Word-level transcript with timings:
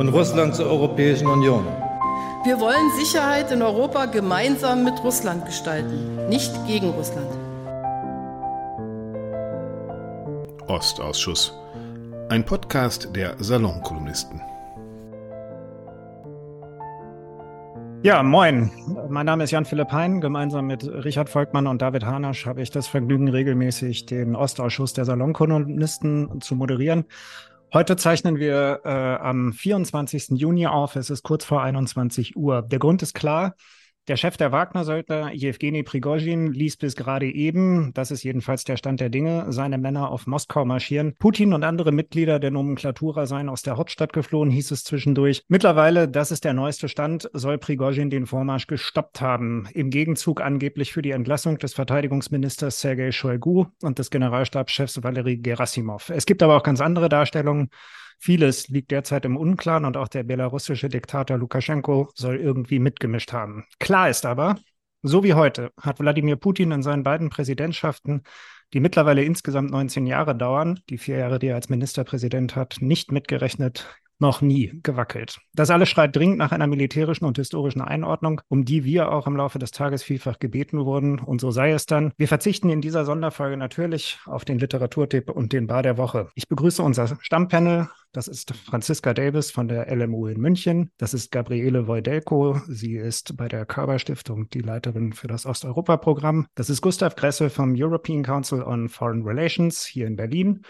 und 0.00 0.08
Russland 0.08 0.54
zur 0.54 0.64
Europäischen 0.64 1.26
Union. 1.26 1.66
Wir 2.42 2.58
wollen 2.58 2.90
Sicherheit 2.96 3.52
in 3.52 3.60
Europa 3.60 4.06
gemeinsam 4.06 4.82
mit 4.82 5.04
Russland 5.04 5.44
gestalten, 5.44 6.26
nicht 6.30 6.50
gegen 6.66 6.88
Russland. 6.88 7.28
Ostausschuss. 10.68 11.52
Ein 12.30 12.46
Podcast 12.46 13.14
der 13.14 13.34
Salonkolumnisten. 13.40 14.40
Ja, 18.02 18.22
moin. 18.22 18.70
Mein 19.10 19.26
Name 19.26 19.44
ist 19.44 19.50
Jan-Philipp 19.50 19.92
Hein. 19.92 20.22
Gemeinsam 20.22 20.66
mit 20.66 20.88
Richard 21.04 21.28
Volkmann 21.28 21.66
und 21.66 21.82
David 21.82 22.06
Hanasch 22.06 22.46
habe 22.46 22.62
ich 22.62 22.70
das 22.70 22.86
Vergnügen, 22.86 23.28
regelmäßig 23.28 24.06
den 24.06 24.34
Ostausschuss 24.34 24.94
der 24.94 25.04
Salonkolumnisten 25.04 26.40
zu 26.40 26.54
moderieren. 26.54 27.04
Heute 27.72 27.94
zeichnen 27.94 28.40
wir 28.40 28.80
äh, 28.84 28.88
am 28.88 29.52
24. 29.52 30.30
Juni 30.30 30.66
auf. 30.66 30.96
Es 30.96 31.08
ist 31.08 31.22
kurz 31.22 31.44
vor 31.44 31.62
21 31.62 32.34
Uhr. 32.34 32.62
Der 32.62 32.80
Grund 32.80 33.00
ist 33.00 33.14
klar. 33.14 33.54
Der 34.08 34.16
Chef 34.16 34.38
der 34.38 34.50
Wagner-Söldner, 34.50 35.32
Jewgeni 35.34 35.82
Prigozhin, 35.82 36.52
ließ 36.52 36.78
bis 36.78 36.96
gerade 36.96 37.26
eben, 37.26 37.92
das 37.92 38.10
ist 38.10 38.22
jedenfalls 38.22 38.64
der 38.64 38.78
Stand 38.78 38.98
der 38.98 39.10
Dinge, 39.10 39.52
seine 39.52 39.76
Männer 39.76 40.10
auf 40.10 40.26
Moskau 40.26 40.64
marschieren. 40.64 41.14
Putin 41.18 41.52
und 41.52 41.64
andere 41.64 41.92
Mitglieder 41.92 42.38
der 42.38 42.50
Nomenklatura 42.50 43.26
seien 43.26 43.50
aus 43.50 43.60
der 43.60 43.76
Hauptstadt 43.76 44.14
geflohen, 44.14 44.50
hieß 44.50 44.70
es 44.70 44.84
zwischendurch. 44.84 45.44
Mittlerweile, 45.48 46.08
das 46.08 46.30
ist 46.30 46.44
der 46.44 46.54
neueste 46.54 46.88
Stand, 46.88 47.28
soll 47.34 47.58
Prigozhin 47.58 48.08
den 48.08 48.26
Vormarsch 48.26 48.66
gestoppt 48.66 49.20
haben. 49.20 49.68
Im 49.74 49.90
Gegenzug 49.90 50.40
angeblich 50.40 50.92
für 50.92 51.02
die 51.02 51.10
Entlassung 51.10 51.58
des 51.58 51.74
Verteidigungsministers 51.74 52.80
Sergei 52.80 53.12
Shoigu 53.12 53.66
und 53.82 53.98
des 53.98 54.10
Generalstabschefs 54.10 55.02
Valery 55.02 55.36
Gerasimov. 55.36 56.08
Es 56.08 56.24
gibt 56.24 56.42
aber 56.42 56.56
auch 56.56 56.62
ganz 56.62 56.80
andere 56.80 57.10
Darstellungen. 57.10 57.68
Vieles 58.22 58.68
liegt 58.68 58.90
derzeit 58.90 59.24
im 59.24 59.38
Unklaren 59.38 59.86
und 59.86 59.96
auch 59.96 60.08
der 60.08 60.24
belarussische 60.24 60.90
Diktator 60.90 61.38
Lukaschenko 61.38 62.10
soll 62.14 62.36
irgendwie 62.36 62.78
mitgemischt 62.78 63.32
haben. 63.32 63.64
Klar 63.78 64.10
ist 64.10 64.26
aber, 64.26 64.56
so 65.00 65.24
wie 65.24 65.32
heute 65.32 65.72
hat 65.80 66.00
Wladimir 66.00 66.36
Putin 66.36 66.70
in 66.70 66.82
seinen 66.82 67.02
beiden 67.02 67.30
Präsidentschaften, 67.30 68.24
die 68.74 68.80
mittlerweile 68.80 69.24
insgesamt 69.24 69.70
19 69.70 70.06
Jahre 70.06 70.36
dauern, 70.36 70.80
die 70.90 70.98
vier 70.98 71.16
Jahre, 71.16 71.38
die 71.38 71.46
er 71.46 71.54
als 71.54 71.70
Ministerpräsident 71.70 72.56
hat, 72.56 72.76
nicht 72.80 73.10
mitgerechnet, 73.10 73.86
noch 74.20 74.40
nie 74.40 74.78
gewackelt. 74.82 75.40
Das 75.54 75.70
alles 75.70 75.88
schreit 75.88 76.14
dringend 76.14 76.38
nach 76.38 76.52
einer 76.52 76.66
militärischen 76.66 77.24
und 77.24 77.38
historischen 77.38 77.80
Einordnung, 77.80 78.40
um 78.48 78.64
die 78.64 78.84
wir 78.84 79.12
auch 79.12 79.26
im 79.26 79.36
Laufe 79.36 79.58
des 79.58 79.70
Tages 79.70 80.02
vielfach 80.02 80.38
gebeten 80.38 80.84
wurden. 80.84 81.18
Und 81.18 81.40
so 81.40 81.50
sei 81.50 81.72
es 81.72 81.86
dann. 81.86 82.12
Wir 82.16 82.28
verzichten 82.28 82.70
in 82.70 82.80
dieser 82.80 83.04
Sonderfolge 83.04 83.56
natürlich 83.56 84.18
auf 84.26 84.44
den 84.44 84.58
Literaturtipp 84.58 85.30
und 85.30 85.52
den 85.52 85.66
Bar 85.66 85.82
der 85.82 85.96
Woche. 85.96 86.28
Ich 86.34 86.48
begrüße 86.48 86.82
unser 86.82 87.18
Stammpanel. 87.20 87.88
Das 88.12 88.26
ist 88.26 88.52
Franziska 88.56 89.14
Davis 89.14 89.52
von 89.52 89.68
der 89.68 89.94
LMU 89.94 90.26
in 90.26 90.40
München. 90.40 90.90
Das 90.98 91.14
ist 91.14 91.30
Gabriele 91.30 91.86
Wojdelko. 91.86 92.60
Sie 92.66 92.96
ist 92.96 93.36
bei 93.36 93.46
der 93.46 93.64
Körber 93.66 94.00
Stiftung 94.00 94.50
die 94.50 94.60
Leiterin 94.60 95.12
für 95.12 95.28
das 95.28 95.46
Osteuropa-Programm. 95.46 96.46
Das 96.56 96.70
ist 96.70 96.80
Gustav 96.80 97.14
Gresse 97.14 97.50
vom 97.50 97.74
European 97.76 98.24
Council 98.24 98.62
on 98.62 98.88
Foreign 98.88 99.22
Relations 99.22 99.84
hier 99.84 100.08
in 100.08 100.16
Berlin. 100.16 100.62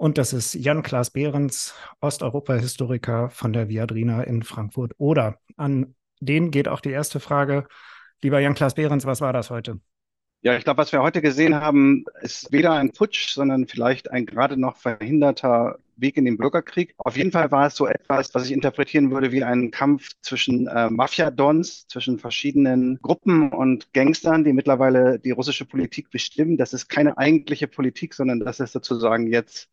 Und 0.00 0.16
das 0.16 0.32
ist 0.32 0.54
Jan-Klaas 0.54 1.10
Behrens, 1.10 1.74
Osteuropa-Historiker 2.00 3.28
von 3.28 3.52
der 3.52 3.68
Viadrina 3.68 4.22
in 4.22 4.42
Frankfurt. 4.42 4.94
Oder 4.96 5.38
an 5.58 5.94
den 6.20 6.50
geht 6.50 6.68
auch 6.68 6.80
die 6.80 6.88
erste 6.88 7.20
Frage. 7.20 7.66
Lieber 8.22 8.40
Jan-Klaas 8.40 8.76
Behrens, 8.76 9.04
was 9.04 9.20
war 9.20 9.34
das 9.34 9.50
heute? 9.50 9.78
Ja, 10.42 10.56
ich 10.56 10.64
glaube, 10.64 10.78
was 10.78 10.90
wir 10.92 11.02
heute 11.02 11.20
gesehen 11.20 11.54
haben, 11.54 12.04
ist 12.22 12.50
weder 12.50 12.72
ein 12.72 12.92
Putsch, 12.92 13.28
sondern 13.34 13.66
vielleicht 13.66 14.10
ein 14.10 14.24
gerade 14.24 14.56
noch 14.56 14.78
verhinderter 14.78 15.78
Weg 15.96 16.16
in 16.16 16.24
den 16.24 16.38
Bürgerkrieg. 16.38 16.94
Auf 16.96 17.18
jeden 17.18 17.30
Fall 17.30 17.50
war 17.50 17.66
es 17.66 17.74
so 17.76 17.86
etwas, 17.86 18.34
was 18.34 18.46
ich 18.46 18.52
interpretieren 18.52 19.10
würde 19.10 19.32
wie 19.32 19.44
ein 19.44 19.70
Kampf 19.70 20.12
zwischen 20.22 20.66
äh, 20.66 20.88
Mafia-Dons, 20.88 21.88
zwischen 21.88 22.18
verschiedenen 22.18 22.98
Gruppen 23.02 23.52
und 23.52 23.92
Gangstern, 23.92 24.42
die 24.42 24.54
mittlerweile 24.54 25.18
die 25.18 25.32
russische 25.32 25.66
Politik 25.66 26.10
bestimmen. 26.10 26.56
Das 26.56 26.72
ist 26.72 26.88
keine 26.88 27.18
eigentliche 27.18 27.68
Politik, 27.68 28.14
sondern 28.14 28.40
das 28.40 28.60
ist 28.60 28.72
sozusagen 28.72 29.26
jetzt 29.26 29.68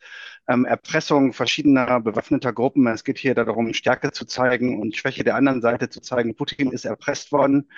ähm, 0.49 0.65
Erpressung 0.65 1.31
verschiedener 1.31 2.01
bewaffneter 2.01 2.51
Gruppen. 2.51 2.87
Es 2.87 3.05
geht 3.05 3.19
hier 3.19 3.35
darum, 3.35 3.73
Stärke 3.73 4.11
zu 4.11 4.25
zeigen 4.25 4.81
und 4.81 4.97
Schwäche 4.97 5.23
der 5.23 5.35
anderen 5.35 5.61
Seite 5.61 5.87
zu 5.89 6.01
zeigen. 6.01 6.35
Putin 6.35 6.71
ist 6.71 6.83
erpresst 6.83 7.31
worden. 7.31 7.69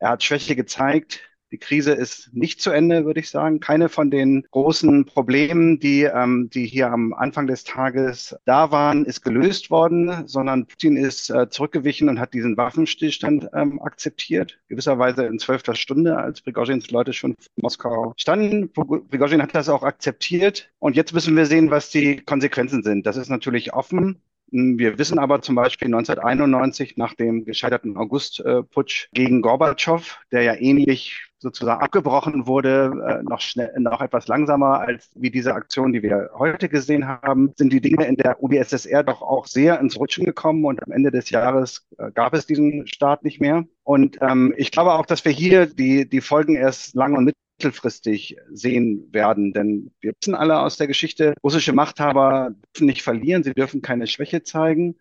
Er 0.00 0.10
hat 0.10 0.24
Schwäche 0.24 0.56
gezeigt. 0.56 1.20
Die 1.52 1.58
Krise 1.58 1.92
ist 1.92 2.30
nicht 2.32 2.62
zu 2.62 2.70
Ende, 2.70 3.04
würde 3.04 3.20
ich 3.20 3.28
sagen. 3.28 3.60
Keine 3.60 3.90
von 3.90 4.10
den 4.10 4.46
großen 4.50 5.04
Problemen, 5.04 5.78
die, 5.78 6.04
ähm, 6.04 6.48
die 6.48 6.64
hier 6.64 6.90
am 6.90 7.12
Anfang 7.12 7.46
des 7.46 7.64
Tages 7.64 8.34
da 8.46 8.70
waren, 8.70 9.04
ist 9.04 9.20
gelöst 9.20 9.70
worden, 9.70 10.26
sondern 10.26 10.66
Putin 10.66 10.96
ist 10.96 11.28
äh, 11.28 11.50
zurückgewichen 11.50 12.08
und 12.08 12.18
hat 12.18 12.32
diesen 12.32 12.56
Waffenstillstand 12.56 13.50
ähm, 13.52 13.82
akzeptiert. 13.82 14.60
Gewisserweise 14.68 15.26
in 15.26 15.38
zwölfter 15.38 15.74
Stunde, 15.74 16.16
als 16.16 16.40
Prigozhins 16.40 16.90
Leute 16.90 17.12
schon 17.12 17.32
in 17.32 17.62
Moskau 17.62 18.14
standen. 18.16 18.72
Prigozhin 18.72 19.42
hat 19.42 19.54
das 19.54 19.68
auch 19.68 19.82
akzeptiert. 19.82 20.72
Und 20.78 20.96
jetzt 20.96 21.12
müssen 21.12 21.36
wir 21.36 21.44
sehen, 21.44 21.70
was 21.70 21.90
die 21.90 22.16
Konsequenzen 22.16 22.82
sind. 22.82 23.04
Das 23.04 23.18
ist 23.18 23.28
natürlich 23.28 23.74
offen. 23.74 24.22
Wir 24.50 24.98
wissen 24.98 25.18
aber 25.18 25.40
zum 25.40 25.54
Beispiel 25.54 25.86
1991 25.86 26.96
nach 26.96 27.14
dem 27.14 27.44
gescheiterten 27.44 27.96
Augustputsch 27.96 29.08
gegen 29.12 29.40
Gorbatschow, 29.40 30.18
der 30.30 30.42
ja 30.42 30.54
ähnlich 30.54 31.31
sozusagen 31.42 31.82
abgebrochen 31.82 32.46
wurde, 32.46 32.92
äh, 33.06 33.22
noch 33.22 33.40
schnell, 33.40 33.72
noch 33.78 34.00
etwas 34.00 34.28
langsamer 34.28 34.80
als 34.80 35.10
wie 35.14 35.30
diese 35.30 35.54
Aktion, 35.54 35.92
die 35.92 36.02
wir 36.02 36.30
heute 36.34 36.68
gesehen 36.68 37.06
haben, 37.06 37.52
sind 37.56 37.72
die 37.72 37.80
Dinge 37.80 38.06
in 38.06 38.16
der 38.16 38.42
UdSSR 38.42 39.02
doch 39.02 39.20
auch 39.22 39.46
sehr 39.46 39.78
ins 39.80 39.98
Rutschen 39.98 40.24
gekommen 40.24 40.64
und 40.64 40.82
am 40.82 40.92
Ende 40.92 41.10
des 41.10 41.30
Jahres 41.30 41.86
äh, 41.98 42.10
gab 42.12 42.32
es 42.34 42.46
diesen 42.46 42.86
Staat 42.86 43.24
nicht 43.24 43.40
mehr. 43.40 43.64
Und 43.84 44.18
ähm, 44.22 44.54
ich 44.56 44.70
glaube 44.70 44.92
auch, 44.92 45.06
dass 45.06 45.24
wir 45.24 45.32
hier 45.32 45.66
die, 45.66 46.08
die 46.08 46.20
Folgen 46.20 46.54
erst 46.54 46.94
lang 46.94 47.16
und 47.16 47.24
mit 47.24 47.34
mittelfristig 47.62 48.36
sehen 48.50 49.08
werden. 49.12 49.52
Denn 49.52 49.92
wir 50.00 50.12
wissen 50.20 50.34
alle 50.34 50.60
aus 50.60 50.76
der 50.76 50.86
Geschichte, 50.86 51.34
russische 51.42 51.72
Machthaber 51.72 52.54
dürfen 52.74 52.86
nicht 52.86 53.02
verlieren, 53.02 53.42
sie 53.42 53.54
dürfen 53.54 53.82
keine 53.82 54.06
Schwäche 54.06 54.42
zeigen. 54.42 54.96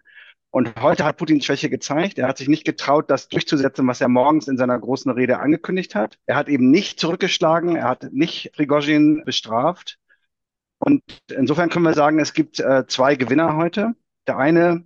Und 0.51 0.81
heute 0.81 1.05
hat 1.05 1.17
Putin 1.17 1.41
Schwäche 1.41 1.69
gezeigt. 1.69 2.19
Er 2.19 2.27
hat 2.27 2.37
sich 2.37 2.49
nicht 2.49 2.65
getraut, 2.65 3.09
das 3.09 3.29
durchzusetzen, 3.29 3.87
was 3.87 4.01
er 4.01 4.09
morgens 4.09 4.47
in 4.47 4.57
seiner 4.57 4.77
großen 4.77 5.11
Rede 5.11 5.39
angekündigt 5.39 5.95
hat. 5.95 6.17
Er 6.25 6.35
hat 6.35 6.49
eben 6.49 6.69
nicht 6.69 6.99
zurückgeschlagen, 6.99 7.77
er 7.77 7.87
hat 7.87 8.11
nicht 8.11 8.51
Prigozhin 8.53 9.23
bestraft. 9.25 9.97
Und 10.79 11.01
insofern 11.33 11.69
können 11.69 11.85
wir 11.85 11.93
sagen, 11.93 12.19
es 12.19 12.33
gibt 12.33 12.59
äh, 12.59 12.85
zwei 12.87 13.15
Gewinner 13.15 13.55
heute. 13.55 13.93
Der 14.27 14.37
eine 14.37 14.83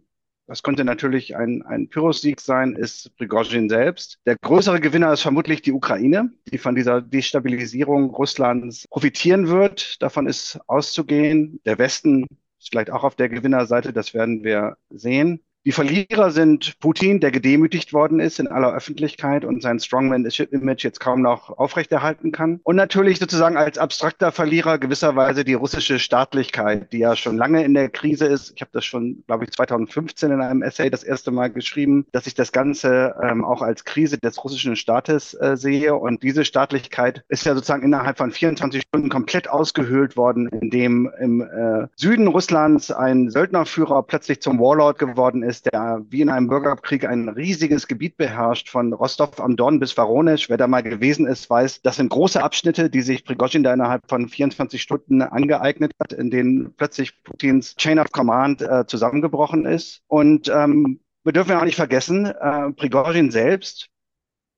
das 0.48 0.62
könnte 0.62 0.86
natürlich 0.86 1.36
ein, 1.36 1.64
ein 1.64 1.90
Pyrrhus-Sieg 1.90 2.40
sein, 2.40 2.76
ist 2.76 3.16
Prigozhin 3.18 3.68
selbst. 3.68 4.20
Der 4.28 4.36
größere 4.36 4.80
Gewinner 4.80 5.12
ist 5.12 5.22
vermutlich 5.22 5.64
die 5.64 5.72
Ukraine, 5.72 6.32
die 6.52 6.59
von 6.59 6.76
dieser 6.76 7.02
Destabilisierung 7.02 8.12
Russlands 8.12 8.88
profitieren 8.90 9.47
wird. 9.47 10.02
Davon 10.03 10.28
ist 10.28 10.59
auszugehen. 10.68 11.59
Der 11.66 11.80
Westen 11.80 12.28
ist 12.59 12.70
vielleicht 12.70 12.92
auch 12.92 13.03
auf 13.03 13.16
der 13.16 13.30
Gewinnerseite, 13.30 13.92
das 13.92 14.14
werden 14.14 14.44
wir 14.44 14.78
sehen. 14.91 15.44
Die 15.66 15.72
Verlierer 15.72 16.29
sind 16.29 16.79
Putin, 16.79 17.20
der 17.20 17.32
gedemütigt 17.32 17.91
worden 17.91 18.20
ist 18.20 18.40
in 18.40 18.47
aller 18.47 18.72
Öffentlichkeit 18.72 19.44
und 19.44 19.64
sein 19.64 19.79
Strongman-Image 19.79 20.84
jetzt 20.84 21.00
kaum 21.00 21.23
noch 21.23 21.58
aufrechterhalten 21.58 22.32
kann. 22.32 22.59
Und 22.62 22.76
natürlich 22.76 23.17
sozusagen 23.17 23.58
als 23.58 23.79
abstrakter 23.79 24.32
Verlierer 24.32 24.78
gewisserweise 24.78 25.44
die 25.44 25.56
russische 25.56 25.97
Staatlichkeit, 25.97 26.94
die 26.94 27.00
ja 27.00 27.16
schon 27.16 27.35
lange 27.35 27.64
in 27.64 27.73
der 27.73 27.90
Krise 27.90 28.28
ist. 28.28 28.53
Ich 28.56 28.62
habe 28.62 28.70
das 28.73 28.85
schon, 28.85 29.23
glaube 29.26 29.46
ich, 29.46 29.52
2015 29.53 30.29
in 30.29 30.40
einem 30.40 30.62
Essay 30.62 30.91
das 30.91 31.03
erste 31.03 31.32
Mal 31.32 31.50
geschrieben, 31.50 32.06
dass 32.11 32.28
ich 32.28 32.35
das 32.35 32.52
Ganze 32.52 33.16
ähm, 33.23 33.44
auch 33.44 33.64
als 33.64 33.85
Krise 33.85 34.20
des 34.20 34.44
russischen 34.44 34.76
Staates 34.76 35.34
äh, 35.34 35.58
sehe. 35.58 35.96
Und 35.96 36.22
diese 36.22 36.46
Staatlichkeit 36.46 37.23
ist 37.28 37.44
ja 37.44 37.56
sozusagen 37.56 37.82
innerhalb 37.82 38.20
von 38.20 38.29
24 38.29 38.84
Stunden 38.84 39.09
komplett 39.09 39.50
ausgehöhlt 39.50 40.16
worden, 40.16 40.47
indem 40.50 41.09
im 41.20 41.41
äh, 41.41 41.88
Süden 41.96 42.28
Russlands 42.28 42.91
ein 42.91 43.32
Söldnerführer 43.32 44.03
plötzlich 44.03 44.44
zum 44.44 44.59
Warlord 44.59 45.00
geworden 45.00 45.41
ist 45.41 45.54
ist, 45.55 45.66
der 45.72 46.05
wie 46.09 46.22
in 46.22 46.29
einem 46.29 46.47
Bürgerkrieg 46.47 47.05
ein 47.05 47.29
riesiges 47.29 47.87
Gebiet 47.87 48.17
beherrscht, 48.17 48.69
von 48.69 48.93
Rostov 48.93 49.40
am 49.40 49.55
Don 49.55 49.79
bis 49.79 49.93
Voronezh. 49.93 50.49
Wer 50.49 50.57
da 50.57 50.67
mal 50.67 50.84
gewesen 50.84 51.25
ist, 51.25 51.49
weiß, 51.49 51.81
das 51.81 51.96
sind 51.96 52.09
große 52.09 52.43
Abschnitte, 52.43 52.90
die 52.90 53.02
sich 53.02 53.23
Prigozhin 53.23 53.63
da 53.63 53.73
innerhalb 53.73 54.02
von 54.09 54.28
24 54.28 54.81
Stunden 54.81 55.22
angeeignet 55.22 55.93
hat, 56.02 56.11
in 56.13 56.29
denen 56.29 56.73
plötzlich 56.75 57.23
Putins 57.23 57.75
Chain 57.75 57.99
of 57.99 58.11
Command 58.11 58.61
äh, 58.61 58.85
zusammengebrochen 58.85 59.66
ist. 59.66 60.02
Und 60.07 60.49
ähm, 60.49 60.99
wir 61.23 61.34
dürfen 61.34 61.52
ja 61.52 61.59
auch 61.59 61.66
nicht 61.66 61.75
vergessen, 61.75 62.25
äh, 62.25 62.72
Prigozhin 62.73 63.31
selbst, 63.31 63.87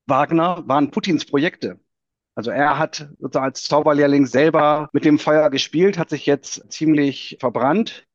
Wagner 0.06 0.64
waren 0.66 0.90
Putins 0.90 1.24
Projekte. 1.24 1.78
Also 2.34 2.50
er 2.50 2.78
hat 2.78 3.08
sozusagen 3.18 3.46
als 3.46 3.64
Zauberlehrling 3.64 4.26
selber 4.26 4.88
mit 4.92 5.04
dem 5.04 5.18
Feuer 5.18 5.50
gespielt, 5.50 5.98
hat 5.98 6.10
sich 6.10 6.24
jetzt 6.24 6.70
ziemlich 6.72 7.36
verbrannt. 7.40 8.07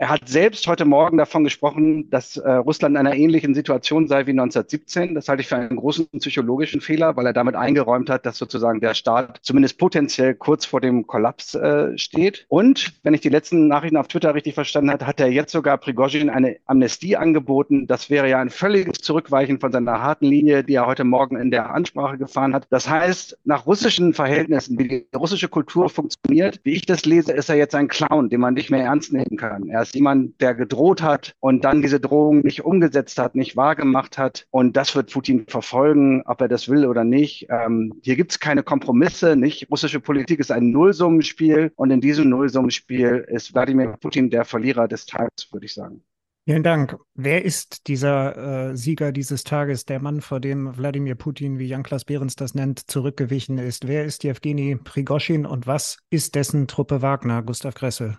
Er 0.00 0.08
hat 0.08 0.30
selbst 0.30 0.66
heute 0.66 0.86
Morgen 0.86 1.18
davon 1.18 1.44
gesprochen, 1.44 2.08
dass 2.08 2.38
äh, 2.38 2.50
Russland 2.52 2.94
in 2.94 2.96
einer 2.96 3.14
ähnlichen 3.14 3.54
Situation 3.54 4.08
sei 4.08 4.24
wie 4.24 4.30
1917. 4.30 5.14
Das 5.14 5.28
halte 5.28 5.42
ich 5.42 5.48
für 5.48 5.56
einen 5.56 5.76
großen 5.76 6.08
psychologischen 6.20 6.80
Fehler, 6.80 7.16
weil 7.16 7.26
er 7.26 7.34
damit 7.34 7.54
eingeräumt 7.54 8.08
hat, 8.08 8.24
dass 8.24 8.38
sozusagen 8.38 8.80
der 8.80 8.94
Staat 8.94 9.40
zumindest 9.42 9.76
potenziell 9.76 10.34
kurz 10.34 10.64
vor 10.64 10.80
dem 10.80 11.06
Kollaps 11.06 11.54
äh, 11.54 11.98
steht. 11.98 12.46
Und 12.48 12.94
wenn 13.02 13.12
ich 13.12 13.20
die 13.20 13.28
letzten 13.28 13.68
Nachrichten 13.68 13.98
auf 13.98 14.08
Twitter 14.08 14.34
richtig 14.34 14.54
verstanden 14.54 14.90
habe, 14.90 15.06
hat 15.06 15.20
er 15.20 15.30
jetzt 15.30 15.52
sogar 15.52 15.76
Prigozhin 15.76 16.30
eine 16.30 16.56
Amnestie 16.64 17.18
angeboten. 17.18 17.86
Das 17.86 18.08
wäre 18.08 18.26
ja 18.26 18.40
ein 18.40 18.48
völliges 18.48 19.00
Zurückweichen 19.02 19.60
von 19.60 19.70
seiner 19.70 20.00
harten 20.00 20.24
Linie, 20.24 20.64
die 20.64 20.76
er 20.76 20.86
heute 20.86 21.04
Morgen 21.04 21.36
in 21.36 21.50
der 21.50 21.74
Ansprache 21.74 22.16
gefahren 22.16 22.54
hat. 22.54 22.66
Das 22.70 22.88
heißt, 22.88 23.36
nach 23.44 23.66
russischen 23.66 24.14
Verhältnissen, 24.14 24.78
wie 24.78 24.88
die 24.88 25.06
russische 25.14 25.48
Kultur 25.48 25.90
funktioniert, 25.90 26.58
wie 26.62 26.72
ich 26.72 26.86
das 26.86 27.04
lese, 27.04 27.34
ist 27.34 27.50
er 27.50 27.56
jetzt 27.56 27.74
ein 27.74 27.88
Clown, 27.88 28.30
den 28.30 28.40
man 28.40 28.54
nicht 28.54 28.70
mehr 28.70 28.84
ernst 28.84 29.12
nehmen 29.12 29.36
kann. 29.36 29.68
Er 29.68 29.89
ist 29.90 29.94
jemand, 29.96 30.40
der 30.40 30.54
gedroht 30.54 31.02
hat 31.02 31.34
und 31.40 31.64
dann 31.64 31.82
diese 31.82 32.00
Drohung 32.00 32.40
nicht 32.40 32.64
umgesetzt 32.64 33.18
hat, 33.18 33.34
nicht 33.34 33.56
wahrgemacht 33.56 34.18
hat. 34.18 34.46
Und 34.50 34.76
das 34.76 34.94
wird 34.94 35.12
Putin 35.12 35.46
verfolgen, 35.48 36.22
ob 36.26 36.40
er 36.40 36.48
das 36.48 36.68
will 36.68 36.86
oder 36.86 37.04
nicht. 37.04 37.48
Ähm, 37.50 37.94
hier 38.02 38.16
gibt 38.16 38.32
es 38.32 38.38
keine 38.38 38.62
Kompromisse, 38.62 39.36
nicht? 39.36 39.68
Russische 39.70 40.00
Politik 40.00 40.38
ist 40.38 40.52
ein 40.52 40.70
Nullsummenspiel 40.70 41.72
und 41.74 41.90
in 41.90 42.00
diesem 42.00 42.28
Nullsummenspiel 42.28 43.26
ist 43.28 43.52
Wladimir 43.52 43.96
Putin 44.00 44.30
der 44.30 44.44
Verlierer 44.44 44.86
des 44.86 45.06
Tages, 45.06 45.48
würde 45.50 45.66
ich 45.66 45.74
sagen. 45.74 46.02
Vielen 46.46 46.62
Dank. 46.62 46.96
Wer 47.14 47.44
ist 47.44 47.86
dieser 47.86 48.70
äh, 48.70 48.76
Sieger 48.76 49.12
dieses 49.12 49.44
Tages, 49.44 49.84
der 49.84 50.00
Mann, 50.00 50.20
vor 50.20 50.40
dem 50.40 50.76
Wladimir 50.76 51.14
Putin, 51.14 51.58
wie 51.58 51.66
Jan-Klaas 51.66 52.04
Behrens 52.04 52.34
das 52.34 52.54
nennt, 52.54 52.90
zurückgewichen 52.90 53.58
ist? 53.58 53.86
Wer 53.86 54.04
ist 54.04 54.24
Jewgeni 54.24 54.76
Prigoschin 54.76 55.46
und 55.46 55.66
was 55.66 55.98
ist 56.10 56.34
dessen 56.34 56.66
Truppe 56.66 57.02
Wagner, 57.02 57.42
Gustav 57.42 57.74
Gressel? 57.74 58.16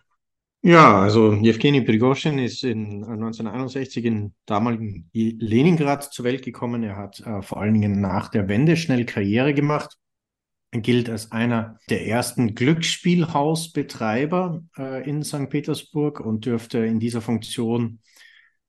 Ja, 0.64 1.02
also 1.02 1.34
Jewgeni 1.34 1.82
Prigozhin 1.82 2.38
ist 2.38 2.64
in 2.64 3.04
1961 3.04 4.06
äh, 4.06 4.08
in 4.08 4.36
damaligen 4.46 5.10
Leningrad 5.12 6.14
zur 6.14 6.26
Welt 6.26 6.44
gekommen. 6.44 6.84
Er 6.84 6.98
hat 6.98 7.20
äh, 7.22 7.42
vor 7.42 7.60
allen 7.60 7.74
Dingen 7.74 8.00
nach 8.00 8.30
der 8.30 8.48
Wende 8.48 8.78
schnell 8.78 9.06
Karriere 9.06 9.56
gemacht. 9.56 9.98
Er 10.70 10.82
gilt 10.82 11.10
als 11.10 11.32
einer 11.32 11.80
der 11.90 12.06
ersten 12.06 12.54
Glücksspielhausbetreiber 12.54 14.64
äh, 14.78 15.10
in 15.10 15.24
St. 15.24 15.50
Petersburg 15.50 16.20
und 16.20 16.46
dürfte 16.46 16.78
in 16.78 17.00
dieser 17.00 17.22
Funktion 17.22 17.98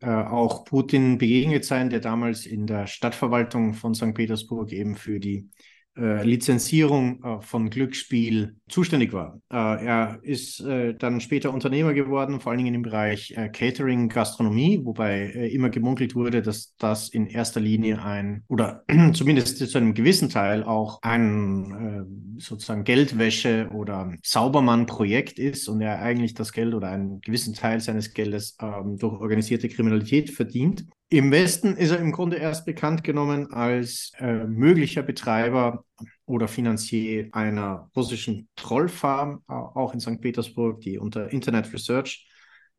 äh, 0.01 0.09
auch 0.09 0.65
Putin 0.65 1.19
begegnet 1.19 1.67
sein, 1.67 1.91
der 1.91 2.01
damals 2.01 2.47
in 2.47 2.67
der 2.67 2.87
Stadtverwaltung 2.87 3.75
von 3.75 3.95
St. 3.95 4.15
Petersburg 4.15 4.73
eben 4.73 4.97
für 4.97 5.21
die 5.21 5.51
äh, 5.97 6.25
Lizenzierung 6.25 7.23
äh, 7.23 7.41
von 7.43 7.69
Glücksspiel 7.69 8.57
zuständig 8.69 9.13
war. 9.13 9.41
Äh, 9.53 9.85
er 9.85 10.19
ist 10.23 10.61
äh, 10.61 10.95
dann 10.95 11.21
später 11.21 11.53
Unternehmer 11.53 11.93
geworden, 11.93 12.41
vor 12.41 12.53
allen 12.53 12.65
Dingen 12.65 12.75
im 12.75 12.83
Bereich 12.83 13.35
äh, 13.37 13.51
Catering, 13.51 14.09
Gastronomie, 14.09 14.81
wobei 14.85 15.27
immer 15.53 15.69
gemunkelt 15.69 16.15
wurde, 16.15 16.41
dass 16.41 16.75
das 16.79 17.09
in 17.11 17.27
erster 17.27 17.61
Linie 17.61 18.03
ein 18.03 18.43
oder 18.49 18.85
zumindest 19.13 19.59
zu 19.59 19.79
einem 19.79 19.93
gewissen 19.95 20.31
Teil 20.31 20.65
auch 20.65 21.01
ein 21.03 22.37
sozusagen 22.39 22.85
Geldwäsche 22.85 23.69
oder 23.73 24.13
Saubermann-Projekt 24.23 25.39
ist 25.39 25.69
und 25.69 25.81
er 25.81 26.01
eigentlich 26.01 26.35
das 26.35 26.53
Geld 26.53 26.75
oder 26.75 26.89
einen 26.89 27.21
gewissen 27.21 27.55
Teil 27.55 27.81
seines 27.81 28.15
Geldes 28.15 28.57
ähm, 28.61 28.97
durch 28.97 29.21
organisierte 29.21 29.69
Kriminalität 29.69 30.31
verdient. 30.31 30.87
Im 31.13 31.31
Westen 31.31 31.77
ist 31.77 31.91
er 31.91 31.99
im 31.99 32.11
Grunde 32.11 32.39
erst 32.39 32.65
bekannt 32.65 33.05
genommen 33.05 33.53
als 33.53 34.13
äh, 34.19 34.45
möglicher 34.47 35.03
Betreiber 35.03 35.85
oder 36.25 36.49
Finanzier 36.49 37.29
einer 37.33 37.91
russischen 37.95 38.49
Trollfarm, 38.57 39.43
auch 39.47 39.93
in 39.93 40.01
St. 40.01 40.23
Petersburg, 40.23 40.81
die 40.81 40.97
unter 40.97 41.31
Internet 41.31 41.71
Research 41.71 42.27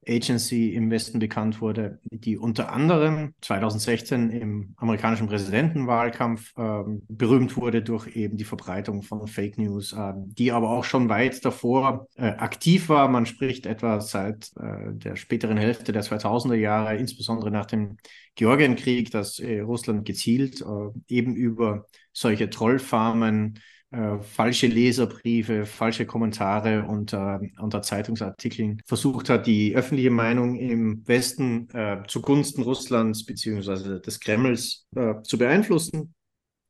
Agency 0.08 0.74
im 0.74 0.90
Westen 0.92 1.20
bekannt 1.20 1.62
wurde, 1.62 2.00
die 2.04 2.38
unter 2.38 2.72
anderem 2.72 3.34
2016 3.42 4.30
im 4.30 4.74
amerikanischen 4.78 5.28
Präsidentenwahlkampf 5.28 6.54
äh, 6.58 6.84
berühmt 7.08 7.58
wurde 7.58 7.82
durch 7.82 8.16
eben 8.16 8.38
die 8.38 8.44
Verbreitung 8.44 9.02
von 9.02 9.28
Fake 9.28 9.58
News, 9.58 9.94
äh, 9.94 10.14
die 10.16 10.52
aber 10.52 10.70
auch 10.70 10.84
schon 10.84 11.10
weit 11.10 11.44
davor 11.46 12.08
äh, 12.16 12.28
aktiv 12.28 12.90
war. 12.90 13.08
Man 13.08 13.26
spricht 13.26 13.66
etwa 13.66 14.02
seit 14.02 14.52
äh, 14.58 14.94
der 14.94 15.16
späteren 15.16 15.58
Hälfte 15.58 15.92
der 15.92 16.04
2000er 16.04 16.56
Jahre, 16.56 16.96
insbesondere 16.98 17.52
nach 17.52 17.66
dem 17.66 17.98
Georgienkrieg, 18.36 19.12
dass 19.12 19.40
äh, 19.40 19.60
Russland 19.60 20.06
gezielt 20.06 20.62
äh, 20.62 20.66
eben 21.08 21.36
über 21.36 21.86
solche 22.12 22.50
Trollfarmen 22.50 23.60
äh, 23.94 24.20
falsche 24.22 24.66
Leserbriefe, 24.68 25.66
falsche 25.66 26.08
Kommentare 26.08 26.84
unter, 26.84 27.40
unter 27.60 27.84
Zeitungsartikeln 27.84 28.82
versucht 28.86 29.30
hat, 29.30 29.46
die 29.46 29.76
öffentliche 29.76 30.10
Meinung 30.10 30.56
im 30.56 31.08
Westen 31.08 31.70
äh, 31.74 32.02
zugunsten 32.08 32.64
Russlands 32.64 33.24
beziehungsweise 33.24 34.02
des 34.02 34.20
Kremls 34.20 34.88
äh, 34.96 35.22
zu 35.22 35.38
beeinflussen. 35.38 36.16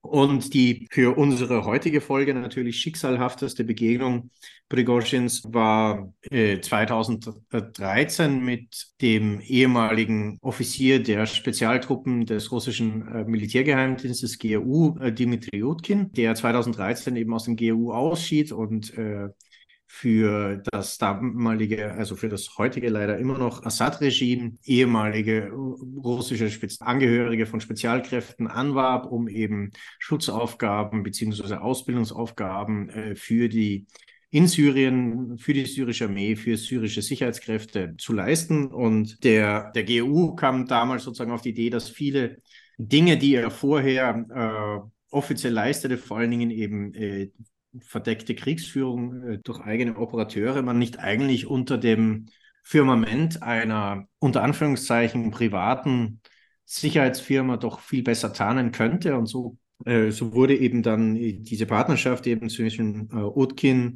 Und 0.03 0.53
die 0.53 0.85
für 0.91 1.17
unsere 1.17 1.63
heutige 1.63 2.01
Folge 2.01 2.33
natürlich 2.33 2.75
schicksalhafteste 2.75 3.63
Begegnung 3.63 4.31
Prigozhins 4.67 5.44
war 5.45 6.13
äh, 6.29 6.59
2013 6.59 8.44
mit 8.44 8.88
dem 9.01 9.39
ehemaligen 9.39 10.39
Offizier 10.41 11.01
der 11.01 11.25
Spezialtruppen 11.25 12.25
des 12.25 12.51
russischen 12.51 13.07
äh, 13.07 13.23
Militärgeheimdienstes 13.23 14.39
GRU, 14.39 14.97
äh, 15.00 15.13
Dmitri 15.13 15.63
Utkin, 15.63 16.11
der 16.11 16.35
2013 16.35 17.15
eben 17.15 17.33
aus 17.33 17.45
dem 17.45 17.55
GRU 17.55 17.94
ausschied 17.94 18.51
und 18.51 18.97
äh, 18.97 19.29
für 19.95 20.57
das 20.72 20.98
damalige, 20.98 21.94
also 21.94 22.16
für 22.16 22.28
das 22.28 22.57
heutige 22.57 22.90
leider 22.90 23.19
immer 23.19 23.38
noch 23.38 23.63
Assad-Regime, 23.63 24.57
ehemalige 24.66 25.51
russische 25.54 26.50
Spez 26.50 26.81
Angehörige 26.81 27.45
von 27.45 27.62
Spezialkräften 27.62 28.48
anwarb, 28.48 29.06
um 29.06 29.28
eben 29.28 29.69
Schutzaufgaben 30.00 31.04
beziehungsweise 31.04 31.62
Ausbildungsaufgaben 31.62 32.90
äh, 32.90 33.16
für 33.16 33.48
die 33.48 33.86
in 34.31 34.48
Syrien, 34.48 35.38
für 35.38 35.54
die 35.54 35.68
syrische 35.68 36.06
Armee, 36.06 36.36
für 36.36 36.57
syrische 36.57 37.04
Sicherheitskräfte 37.04 37.94
zu 38.00 38.13
leisten. 38.13 38.66
Und 38.66 39.24
der, 39.24 39.72
der 39.74 39.84
GU 39.84 40.34
kam 40.34 40.66
damals 40.66 41.04
sozusagen 41.04 41.32
auf 41.32 41.44
die 41.44 41.50
Idee, 41.50 41.70
dass 41.70 41.88
viele 41.88 42.41
Dinge, 42.79 43.17
die 43.17 43.36
er 43.36 43.51
vorher 43.51 44.25
äh, 44.34 45.15
offiziell 45.15 45.53
leistete, 45.53 46.00
vor 46.00 46.17
allen 46.17 46.32
Dingen 46.32 46.50
eben 46.50 46.96
äh, 46.96 47.29
verdeckte 47.82 48.36
Kriegsführung 48.36 49.24
äh, 49.24 49.38
durch 49.39 49.60
eigene 49.62 49.98
Operateure 49.98 50.62
man 50.62 50.80
nicht 50.80 51.00
eigentlich 51.00 51.48
unter 51.48 51.77
dem 51.77 52.27
Firmament 52.63 53.44
einer 53.44 54.08
unter 54.20 54.42
Anführungszeichen 54.44 55.32
privaten 55.32 56.22
Sicherheitsfirma 56.65 57.58
doch 57.58 57.80
viel 57.80 58.03
besser 58.03 58.34
tarnen 58.34 58.72
könnte. 58.72 59.18
Und 59.18 59.27
so, 59.27 59.58
äh, 59.86 60.12
so 60.12 60.34
wurde 60.34 60.58
eben 60.58 60.82
dann 60.82 61.15
diese 61.15 61.65
Partnerschaft 61.65 62.25
eben 62.27 62.50
zwischen 62.50 63.10
äh, 63.12 63.15
Utkin 63.15 63.96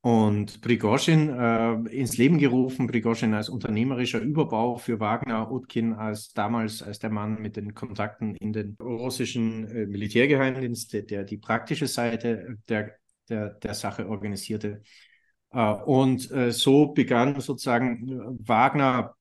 und 0.00 0.60
Prigozhin 0.60 1.30
äh, 1.30 1.72
ins 1.88 2.16
Leben 2.18 2.38
gerufen. 2.38 2.86
Prigozhin 2.86 3.34
als 3.34 3.48
unternehmerischer 3.48 4.20
Überbau 4.20 4.76
für 4.76 5.00
Wagner, 5.00 5.50
Utkin 5.50 5.94
als 5.94 6.32
damals 6.34 6.82
als 6.82 6.98
der 6.98 7.10
Mann 7.10 7.40
mit 7.40 7.56
den 7.56 7.74
Kontakten 7.74 8.36
in 8.36 8.52
den 8.52 8.76
russischen 8.80 9.66
äh, 9.66 9.86
Militärgeheimdienst, 9.86 10.92
der, 10.92 11.02
der 11.02 11.24
die 11.24 11.38
praktische 11.38 11.86
Seite 11.86 12.58
der 12.68 12.96
der, 13.28 13.50
der 13.50 13.74
Sache 13.74 14.08
organisierte. 14.08 14.82
Äh, 15.50 15.72
und 15.72 16.30
äh, 16.30 16.52
so 16.52 16.88
begann 16.92 17.40
sozusagen 17.40 18.08
äh, 18.08 18.48
Wagner 18.48 19.14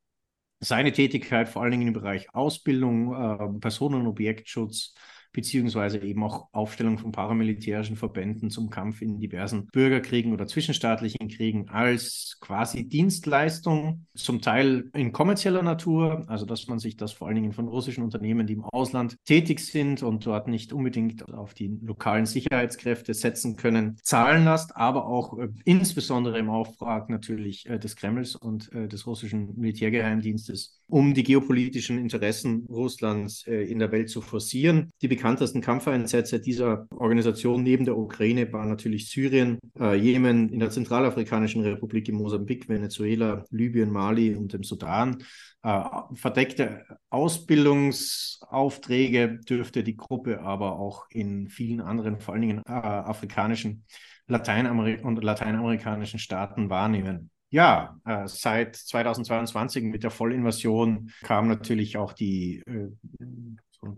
seine 0.59 0.91
Tätigkeit 0.93 1.49
vor 1.49 1.61
allen 1.61 1.71
Dingen 1.71 1.87
im 1.89 1.93
Bereich 1.93 2.33
Ausbildung, 2.33 3.59
Personen- 3.59 3.99
und 3.99 4.07
Objektschutz, 4.07 4.93
beziehungsweise 5.33 5.97
eben 5.99 6.23
auch 6.23 6.47
Aufstellung 6.51 6.97
von 6.97 7.11
paramilitärischen 7.11 7.95
Verbänden 7.95 8.49
zum 8.49 8.69
Kampf 8.69 9.01
in 9.01 9.19
diversen 9.19 9.65
Bürgerkriegen 9.67 10.31
oder 10.31 10.47
zwischenstaatlichen 10.47 11.27
Kriegen 11.27 11.69
als 11.69 12.37
quasi 12.39 12.87
Dienstleistung, 12.87 14.05
zum 14.15 14.41
Teil 14.41 14.89
in 14.93 15.11
kommerzieller 15.11 15.63
Natur, 15.63 16.23
also 16.27 16.45
dass 16.45 16.67
man 16.67 16.79
sich 16.79 16.95
das 16.97 17.11
vor 17.11 17.27
allen 17.27 17.35
Dingen 17.35 17.51
von 17.51 17.67
russischen 17.67 18.03
Unternehmen, 18.03 18.45
die 18.45 18.53
im 18.53 18.63
Ausland 18.65 19.17
tätig 19.25 19.59
sind 19.59 20.03
und 20.03 20.25
dort 20.25 20.47
nicht 20.47 20.71
unbedingt 20.71 21.27
auf 21.33 21.53
die 21.53 21.79
lokalen 21.81 22.25
Sicherheitskräfte 22.25 23.13
setzen 23.13 23.55
können, 23.55 23.97
zahlen 24.03 24.45
lässt, 24.45 24.75
aber 24.75 25.05
auch 25.07 25.39
äh, 25.39 25.49
insbesondere 25.65 26.37
im 26.37 26.49
Auftrag 26.49 27.09
natürlich 27.09 27.67
äh, 27.67 27.79
des 27.79 27.95
Kremls 27.95 28.35
und 28.35 28.71
äh, 28.73 28.87
des 28.87 29.07
russischen 29.07 29.59
Militärgeheimdienstes, 29.59 30.82
um 30.87 31.13
die 31.13 31.23
geopolitischen 31.23 31.97
Interessen 31.97 32.65
Russlands 32.69 33.47
äh, 33.47 33.63
in 33.63 33.79
der 33.79 33.91
Welt 33.91 34.09
zu 34.09 34.21
forcieren. 34.21 34.91
Die 35.01 35.07
bekanntesten 35.07 35.61
Kampfeinsätze 35.61 36.39
dieser 36.39 36.85
Organisation 36.91 37.63
neben 37.63 37.85
der 37.85 37.97
Ukraine 37.97 38.53
waren 38.53 38.69
natürlich 38.69 39.09
Syrien, 39.09 39.57
äh, 39.79 39.95
Jemen, 39.95 40.49
in 40.49 40.59
der 40.59 40.69
Zentralafrikanischen 40.69 41.63
Republik, 41.63 42.07
in 42.09 42.15
Mosambik, 42.15 42.69
Venezuela, 42.69 43.43
Libyen, 43.49 43.91
Mali 43.91 44.35
und 44.35 44.53
dem 44.53 44.63
Sudan. 44.63 45.23
Äh, 45.63 45.83
verdeckte 46.13 46.85
Ausbildungsaufträge 47.09 49.39
dürfte 49.47 49.83
die 49.83 49.97
Gruppe 49.97 50.41
aber 50.41 50.79
auch 50.79 51.05
in 51.09 51.49
vielen 51.49 51.81
anderen, 51.81 52.19
vor 52.19 52.33
allen 52.33 52.41
Dingen 52.41 52.61
afrikanischen 52.65 53.85
Lateinamer 54.27 55.03
und 55.03 55.23
lateinamerikanischen 55.23 56.19
Staaten 56.19 56.69
wahrnehmen. 56.69 57.29
Ja, 57.53 57.99
äh, 58.03 58.27
seit 58.27 58.75
2022 58.75 59.83
mit 59.83 60.01
der 60.01 60.09
Vollinvasion 60.09 61.11
kam 61.21 61.47
natürlich 61.47 61.97
auch 61.97 62.11
die, 62.13 62.63
äh, 62.65 62.89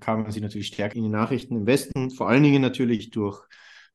kamen 0.01 0.29
sie 0.29 0.41
natürlich 0.41 0.67
stärker 0.67 0.97
in 0.97 1.03
die 1.03 1.09
Nachrichten 1.09 1.55
im 1.55 1.65
Westen, 1.65 2.11
vor 2.11 2.27
allen 2.27 2.43
Dingen 2.43 2.61
natürlich 2.61 3.11
durch 3.11 3.41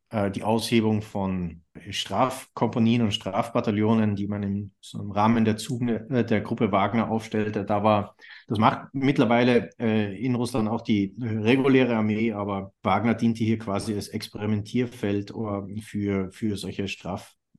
äh, 0.09 0.31
die 0.31 0.45
Aushebung 0.45 1.03
von 1.03 1.61
Strafkompanien 1.91 3.03
und 3.03 3.13
Strafbataillonen, 3.13 4.17
die 4.17 4.29
man 4.29 4.43
im, 4.45 4.71
so 4.81 4.99
im 4.99 5.11
Rahmen 5.11 5.45
der, 5.45 5.57
äh, 5.57 6.25
der 6.25 6.41
Gruppe 6.41 6.73
Wagner 6.73 7.11
aufstellte. 7.11 7.67
Da 7.67 7.85
war, 7.85 8.17
das 8.49 8.59
macht 8.59 8.89
mittlerweile 8.95 9.69
in 9.77 10.37
Russland 10.37 10.71
auch 10.71 10.81
die 10.81 11.15
reguläre 11.21 11.97
Armee, 11.97 12.33
aber 12.33 12.73
Wagner 12.83 13.13
diente 13.13 13.45
hier 13.45 13.59
quasi 13.59 13.95
als 13.95 14.09
Experimentierfeld 14.09 15.35
für, 15.83 16.33
für 16.33 16.57
solche 16.57 16.89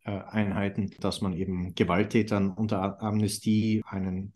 Strafeinheiten, 0.01 0.91
dass 0.99 1.21
man 1.21 1.33
eben 1.33 1.73
Gewalttätern 1.75 2.51
unter 2.51 3.01
Amnestie 3.01 3.83
einen 3.85 4.33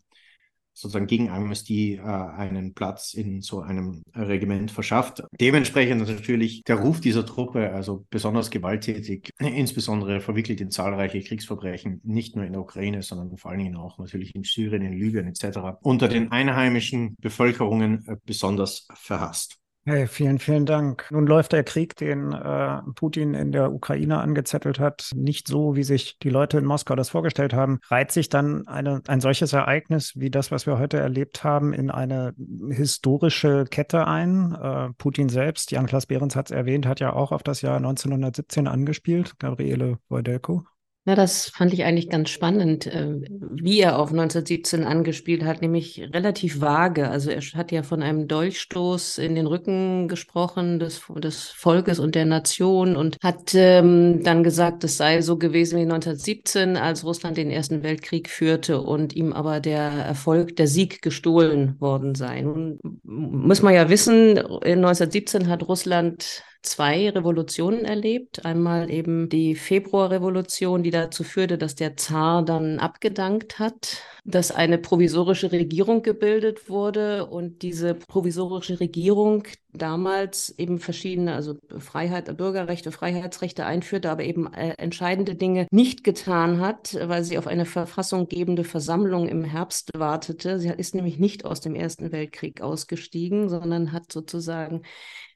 sozusagen 0.76 1.06
gegen 1.06 1.30
Amnesty 1.30 1.94
äh, 1.94 2.02
einen 2.02 2.74
Platz 2.74 3.14
in 3.14 3.40
so 3.40 3.62
einem 3.62 4.02
Regiment 4.14 4.70
verschafft. 4.70 5.22
Dementsprechend 5.40 6.06
natürlich 6.06 6.64
der 6.64 6.76
Ruf 6.76 7.00
dieser 7.00 7.24
Truppe, 7.24 7.72
also 7.72 8.04
besonders 8.10 8.50
gewalttätig, 8.50 9.30
insbesondere 9.38 10.20
verwickelt 10.20 10.60
in 10.60 10.70
zahlreiche 10.70 11.22
Kriegsverbrechen, 11.22 12.02
nicht 12.04 12.36
nur 12.36 12.44
in 12.44 12.52
der 12.52 12.60
Ukraine, 12.60 13.02
sondern 13.02 13.38
vor 13.38 13.50
allen 13.50 13.60
Dingen 13.60 13.76
auch 13.76 13.98
natürlich 13.98 14.34
in 14.34 14.44
Syrien, 14.44 14.82
in 14.82 14.92
Libyen 14.92 15.26
etc., 15.26 15.78
unter 15.80 16.08
den 16.08 16.30
einheimischen 16.30 17.16
Bevölkerungen 17.20 18.06
äh, 18.06 18.16
besonders 18.26 18.86
verhasst. 18.92 19.58
Hey, 19.88 20.08
vielen, 20.08 20.40
vielen 20.40 20.66
Dank. 20.66 21.06
Nun 21.12 21.28
läuft 21.28 21.52
der 21.52 21.62
Krieg, 21.62 21.94
den 21.94 22.32
äh, 22.32 22.78
Putin 22.96 23.34
in 23.34 23.52
der 23.52 23.72
Ukraine 23.72 24.18
angezettelt 24.18 24.80
hat, 24.80 25.12
nicht 25.14 25.46
so, 25.46 25.76
wie 25.76 25.84
sich 25.84 26.18
die 26.18 26.28
Leute 26.28 26.58
in 26.58 26.64
Moskau 26.64 26.96
das 26.96 27.10
vorgestellt 27.10 27.54
haben. 27.54 27.78
Reiht 27.88 28.10
sich 28.10 28.28
dann 28.28 28.66
eine, 28.66 29.00
ein 29.06 29.20
solches 29.20 29.52
Ereignis 29.52 30.14
wie 30.16 30.28
das, 30.28 30.50
was 30.50 30.66
wir 30.66 30.80
heute 30.80 30.98
erlebt 30.98 31.44
haben, 31.44 31.72
in 31.72 31.92
eine 31.92 32.34
historische 32.68 33.64
Kette 33.70 34.08
ein? 34.08 34.56
Äh, 34.60 34.88
Putin 34.98 35.28
selbst, 35.28 35.70
Jan-Klaas 35.70 36.06
Behrens 36.06 36.34
hat 36.34 36.46
es 36.46 36.56
erwähnt, 36.56 36.84
hat 36.84 36.98
ja 36.98 37.12
auch 37.12 37.30
auf 37.30 37.44
das 37.44 37.62
Jahr 37.62 37.76
1917 37.76 38.66
angespielt, 38.66 39.38
Gabriele 39.38 40.00
Wojdelko. 40.08 40.64
Na, 41.08 41.14
das 41.14 41.50
fand 41.50 41.72
ich 41.72 41.84
eigentlich 41.84 42.10
ganz 42.10 42.30
spannend, 42.30 42.88
äh, 42.88 43.20
wie 43.30 43.78
er 43.78 44.00
auf 44.00 44.10
1917 44.10 44.82
angespielt 44.82 45.44
hat, 45.44 45.62
nämlich 45.62 46.02
relativ 46.12 46.60
vage. 46.60 47.08
Also 47.08 47.30
er 47.30 47.40
hat 47.40 47.70
ja 47.70 47.84
von 47.84 48.02
einem 48.02 48.26
Dolchstoß 48.26 49.18
in 49.18 49.36
den 49.36 49.46
Rücken 49.46 50.08
gesprochen 50.08 50.80
des, 50.80 51.02
des 51.18 51.50
Volkes 51.50 52.00
und 52.00 52.16
der 52.16 52.24
Nation 52.24 52.96
und 52.96 53.18
hat 53.22 53.54
ähm, 53.54 54.24
dann 54.24 54.42
gesagt, 54.42 54.82
es 54.82 54.96
sei 54.96 55.22
so 55.22 55.38
gewesen 55.38 55.78
wie 55.78 55.82
1917, 55.82 56.76
als 56.76 57.04
Russland 57.04 57.36
den 57.36 57.52
Ersten 57.52 57.84
Weltkrieg 57.84 58.28
führte 58.28 58.80
und 58.80 59.14
ihm 59.14 59.32
aber 59.32 59.60
der 59.60 59.82
Erfolg, 59.82 60.56
der 60.56 60.66
Sieg 60.66 61.02
gestohlen 61.02 61.80
worden 61.80 62.16
sei. 62.16 62.40
Nun 62.40 62.80
muss 63.04 63.62
man 63.62 63.74
ja 63.74 63.88
wissen, 63.88 64.38
in 64.38 64.84
1917 64.84 65.46
hat 65.46 65.68
Russland 65.68 66.42
zwei 66.62 67.08
Revolutionen 67.10 67.84
erlebt. 67.84 68.44
Einmal 68.44 68.90
eben 68.90 69.28
die 69.28 69.54
Februarrevolution, 69.54 70.82
die 70.82 70.90
dazu 70.90 71.24
führte, 71.24 71.58
dass 71.58 71.74
der 71.74 71.96
Zar 71.96 72.44
dann 72.44 72.78
abgedankt 72.78 73.58
hat, 73.58 73.98
dass 74.24 74.50
eine 74.50 74.78
provisorische 74.78 75.52
Regierung 75.52 76.02
gebildet 76.02 76.68
wurde 76.68 77.26
und 77.26 77.62
diese 77.62 77.94
provisorische 77.94 78.80
Regierung 78.80 79.44
damals 79.72 80.54
eben 80.58 80.78
verschiedene, 80.78 81.34
also 81.34 81.56
Freiheit, 81.78 82.34
Bürgerrechte, 82.36 82.90
Freiheitsrechte 82.90 83.64
einführte, 83.64 84.10
aber 84.10 84.24
eben 84.24 84.52
äh, 84.52 84.74
entscheidende 84.78 85.34
Dinge 85.34 85.66
nicht 85.70 86.02
getan 86.02 86.60
hat, 86.60 86.96
weil 87.00 87.22
sie 87.24 87.38
auf 87.38 87.46
eine 87.46 87.66
verfassunggebende 87.66 88.64
Versammlung 88.64 89.28
im 89.28 89.44
Herbst 89.44 89.90
wartete. 89.96 90.58
Sie 90.58 90.68
ist 90.68 90.94
nämlich 90.94 91.18
nicht 91.18 91.44
aus 91.44 91.60
dem 91.60 91.74
Ersten 91.74 92.10
Weltkrieg 92.10 92.60
ausgestiegen, 92.62 93.48
sondern 93.48 93.92
hat 93.92 94.12
sozusagen 94.12 94.82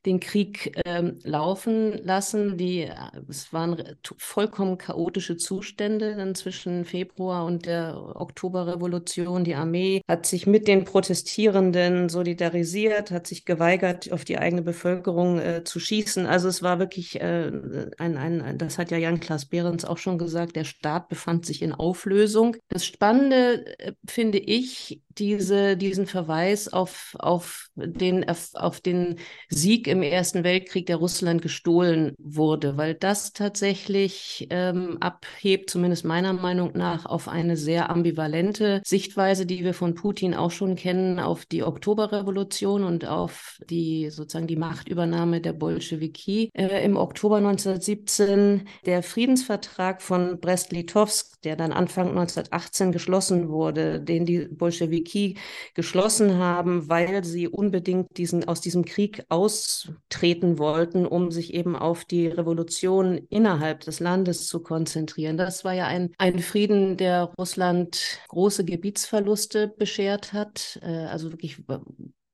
den 0.07 0.21
Krieg 0.21 0.81
ähm, 0.87 1.19
laufen 1.25 1.93
lassen. 2.05 2.57
Die, 2.57 2.83
äh, 2.83 2.95
es 3.29 3.53
waren 3.53 3.83
vollkommen 4.19 4.79
chaotische 4.79 5.37
Zustände 5.37 6.17
dann 6.17 6.35
zwischen 6.35 6.85
Februar 6.85 7.45
und 7.45 7.67
der 7.67 7.97
Oktoberrevolution. 8.17 9.45
Die 9.45 9.55
Armee 9.55 10.03
hat 10.09 10.27
sich 10.27 10.47
mit 10.47 10.69
den 10.69 10.85
Protestierenden 10.85 12.09
solidarisiert, 12.09 13.11
hat 13.11 13.27
sich 13.27 13.45
geweigert, 13.45 14.11
auf 14.13 14.25
die 14.25 14.39
eigene 14.39 14.63
Bevölkerung 14.63 15.39
äh, 15.39 15.65
zu 15.65 15.81
schießen. 15.81 16.27
Also 16.27 16.49
es 16.49 16.63
war 16.63 16.79
wirklich 16.79 17.21
äh, 17.21 17.51
ein, 17.99 18.17
ein, 18.17 18.59
das 18.59 18.79
hat 18.79 18.91
ja 18.91 18.97
Jan-Klaas 18.97 19.47
Behrens 19.47 19.85
auch 19.85 19.99
schon 19.99 20.19
gesagt, 20.19 20.57
der 20.57 20.65
Staat 20.65 21.09
befand 21.09 21.45
sich 21.45 21.63
in 21.63 21.73
Auflösung. 21.73 22.57
Das 22.69 22.87
Spannende 22.87 23.67
äh, 23.79 23.93
finde 24.07 24.39
ich, 24.39 25.03
diese, 25.21 25.77
diesen 25.77 26.07
Verweis 26.07 26.73
auf, 26.73 27.15
auf, 27.19 27.69
den, 27.77 28.25
auf 28.55 28.81
den 28.81 29.17
Sieg 29.49 29.87
im 29.87 30.03
Ersten 30.03 30.43
Weltkrieg, 30.43 30.87
der 30.87 30.97
Russland 30.97 31.43
gestohlen 31.43 32.15
wurde, 32.19 32.77
weil 32.79 32.95
das 32.95 33.33
tatsächlich 33.33 34.47
ähm, 34.51 34.97
abhebt, 35.01 35.71
zumindest 35.71 36.05
meiner 36.05 36.33
Meinung 36.33 36.73
nach, 36.75 37.05
auf 37.05 37.29
eine 37.29 37.57
sehr 37.57 37.91
ambivalente 37.91 38.81
Sichtweise, 38.85 39.45
die 39.45 39.63
wir 39.63 39.75
von 39.75 39.95
Putin 39.95 40.35
auch 40.35 40.51
schon 40.51 40.75
kennen, 40.75 41.21
auf 41.21 41.45
die 41.45 41.63
Oktoberrevolution 41.63 42.83
und 42.83 43.07
auf 43.07 43.59
die 43.69 44.09
sozusagen 44.11 44.47
die 44.47 44.57
Machtübernahme 44.57 45.43
der 45.43 45.53
Bolschewiki 45.53 46.51
äh, 46.55 46.83
im 46.85 46.97
Oktober 46.97 47.37
1917. 47.37 48.67
Der 48.87 49.03
Friedensvertrag 49.03 50.01
von 50.01 50.41
Brest-Litovsk, 50.41 51.43
der 51.43 51.57
dann 51.57 51.73
Anfang 51.73 52.09
1918 52.09 52.93
geschlossen 52.93 53.51
wurde, 53.51 54.01
den 54.01 54.25
die 54.25 54.49
Bolschewiki 54.49 55.10
Bolschewiki 55.11 55.37
geschlossen 55.75 56.39
haben, 56.39 56.89
weil 56.89 57.25
sie 57.25 57.49
unbedingt 57.49 58.17
diesen, 58.17 58.47
aus 58.47 58.61
diesem 58.61 58.85
Krieg 58.85 59.25
austreten 59.29 60.59
wollten, 60.59 61.07
um 61.07 61.31
sich 61.31 61.55
eben 61.55 61.77
auf 61.77 62.05
die 62.05 62.29
Revolution 62.29 63.19
innerhalb 63.29 63.81
des 63.81 64.01
Landes 64.01 64.47
zu 64.47 64.61
konzentrieren. 64.63 65.37
Das 65.37 65.65
war 65.65 65.73
ja 65.73 65.87
ein, 65.87 66.13
ein 66.19 66.39
Frieden, 66.41 66.97
der 66.97 67.33
Russland 67.39 68.21
große 68.29 68.65
Gebietsverluste 68.65 69.69
beschert 69.69 70.33
hat, 70.33 70.79
äh, 70.83 71.07
also 71.07 71.33
wirklich 71.33 71.63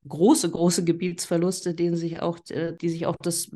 große, 0.07 0.49
große 0.49 0.83
Gebietsverluste, 0.83 1.73
denen 1.73 1.95
sich 1.95 2.21
auch, 2.21 2.39
äh, 2.49 2.73
die 2.73 2.89
sich 2.89 3.05
auch 3.05 3.15
das, 3.21 3.49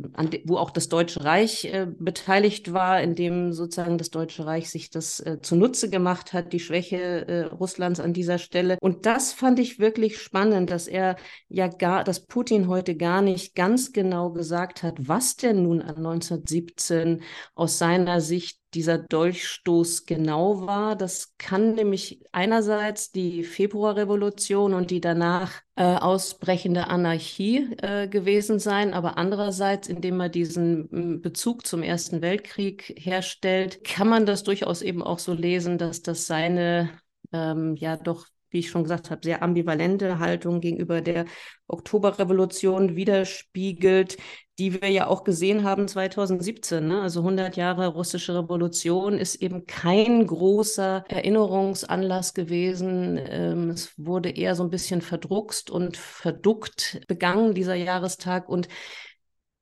wo 0.45 0.57
auch 0.57 0.71
das 0.71 0.89
Deutsche 0.89 1.23
Reich 1.23 1.65
äh, 1.65 1.87
beteiligt 1.99 2.73
war, 2.73 3.01
in 3.01 3.15
dem 3.15 3.53
sozusagen 3.53 3.97
das 3.97 4.09
Deutsche 4.09 4.45
Reich 4.45 4.69
sich 4.69 4.89
das 4.89 5.19
äh, 5.19 5.39
zunutze 5.41 5.89
gemacht 5.89 6.33
hat, 6.33 6.53
die 6.53 6.59
Schwäche 6.59 7.27
äh, 7.27 7.41
Russlands 7.45 7.99
an 7.99 8.13
dieser 8.13 8.37
Stelle. 8.37 8.77
Und 8.81 9.05
das 9.05 9.33
fand 9.33 9.59
ich 9.59 9.79
wirklich 9.79 10.19
spannend, 10.19 10.69
dass 10.69 10.87
er 10.87 11.15
ja 11.49 11.67
gar, 11.67 12.03
dass 12.03 12.25
Putin 12.25 12.67
heute 12.67 12.95
gar 12.95 13.21
nicht 13.21 13.55
ganz 13.55 13.91
genau 13.91 14.31
gesagt 14.31 14.83
hat, 14.83 14.95
was 14.99 15.35
denn 15.35 15.63
nun 15.63 15.81
an 15.81 15.97
1917 15.97 17.21
aus 17.55 17.77
seiner 17.77 18.21
Sicht 18.21 18.60
dieser 18.73 18.97
Dolchstoß 18.97 20.05
genau 20.05 20.65
war. 20.65 20.95
Das 20.95 21.35
kann 21.37 21.75
nämlich 21.75 22.21
einerseits 22.31 23.11
die 23.11 23.43
Februarrevolution 23.43 24.73
und 24.73 24.91
die 24.91 25.01
danach 25.01 25.61
äh, 25.75 25.83
ausbrechende 25.83 26.87
Anarchie 26.87 27.75
äh, 27.81 28.07
gewesen 28.07 28.59
sein, 28.59 28.93
aber 28.93 29.17
andererseits, 29.17 29.87
indem 29.87 30.17
man 30.17 30.31
diesen 30.31 31.21
Bezug 31.21 31.65
zum 31.65 31.83
Ersten 31.83 32.21
Weltkrieg 32.21 32.93
herstellt, 32.97 33.83
kann 33.83 34.07
man 34.07 34.25
das 34.25 34.43
durchaus 34.43 34.81
eben 34.81 35.03
auch 35.03 35.19
so 35.19 35.33
lesen, 35.33 35.77
dass 35.77 36.01
das 36.01 36.27
seine 36.27 36.89
ähm, 37.33 37.75
ja 37.75 37.97
doch 37.97 38.27
wie 38.51 38.59
ich 38.59 38.69
schon 38.69 38.83
gesagt 38.83 39.09
habe, 39.09 39.21
sehr 39.23 39.41
ambivalente 39.41 40.19
Haltung 40.19 40.59
gegenüber 40.59 41.01
der 41.01 41.25
Oktoberrevolution 41.67 42.95
widerspiegelt, 42.95 44.17
die 44.61 44.79
wir 44.79 44.89
ja 44.91 45.07
auch 45.07 45.23
gesehen 45.23 45.63
haben 45.63 45.87
2017. 45.87 46.87
Ne? 46.87 47.01
Also 47.01 47.21
100 47.21 47.57
Jahre 47.57 47.87
russische 47.87 48.35
Revolution 48.37 49.17
ist 49.17 49.35
eben 49.41 49.65
kein 49.65 50.27
großer 50.27 51.03
Erinnerungsanlass 51.07 52.35
gewesen. 52.35 53.19
Ähm, 53.27 53.71
es 53.71 53.93
wurde 53.97 54.29
eher 54.29 54.55
so 54.55 54.61
ein 54.61 54.69
bisschen 54.69 55.01
verdruckst 55.01 55.71
und 55.71 55.97
verduckt 55.97 57.01
begangen, 57.07 57.55
dieser 57.55 57.73
Jahrestag. 57.73 58.47
Und 58.49 58.67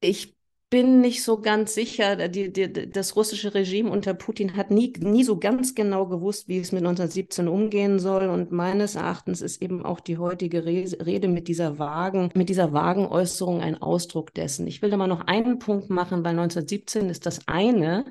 ich 0.02 0.36
bin 0.70 1.02
nicht 1.02 1.24
so 1.24 1.42
ganz 1.42 1.74
sicher. 1.74 2.28
Die, 2.28 2.54
die, 2.54 2.90
das 2.90 3.16
russische 3.16 3.54
Regime 3.54 3.90
unter 3.90 4.14
Putin 4.14 4.56
hat 4.56 4.70
nie, 4.70 4.94
nie 5.00 5.24
so 5.24 5.38
ganz 5.38 5.74
genau 5.74 6.06
gewusst, 6.06 6.48
wie 6.48 6.60
es 6.60 6.72
mit 6.72 6.82
1917 6.82 7.48
umgehen 7.48 8.00
soll. 8.00 8.30
Und 8.30 8.52
meines 8.52 8.96
Erachtens 8.96 9.42
ist 9.42 9.62
eben 9.62 9.84
auch 9.84 10.00
die 10.00 10.18
heutige 10.18 10.66
Rede 10.66 11.28
mit 11.28 11.48
dieser 11.48 11.80
vagen, 11.80 12.30
mit 12.36 12.50
dieser 12.50 12.72
vagen 12.72 13.08
Äußerung 13.08 13.62
ein 13.62 13.82
Ausdruck 13.82 14.34
dessen. 14.34 14.68
Ich 14.68 14.82
will 14.82 14.92
da 14.92 14.98
mal 14.98 15.08
noch 15.08 15.26
einen 15.26 15.60
Punkt 15.60 15.90
machen, 15.90 16.24
weil 16.24 16.38
1917 16.38 17.10
ist 17.10 17.26
das 17.26 17.48
eine. 17.48 18.06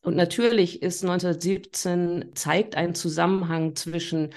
Und 0.00 0.16
natürlich 0.16 0.82
ist 0.82 1.02
1917 1.02 2.30
zeigt 2.34 2.76
ein 2.76 2.94
Zusammenhang 2.94 3.76
zwischen 3.76 4.30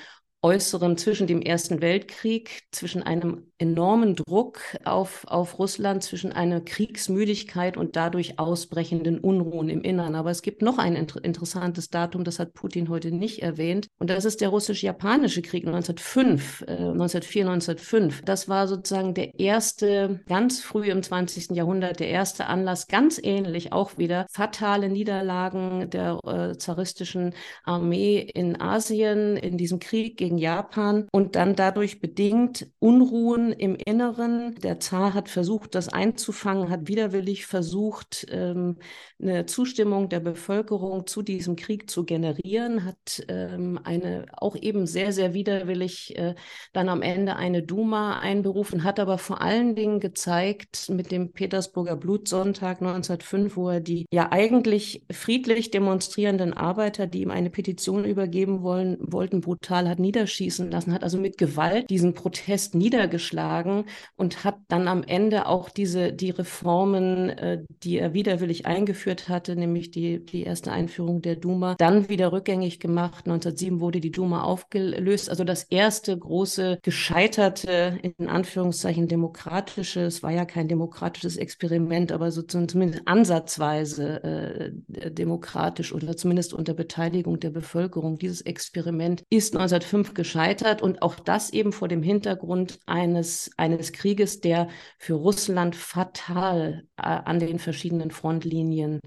äußeren 0.44 0.98
zwischen 0.98 1.28
dem 1.28 1.42
Ersten 1.42 1.82
Weltkrieg, 1.82 2.64
zwischen 2.72 3.04
einem 3.04 3.52
enormen 3.60 4.16
Druck 4.16 4.60
auf, 4.86 5.24
auf 5.28 5.60
Russland, 5.60 6.04
zwischen 6.04 6.32
einer 6.32 6.62
Kriegsmüdigkeit 6.62 7.78
und 7.78 7.96
dadurch 7.96 8.40
ausbrechenden 8.40 9.20
Unruhen 9.20 9.70
im 9.70 9.84
Innern. 9.84 10.16
Aber 10.16 10.32
es 10.32 10.42
gibt 10.42 10.64
noch 10.64 10.80
ein 10.80 10.96
inter 10.96 11.24
interessantes 11.24 11.90
Datum, 11.90 12.24
das 12.24 12.40
hat 12.40 12.54
Putin 12.54 12.90
heute 12.90 13.12
nicht 13.12 13.44
erwähnt. 13.44 13.88
Und 14.00 14.10
das 14.10 14.26
ist 14.26 14.42
der 14.42 14.50
russisch-japanische 14.50 15.44
Krieg 15.44 15.68
1905, 15.68 16.62
äh, 16.68 16.72
1904, 16.72 17.46
1905. 17.46 18.22
Das 18.24 18.50
war 18.50 18.68
sozusagen 18.68 19.14
der 19.14 19.40
erste, 19.40 20.22
ganz 20.28 20.62
früh 20.62 20.90
im 20.90 21.04
20. 21.04 21.56
Jahrhundert, 21.56 22.00
der 22.00 22.10
erste 22.10 22.48
Anlass, 22.48 22.88
ganz 22.88 23.20
ähnlich 23.22 23.74
auch 23.74 24.00
wieder, 24.00 24.26
fatale 24.32 24.90
Niederlagen 24.90 25.90
der 25.92 26.20
äh, 26.26 26.58
zaristischen 26.58 27.36
Armee 27.64 28.20
in 28.20 28.60
Asien 28.60 29.38
in 29.38 29.58
diesem 29.58 29.80
Krieg 29.80 30.18
gegen 30.18 30.31
Japan 30.38 31.08
und 31.12 31.36
dann 31.36 31.56
dadurch 31.56 32.02
bedingt 32.02 32.68
Unruhen 32.80 33.52
im 33.52 33.76
Inneren. 33.76 34.56
Der 34.56 34.80
Zar 34.80 35.14
hat 35.14 35.30
versucht, 35.30 35.76
das 35.76 35.90
einzufangen, 35.90 36.70
hat 36.70 36.88
widerwillig 36.88 37.46
versucht, 37.46 38.26
ähm, 38.30 38.78
eine 39.22 39.46
Zustimmung 39.46 40.10
der 40.10 40.20
Bevölkerung 40.20 41.06
zu 41.08 41.22
diesem 41.22 41.56
Krieg 41.56 41.90
zu 41.90 42.06
generieren, 42.06 42.86
hat 42.86 43.24
ähm, 43.28 43.80
eine 43.84 44.26
auch 44.34 44.56
eben 44.56 44.88
sehr, 44.88 45.12
sehr 45.14 45.34
widerwillig 45.34 46.18
äh, 46.18 46.36
dann 46.74 46.90
am 46.90 47.02
Ende 47.02 47.36
eine 47.36 47.64
Duma 47.64 48.20
einberufen, 48.20 48.84
hat 48.84 49.00
aber 49.00 49.18
vor 49.18 49.42
allen 49.42 49.76
Dingen 49.76 50.00
gezeigt 50.00 50.90
mit 50.90 51.12
dem 51.12 51.32
Petersburger 51.32 51.96
Blutsonntag 51.96 52.82
1905, 52.82 53.56
wo 53.56 53.70
er 53.70 53.80
die 53.80 54.06
ja 54.12 54.32
eigentlich 54.32 55.06
friedlich 55.12 55.72
demonstrierenden 55.72 56.54
Arbeiter, 56.54 57.08
die 57.08 57.22
ihm 57.22 57.32
eine 57.32 57.50
Petition 57.50 58.06
übergeben 58.06 58.62
wollen, 58.64 58.98
wollten, 59.00 59.42
brutal 59.42 59.88
hat 59.90 60.00
niederschießen 60.22 60.70
lassen, 60.70 60.94
hat 60.94 61.04
also 61.04 61.18
mit 61.18 61.38
Gewalt 61.38 61.90
diesen 61.90 62.14
Protest 62.14 62.76
niedergeschlagen 62.76 63.86
und 64.16 64.44
hat 64.44 64.58
dann 64.68 64.88
am 64.88 65.04
Ende 65.04 65.48
auch 65.48 65.70
diese, 65.70 66.14
die 66.14 66.30
Reformen, 66.30 67.30
äh, 67.30 67.64
die 67.84 67.98
er 67.98 68.14
widerwillig 68.14 68.66
eingeführt 68.66 69.30
hatte, 69.30 69.56
nämlich 69.56 69.92
die, 69.92 70.24
die 70.24 70.44
erste 70.44 70.72
Einführung 70.72 71.22
der 71.22 71.36
Duma, 71.36 71.76
dann 71.76 72.10
wieder 72.10 72.32
rückgängig 72.32 72.80
gemacht. 72.80 73.26
1907 73.26 73.80
wurde 73.80 74.00
die 74.00 74.12
Duma 74.12 74.44
aufgelöst. 74.44 75.30
Also 75.30 75.44
das 75.44 75.64
erste 75.64 76.18
große 76.18 76.80
gescheiterte, 76.84 78.00
in 78.02 78.30
Anführungszeichen 78.30 79.08
demokratische, 79.08 80.02
es 80.02 80.22
war 80.24 80.32
ja 80.32 80.46
kein 80.46 80.68
demokratisches 80.68 81.38
Experiment, 81.38 82.12
aber 82.12 82.32
so 82.32 82.42
zumindest 82.44 83.08
ansatzweise 83.08 84.24
äh, 84.24 85.12
demokratisch 85.12 85.94
oder 85.94 86.16
zumindest 86.16 86.54
unter 86.54 86.74
Beteiligung 86.74 87.40
der 87.40 87.50
Bevölkerung. 87.50 88.18
Dieses 88.18 88.42
Experiment 88.42 89.24
ist 89.30 89.56
1905 89.56 90.11
gescheitert 90.16 90.82
und 90.82 91.02
auch 91.02 91.16
das 91.16 91.52
eben 91.52 91.72
vor 91.72 91.88
dem 91.88 92.04
Hintergrund 92.04 92.80
eines 92.86 93.52
eines, 93.58 93.92
Krieges, 93.92 94.42
der 94.42 94.68
für 94.98 95.14
Russland 95.14 95.76
fatal 95.76 96.84
äh, 96.98 97.02
an 97.02 97.40
den 97.40 97.60
verschiedenen 97.60 98.12
Frontlinien 98.12 99.00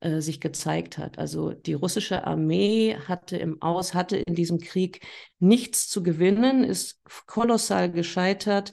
äh, 0.00 0.20
sich 0.20 0.40
gezeigt 0.40 0.98
hat. 0.98 1.18
Also 1.18 1.52
die 1.52 1.74
russische 1.74 2.26
Armee 2.26 2.96
hatte 3.06 3.36
im 3.36 3.60
Aus, 3.62 3.94
hatte 3.94 4.16
in 4.16 4.34
diesem 4.34 4.58
Krieg 4.58 5.06
nichts 5.38 5.88
zu 5.88 6.02
gewinnen, 6.02 6.64
ist 6.64 7.00
kolossal 7.26 7.90
gescheitert 7.90 8.72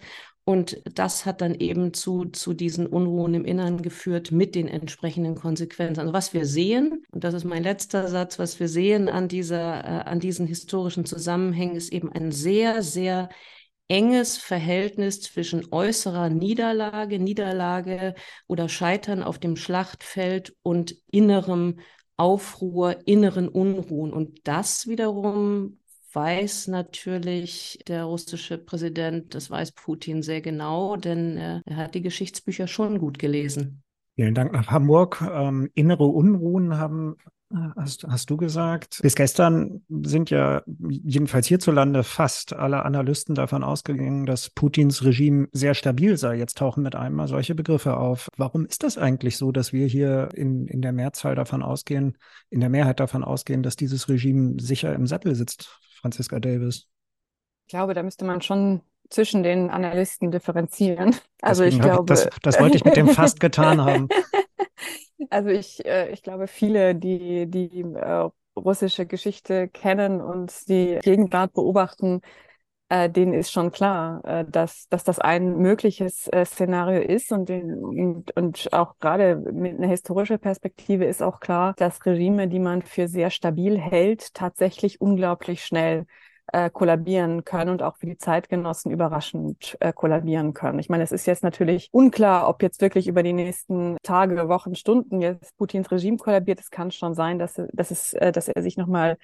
und 0.50 0.82
das 0.96 1.28
hat 1.28 1.42
dann 1.42 1.54
eben 1.54 1.94
zu, 1.94 2.26
zu 2.26 2.56
diesen 2.56 2.88
Unruhen 2.88 3.36
im 3.36 3.46
Innern 3.46 3.84
geführt 3.84 4.32
mit 4.32 4.56
den 4.56 4.68
entsprechenden 4.68 5.36
Konsequenzen. 5.36 6.00
Also 6.00 6.12
was 6.12 6.34
wir 6.34 6.48
sehen, 6.48 7.06
und 7.12 7.24
das 7.24 7.36
ist 7.36 7.44
mein 7.44 7.62
letzter 7.62 8.08
Satz, 8.08 8.40
was 8.40 8.60
wir 8.60 8.68
sehen 8.68 9.10
an, 9.10 9.28
dieser, 9.28 9.84
äh, 9.84 10.10
an 10.10 10.20
diesen 10.20 10.48
historischen 10.48 11.06
Zusammenhängen, 11.06 11.76
ist 11.76 11.94
eben 11.94 12.12
ein 12.12 12.32
sehr, 12.32 12.82
sehr 12.82 13.30
enges 13.90 14.38
Verhältnis 14.40 15.22
zwischen 15.22 15.68
äußerer 15.72 16.32
Niederlage, 16.32 17.20
Niederlage 17.20 18.16
oder 18.48 18.70
Scheitern 18.70 19.22
auf 19.22 19.38
dem 19.38 19.56
Schlachtfeld 19.56 20.56
und 20.64 20.96
innerem 21.12 21.78
Aufruhr, 22.18 22.98
inneren 23.06 23.50
Unruhen. 23.50 24.12
Und 24.12 24.48
das 24.48 24.88
wiederum 24.88 25.79
weiß 26.14 26.68
natürlich 26.68 27.80
der 27.88 28.04
russische 28.04 28.58
Präsident, 28.58 29.36
das 29.36 29.50
weiß 29.50 29.72
Putin 29.74 30.22
sehr 30.24 30.42
genau, 30.42 30.96
denn 30.96 31.38
er, 31.38 31.62
er 31.66 31.76
hat 31.78 31.96
die 31.96 32.02
Geschichtsbücher 32.02 32.68
schon 32.68 33.00
gut 33.00 33.20
gelesen. 33.20 33.84
Vielen 34.16 34.36
Dank 34.36 34.52
nach 34.52 34.68
Hamburg. 34.68 35.22
Ähm, 35.22 35.70
innere 35.74 36.06
Unruhen 36.06 36.78
haben 36.78 37.16
Hast, 37.76 38.06
hast 38.08 38.30
du 38.30 38.38
gesagt? 38.38 39.00
Bis 39.02 39.16
gestern 39.16 39.82
sind 39.90 40.30
ja 40.30 40.62
jedenfalls 40.88 41.48
hierzulande 41.48 42.04
fast 42.04 42.54
alle 42.54 42.86
Analysten 42.86 43.34
davon 43.34 43.64
ausgegangen, 43.64 44.28
dass 44.28 44.52
Putins 44.52 45.04
Regime 45.04 45.48
sehr 45.52 45.74
stabil 45.74 46.16
sei. 46.16 46.36
Jetzt 46.36 46.60
tauchen 46.60 46.84
mit 46.84 46.96
einmal 46.96 47.28
solche 47.28 47.56
Begriffe 47.56 47.98
auf. 47.98 48.30
Warum 48.38 48.68
ist 48.68 48.84
das 48.84 49.00
eigentlich 49.00 49.38
so, 49.38 49.52
dass 49.52 49.74
wir 49.74 49.88
hier 49.88 50.30
in, 50.36 50.68
in 50.68 50.84
der 50.84 50.92
Mehrzahl 50.92 51.34
davon 51.34 51.64
ausgehen, 51.64 52.20
in 52.52 52.60
der 52.60 52.70
Mehrheit 52.70 53.00
davon 53.00 53.24
ausgehen, 53.24 53.64
dass 53.64 53.76
dieses 53.76 54.10
Regime 54.10 54.62
sicher 54.62 54.94
im 54.94 55.08
Sattel 55.08 55.34
sitzt, 55.34 55.80
Franziska 56.00 56.40
Davis? 56.40 56.88
Ich 57.66 57.72
glaube, 57.72 57.94
da 57.94 58.04
müsste 58.04 58.26
man 58.26 58.42
schon 58.42 58.82
zwischen 59.10 59.44
den 59.44 59.70
Analysten 59.70 60.32
differenzieren. 60.32 61.16
Also 61.42 61.64
Deswegen 61.64 61.84
ich 61.84 61.90
glaube, 61.90 62.06
das, 62.06 62.30
das 62.42 62.60
wollte 62.60 62.76
ich 62.76 62.84
mit 62.84 62.98
dem 62.98 63.08
fast 63.08 63.40
getan 63.40 63.82
haben. 63.84 64.10
Also 65.32 65.50
ich, 65.50 65.86
äh, 65.86 66.12
ich 66.12 66.24
glaube, 66.24 66.48
viele, 66.48 66.96
die 66.96 67.46
die 67.46 67.82
äh, 67.82 68.30
russische 68.58 69.06
Geschichte 69.06 69.68
kennen 69.68 70.22
und 70.22 70.68
die 70.70 70.98
Gegenwart 71.04 71.54
beobachten, 71.54 72.22
äh, 72.90 73.10
denen 73.10 73.34
ist 73.34 73.52
schon 73.52 73.72
klar, 73.72 74.24
äh, 74.26 74.46
dass, 74.48 74.88
dass 74.90 75.04
das 75.04 75.20
ein 75.20 75.58
mögliches 75.58 76.28
äh, 76.28 76.46
Szenario 76.46 77.02
ist 77.02 77.32
und, 77.32 77.48
den, 77.48 77.76
und, 77.76 78.36
und 78.36 78.74
auch 78.74 78.98
gerade 79.00 79.36
mit 79.36 79.78
einer 79.78 79.88
historischen 79.88 80.40
Perspektive 80.40 81.06
ist 81.06 81.22
auch 81.22 81.40
klar, 81.40 81.74
dass 81.78 82.06
Regime, 82.06 82.48
die 82.48 82.60
man 82.60 82.82
für 82.82 83.08
sehr 83.08 83.30
stabil 83.30 83.78
hält, 83.78 84.34
tatsächlich 84.34 85.00
unglaublich 85.02 85.64
schnell 85.64 86.06
äh, 86.52 86.70
kollabieren 86.70 87.44
können 87.44 87.70
und 87.70 87.84
auch 87.84 87.98
für 87.98 88.08
die 88.08 88.18
Zeitgenossen 88.18 88.92
überraschend 88.92 89.78
äh, 89.80 89.94
kollabieren 89.94 90.54
können. 90.54 90.80
Ich 90.80 90.90
meine, 90.90 91.04
es 91.04 91.12
ist 91.12 91.28
jetzt 91.28 91.44
natürlich 91.44 91.90
unklar, 91.92 92.48
ob 92.50 92.64
jetzt 92.64 92.82
wirklich 92.82 93.08
über 93.08 93.22
die 93.22 93.34
nächsten 93.34 93.98
Tage, 94.02 94.50
Wochen, 94.50 94.74
Stunden 94.74 95.22
jetzt 95.22 95.56
Putins 95.58 95.92
Regime 95.92 96.18
kollabiert. 96.18 96.60
Es 96.60 96.72
kann 96.72 96.90
schon 96.92 97.14
sein, 97.14 97.38
dass, 97.38 97.62
dass, 97.72 97.92
es, 97.92 98.14
äh, 98.14 98.32
dass 98.32 98.48
er 98.48 98.64
sich 98.64 98.78
nochmal 98.78 99.18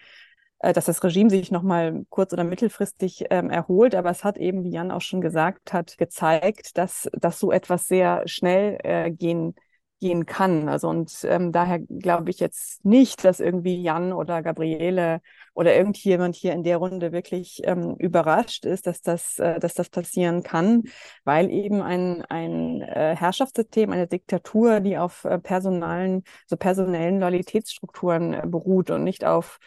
dass 0.59 0.85
das 0.85 1.03
Regime 1.03 1.29
sich 1.29 1.51
nochmal 1.51 2.05
kurz- 2.09 2.33
oder 2.33 2.43
mittelfristig 2.43 3.25
ähm, 3.29 3.49
erholt. 3.49 3.95
Aber 3.95 4.09
es 4.09 4.23
hat 4.23 4.37
eben, 4.37 4.63
wie 4.63 4.71
Jan 4.71 4.91
auch 4.91 5.01
schon 5.01 5.21
gesagt 5.21 5.73
hat, 5.73 5.97
gezeigt, 5.97 6.77
dass, 6.77 7.09
dass 7.13 7.39
so 7.39 7.51
etwas 7.51 7.87
sehr 7.87 8.27
schnell 8.27 8.77
äh, 8.83 9.11
gehen 9.11 9.55
gehen 10.01 10.25
kann. 10.25 10.67
Also 10.69 10.89
und 10.89 11.11
ähm, 11.23 11.51
daher 11.51 11.79
glaube 11.79 12.29
ich 12.29 12.39
jetzt 12.39 12.85
nicht, 12.85 13.23
dass 13.23 13.39
irgendwie 13.39 13.81
Jan 13.81 14.13
oder 14.13 14.41
Gabriele 14.43 15.21
oder 15.53 15.75
irgendjemand 15.75 16.35
hier 16.35 16.53
in 16.53 16.63
der 16.63 16.77
Runde 16.77 17.11
wirklich 17.11 17.61
ähm, 17.63 17.95
überrascht 17.97 18.65
ist, 18.65 18.87
dass 18.87 19.01
das, 19.01 19.39
äh, 19.39 19.59
dass 19.59 19.73
das 19.73 19.89
passieren 19.89 20.43
kann, 20.43 20.83
weil 21.23 21.49
eben 21.49 21.81
ein, 21.81 22.23
ein 22.25 22.81
äh, 22.81 23.15
Herrschaftssystem, 23.15 23.91
eine 23.91 24.07
Diktatur, 24.07 24.81
die 24.81 24.97
auf 24.97 25.23
äh, 25.23 25.39
personalen, 25.39 26.23
so 26.45 26.57
personellen 26.57 27.19
Loyalitätsstrukturen 27.19 28.33
äh, 28.33 28.43
beruht 28.45 28.91
und 28.91 29.03
nicht 29.03 29.23
auf 29.23 29.59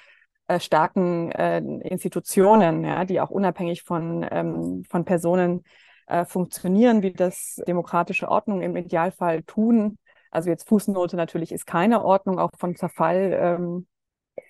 äh, 0.49 0.61
starken 0.61 1.31
äh, 1.33 1.59
Institutionen, 1.59 2.85
ja, 2.85 3.05
die 3.05 3.21
auch 3.21 3.31
unabhängig 3.31 3.83
von, 3.83 4.27
ähm, 4.31 4.83
von 4.89 5.05
Personen 5.05 5.65
äh, 6.07 6.25
funktionieren, 6.25 7.03
wie 7.03 7.13
das 7.13 7.61
demokratische 7.67 8.29
Ordnung 8.29 8.63
im 8.63 8.75
Idealfall 8.75 9.43
tun. 9.43 9.99
Also 10.31 10.51
jetzt 10.51 10.69
Fußnote 10.69 11.17
natürlich 11.17 11.53
ist 11.53 11.67
keine 11.67 12.05
Ordnung, 12.05 12.39
auch 12.39 12.51
von 12.59 12.77
Zerfall 12.77 13.39
ähm, 13.41 13.87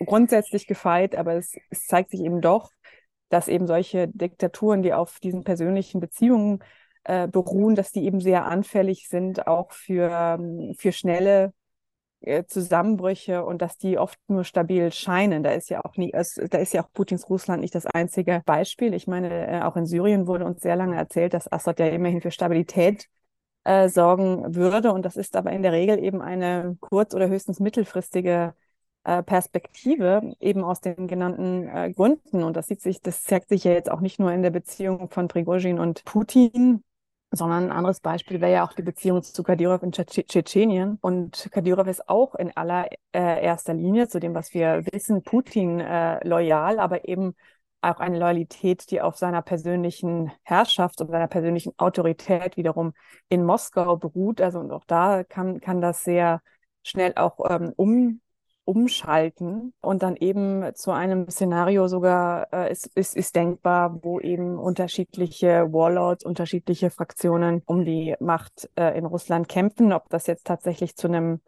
grundsätzlich 0.05 0.67
gefeit, 0.67 1.17
aber 1.17 1.35
es, 1.35 1.57
es 1.71 1.87
zeigt 1.87 2.11
sich 2.11 2.21
eben 2.21 2.41
doch, 2.41 2.71
dass 3.29 3.49
eben 3.49 3.67
solche 3.67 4.09
Diktaturen, 4.09 4.83
die 4.83 4.95
auf 4.95 5.19
diesen 5.21 5.45
persönlichen 5.45 6.01
Beziehungen 6.01 6.61
äh, 7.05 7.27
beruhen, 7.27 7.75
dass 7.75 7.91
die 7.91 8.05
eben 8.05 8.21
sehr 8.21 8.47
anfällig 8.47 9.09
sind, 9.09 9.47
auch 9.47 9.73
für, 9.73 10.11
ähm, 10.11 10.75
für 10.79 10.93
schnelle 10.93 11.53
äh, 12.21 12.45
Zusammenbrüche 12.45 13.45
und 13.45 13.63
dass 13.63 13.79
die 13.79 13.99
oft 13.99 14.19
nur 14.29 14.45
stabil 14.45 14.93
scheinen. 14.93 15.43
Da 15.43 15.51
ist 15.53 15.71
ja 15.71 15.85
auch 15.85 15.97
nie, 15.97 16.13
da 16.13 16.59
ist 16.59 16.73
ja 16.73 16.85
auch 16.85 16.93
Putins 16.93 17.29
Russland 17.31 17.61
nicht 17.61 17.75
das 17.75 17.87
einzige 17.87 18.43
Beispiel. 18.45 18.95
Ich 18.95 19.07
meine, 19.07 19.49
äh, 19.49 19.63
auch 19.63 19.77
in 19.77 19.87
Syrien 19.87 20.27
wurde 20.27 20.45
uns 20.45 20.61
sehr 20.63 20.77
lange 20.77 20.97
erzählt, 20.97 21.35
dass 21.35 21.51
Assad 21.51 21.79
ja 21.81 21.87
immerhin 21.87 22.21
für 22.21 22.31
Stabilität 22.31 23.09
äh, 23.65 23.89
sorgen 23.89 24.55
würde. 24.55 24.93
Und 24.93 25.05
das 25.05 25.17
ist 25.17 25.37
aber 25.37 25.53
in 25.53 25.63
der 25.63 25.73
Regel 25.73 25.99
eben 26.03 26.23
eine 26.23 26.77
kurz- 26.81 27.15
oder 27.15 27.29
höchstens 27.29 27.61
mittelfristige 27.61 28.55
äh, 29.05 29.23
Perspektive, 29.23 30.35
eben 30.41 30.65
aus 30.65 30.81
den 30.81 31.07
genannten 31.09 31.69
äh, 31.69 31.93
Gründen. 31.93 32.43
Und 32.45 32.57
das 32.57 32.69
sieht 32.69 32.81
sich, 32.81 33.01
das 33.03 33.23
zeigt 33.25 33.49
sich 33.49 33.65
ja 33.65 33.73
jetzt 33.73 33.91
auch 33.91 34.01
nicht 34.01 34.19
nur 34.19 34.33
in 34.33 34.43
der 34.43 34.51
Beziehung 34.51 35.09
von 35.11 35.29
Prigozhin 35.29 35.79
und 35.79 36.05
Putin, 36.05 36.83
sondern 37.31 37.65
ein 37.65 37.73
anderes 37.73 38.01
Beispiel 38.01 38.41
wäre 38.41 38.53
ja 38.53 38.67
auch 38.67 38.73
die 38.73 38.83
Beziehung 38.83 39.23
zu 39.23 39.43
Kadyrov 39.43 39.83
in 39.83 39.93
Tschetschenien. 39.93 40.99
Und 41.01 41.49
Kadyrov 41.53 41.87
ist 41.87 42.09
auch 42.09 42.35
in 42.35 42.57
allererster 42.57 43.75
Linie 43.75 44.09
zu 44.09 44.19
dem, 44.21 44.35
was 44.35 44.55
wir 44.55 44.85
wissen, 44.93 45.23
Putin 45.23 45.81
äh, 45.81 46.27
loyal, 46.27 46.79
aber 46.79 47.07
eben 47.07 47.35
auch 47.81 48.01
eine 48.01 48.19
Loyalität, 48.19 48.91
die 48.91 49.01
auf 49.01 49.17
seiner 49.17 49.43
persönlichen 49.43 50.33
Herrschaft 50.43 51.01
und 51.01 51.11
seiner 51.11 51.29
persönlichen 51.29 51.73
Autorität 51.77 52.57
wiederum 52.57 52.93
in 53.29 53.45
Moskau 53.45 53.97
beruht. 53.97 54.41
Also 54.41 54.59
und 54.61 54.73
auch 54.73 54.85
da 54.85 55.23
kann, 55.25 55.61
kann 55.61 55.81
das 55.81 56.05
sehr 56.05 56.41
schnell 56.83 57.13
auch 57.17 57.39
ähm, 57.49 57.73
um, 57.77 58.21
umschalten 58.69 59.73
und 59.81 60.03
dann 60.03 60.15
eben 60.15 60.75
zu 60.75 60.91
einem 60.91 61.31
Szenario 61.31 61.89
sogar 61.89 62.53
äh, 62.53 62.71
ist, 62.71 62.87
ist, 62.95 63.17
ist 63.17 63.35
denkbar, 63.35 63.99
wo 64.03 64.21
eben 64.21 64.59
unterschiedliche 64.59 65.73
Warlords, 65.73 66.23
unterschiedliche 66.23 66.91
Fraktionen 66.91 67.63
um 67.65 67.87
die 67.87 68.15
Macht 68.21 68.69
äh, 68.77 68.97
in 68.99 69.07
Russland 69.07 69.49
kämpfen. 69.49 69.95
Ob 69.95 70.11
das 70.11 70.27
jetzt 70.27 70.47
tatsächlich 70.47 70.97
zu 70.97 71.09
einem 71.09 71.41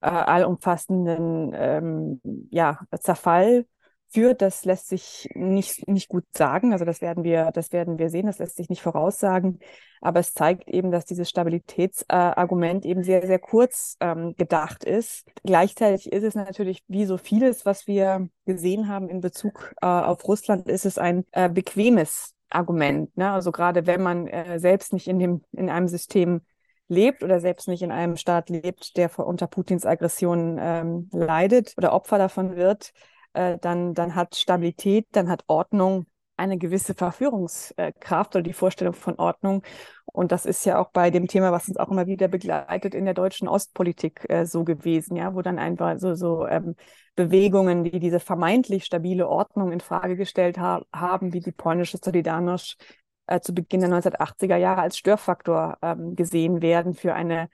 äh, 0.00 0.08
allumfassenden 0.08 1.52
ähm, 1.54 2.20
ja, 2.50 2.80
Zerfall 2.98 3.64
führt, 4.10 4.42
das 4.42 4.64
lässt 4.64 4.88
sich 4.88 5.28
nicht, 5.34 5.86
nicht 5.88 6.08
gut 6.08 6.24
sagen. 6.36 6.72
Also 6.72 6.84
das 6.84 7.00
werden 7.00 7.24
wir, 7.24 7.50
das 7.52 7.72
werden 7.72 7.98
wir 7.98 8.10
sehen, 8.10 8.26
das 8.26 8.38
lässt 8.38 8.56
sich 8.56 8.68
nicht 8.68 8.82
voraussagen. 8.82 9.58
Aber 10.00 10.20
es 10.20 10.32
zeigt 10.32 10.68
eben, 10.68 10.90
dass 10.90 11.04
dieses 11.04 11.28
Stabilitätsargument 11.28 12.84
äh, 12.84 12.88
eben 12.88 13.02
sehr, 13.02 13.26
sehr 13.26 13.38
kurz 13.38 13.96
ähm, 14.00 14.34
gedacht 14.36 14.84
ist. 14.84 15.26
Gleichzeitig 15.44 16.12
ist 16.12 16.24
es 16.24 16.34
natürlich, 16.34 16.82
wie 16.88 17.04
so 17.04 17.18
vieles, 17.18 17.66
was 17.66 17.86
wir 17.86 18.28
gesehen 18.46 18.88
haben 18.88 19.08
in 19.08 19.20
Bezug 19.20 19.74
äh, 19.82 19.86
auf 19.86 20.26
Russland, 20.26 20.68
ist 20.68 20.86
es 20.86 20.98
ein 20.98 21.24
äh, 21.32 21.48
bequemes 21.48 22.34
Argument. 22.50 23.14
Ne? 23.16 23.30
Also 23.30 23.52
gerade 23.52 23.86
wenn 23.86 24.02
man 24.02 24.26
äh, 24.26 24.58
selbst 24.58 24.92
nicht 24.92 25.08
in 25.08 25.18
dem, 25.18 25.42
in 25.52 25.68
einem 25.68 25.88
System 25.88 26.42
lebt 26.88 27.22
oder 27.22 27.40
selbst 27.40 27.68
nicht 27.68 27.82
in 27.82 27.92
einem 27.92 28.16
Staat 28.16 28.48
lebt, 28.48 28.96
der 28.96 29.10
unter 29.18 29.46
Putins 29.46 29.84
Aggression 29.84 30.56
ähm, 30.58 31.10
leidet 31.12 31.74
oder 31.76 31.92
Opfer 31.92 32.16
davon 32.16 32.56
wird, 32.56 32.92
äh, 33.38 33.58
dann, 33.60 33.94
dann 33.94 34.14
hat 34.14 34.34
Stabilität, 34.34 35.06
dann 35.12 35.28
hat 35.28 35.44
Ordnung 35.46 36.06
eine 36.36 36.58
gewisse 36.58 36.94
Verführungskraft 36.94 38.34
oder 38.36 38.42
die 38.42 38.52
Vorstellung 38.52 38.94
von 38.94 39.16
Ordnung. 39.16 39.62
Und 40.06 40.32
das 40.32 40.46
ist 40.46 40.64
ja 40.64 40.78
auch 40.78 40.90
bei 40.90 41.10
dem 41.10 41.26
Thema, 41.26 41.52
was 41.52 41.68
uns 41.68 41.76
auch 41.76 41.88
immer 41.90 42.06
wieder 42.06 42.28
begleitet 42.28 42.94
in 42.94 43.04
der 43.04 43.14
deutschen 43.14 43.48
Ostpolitik 43.48 44.24
äh, 44.28 44.44
so 44.46 44.64
gewesen, 44.64 45.16
ja, 45.16 45.34
wo 45.34 45.42
dann 45.42 45.58
einfach 45.58 45.98
so, 45.98 46.14
so 46.14 46.46
ähm, 46.46 46.74
Bewegungen, 47.16 47.84
die 47.84 47.98
diese 48.00 48.20
vermeintlich 48.20 48.84
stabile 48.84 49.28
Ordnung 49.28 49.72
in 49.72 49.80
Frage 49.80 50.16
gestellt 50.16 50.58
ha 50.58 50.82
haben, 50.92 51.32
wie 51.32 51.40
die 51.40 51.52
polnische 51.52 51.98
Solidarność 51.98 52.76
äh, 53.26 53.40
zu 53.40 53.52
Beginn 53.54 53.80
der 53.80 53.90
1980er 53.90 54.56
Jahre 54.56 54.82
als 54.82 54.98
Störfaktor 54.98 55.78
ähm, 55.82 56.16
gesehen 56.16 56.62
werden 56.62 56.94
für 56.94 57.14
eine 57.14 57.48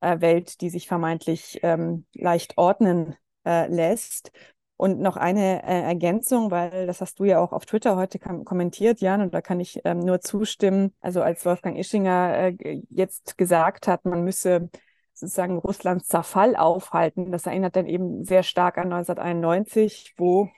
äh, 0.00 0.20
Welt, 0.20 0.60
die 0.60 0.70
sich 0.70 0.88
vermeintlich 0.88 1.60
ähm, 1.62 2.06
leicht 2.14 2.56
ordnen 2.58 3.16
äh, 3.46 3.68
lässt. 3.68 4.32
Und 4.80 4.98
noch 4.98 5.18
eine 5.18 5.62
äh, 5.62 5.82
Ergänzung, 5.82 6.50
weil 6.50 6.86
das 6.86 7.02
hast 7.02 7.18
du 7.18 7.24
ja 7.24 7.38
auch 7.38 7.52
auf 7.52 7.66
Twitter 7.66 7.96
heute 7.96 8.18
kommentiert, 8.18 9.02
Jan, 9.02 9.20
und 9.20 9.34
da 9.34 9.42
kann 9.42 9.60
ich 9.60 9.82
ähm, 9.84 9.98
nur 9.98 10.22
zustimmen. 10.22 10.94
Also 11.02 11.20
als 11.20 11.44
Wolfgang 11.44 11.76
Ischinger 11.78 12.54
äh, 12.58 12.80
jetzt 12.88 13.36
gesagt 13.36 13.88
hat, 13.88 14.06
man 14.06 14.24
müsse 14.24 14.70
sozusagen 15.12 15.58
Russlands 15.58 16.08
Zerfall 16.08 16.56
aufhalten, 16.56 17.30
das 17.30 17.44
erinnert 17.44 17.76
dann 17.76 17.84
eben 17.84 18.24
sehr 18.24 18.42
stark 18.42 18.78
an 18.78 18.90
1991, 18.90 20.14
wo 20.16 20.48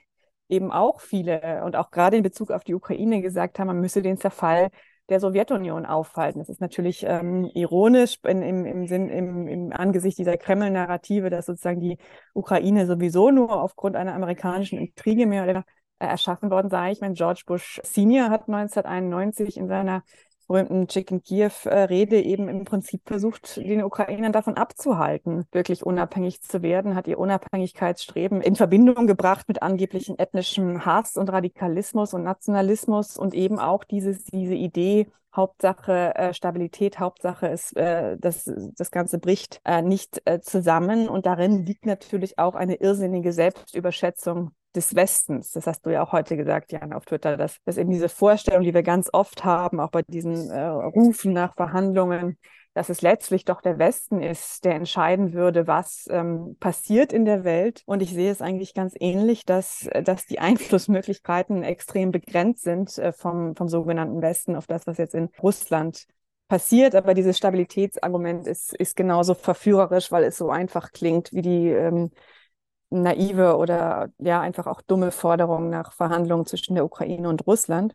eben 0.47 0.71
auch 0.71 1.01
viele 1.01 1.61
und 1.65 1.75
auch 1.75 1.91
gerade 1.91 2.15
in 2.15 2.23
Bezug 2.23 2.51
auf 2.51 2.63
die 2.63 2.75
Ukraine 2.75 3.21
gesagt 3.21 3.59
haben, 3.59 3.67
man 3.67 3.81
müsse 3.81 4.01
den 4.01 4.15
Zerfall 4.15 4.69
der 5.09 5.19
Sowjetunion 5.19 5.85
aufhalten. 5.85 6.39
Das 6.39 6.49
ist 6.49 6.61
natürlich 6.61 7.03
ähm, 7.07 7.45
ironisch 7.53 8.19
in, 8.23 8.41
im, 8.41 8.65
im 8.65 8.87
Sinn, 8.87 9.09
im, 9.09 9.47
im 9.47 9.73
Angesicht 9.73 10.17
dieser 10.17 10.37
Kreml-Narrative, 10.37 11.29
dass 11.29 11.45
sozusagen 11.45 11.81
die 11.81 11.97
Ukraine 12.33 12.85
sowieso 12.85 13.29
nur 13.29 13.61
aufgrund 13.61 13.95
einer 13.95 14.13
amerikanischen 14.13 14.79
Intrige 14.79 15.25
mehr 15.25 15.43
oder 15.43 15.53
weniger 15.53 15.65
äh, 15.99 16.07
erschaffen 16.07 16.49
worden 16.51 16.69
sei. 16.69 16.91
Ich 16.91 17.01
meine, 17.01 17.13
George 17.13 17.43
Bush 17.45 17.79
Senior 17.83 18.29
hat 18.29 18.49
1991 18.49 19.57
in 19.57 19.67
seiner 19.67 20.03
berühmten 20.47 20.87
Chicken 20.87 21.21
Kiew-Rede 21.21 22.21
eben 22.21 22.49
im 22.49 22.65
Prinzip 22.65 23.01
versucht, 23.05 23.57
den 23.57 23.83
Ukrainern 23.83 24.31
davon 24.31 24.55
abzuhalten, 24.57 25.45
wirklich 25.51 25.85
unabhängig 25.85 26.41
zu 26.41 26.61
werden, 26.61 26.95
hat 26.95 27.07
ihr 27.07 27.19
Unabhängigkeitsstreben 27.19 28.41
in 28.41 28.55
Verbindung 28.55 29.07
gebracht 29.07 29.47
mit 29.47 29.61
angeblichen 29.61 30.19
etnischem 30.19 30.85
Hass 30.85 31.17
und 31.17 31.31
Radikalismus 31.31 32.13
und 32.13 32.23
Nationalismus 32.23 33.17
und 33.17 33.33
eben 33.33 33.59
auch 33.59 33.83
dieses, 33.83 34.25
diese 34.25 34.55
Idee, 34.55 35.07
Hauptsache 35.35 36.15
äh, 36.15 36.33
Stabilität, 36.33 36.99
Hauptsache 36.99 37.47
ist, 37.47 37.75
äh, 37.75 38.17
dass 38.17 38.51
das 38.77 38.91
Ganze 38.91 39.17
bricht 39.17 39.61
äh, 39.65 39.81
nicht 39.81 40.21
äh, 40.25 40.41
zusammen. 40.41 41.09
Und 41.09 41.25
darin 41.25 41.65
liegt 41.65 41.85
natürlich 41.85 42.37
auch 42.37 42.55
eine 42.55 42.75
irrsinnige 42.75 43.33
Selbstüberschätzung 43.33 44.51
des 44.75 44.95
Westens. 44.95 45.51
Das 45.51 45.67
hast 45.67 45.85
du 45.85 45.89
ja 45.91 46.03
auch 46.03 46.11
heute 46.11 46.37
gesagt, 46.37 46.71
Jan, 46.71 46.93
auf 46.93 47.05
Twitter, 47.05 47.37
dass, 47.37 47.57
dass 47.65 47.77
eben 47.77 47.91
diese 47.91 48.09
Vorstellung, 48.09 48.63
die 48.63 48.73
wir 48.73 48.83
ganz 48.83 49.09
oft 49.11 49.45
haben, 49.45 49.79
auch 49.79 49.91
bei 49.91 50.01
diesen 50.03 50.49
äh, 50.49 50.65
Rufen 50.65 51.33
nach 51.33 51.55
Verhandlungen, 51.55 52.37
dass 52.73 52.89
es 52.89 53.01
letztlich 53.01 53.45
doch 53.45 53.61
der 53.61 53.77
Westen 53.77 54.21
ist, 54.21 54.65
der 54.65 54.75
entscheiden 54.75 55.33
würde, 55.33 55.67
was 55.67 56.07
ähm, 56.09 56.57
passiert 56.59 57.13
in 57.13 57.25
der 57.25 57.43
Welt. 57.43 57.83
Und 57.85 58.01
ich 58.01 58.11
sehe 58.11 58.31
es 58.31 58.41
eigentlich 58.41 58.73
ganz 58.73 58.95
ähnlich, 58.99 59.45
dass, 59.45 59.87
dass 60.03 60.25
die 60.25 60.39
Einflussmöglichkeiten 60.39 61.63
extrem 61.63 62.11
begrenzt 62.11 62.63
sind 62.63 62.97
äh, 62.97 63.13
vom, 63.13 63.55
vom 63.55 63.67
sogenannten 63.67 64.21
Westen 64.21 64.55
auf 64.55 64.65
das, 64.65 64.87
was 64.87 64.97
jetzt 64.97 65.13
in 65.13 65.29
Russland 65.41 66.05
passiert. 66.47 66.95
Aber 66.95 67.13
dieses 67.13 67.37
Stabilitätsargument 67.37 68.47
ist, 68.47 68.73
ist 68.75 68.95
genauso 68.95 69.35
verführerisch, 69.35 70.11
weil 70.11 70.23
es 70.23 70.37
so 70.37 70.49
einfach 70.49 70.91
klingt 70.91 71.31
wie 71.31 71.43
die 71.43 71.69
ähm, 71.69 72.09
naive 73.01 73.57
oder 73.57 74.09
ja 74.19 74.41
einfach 74.41 74.67
auch 74.67 74.81
dumme 74.81 75.11
Forderung 75.11 75.69
nach 75.69 75.93
Verhandlungen 75.93 76.45
zwischen 76.45 76.75
der 76.75 76.85
Ukraine 76.85 77.29
und 77.29 77.45
Russland. 77.47 77.93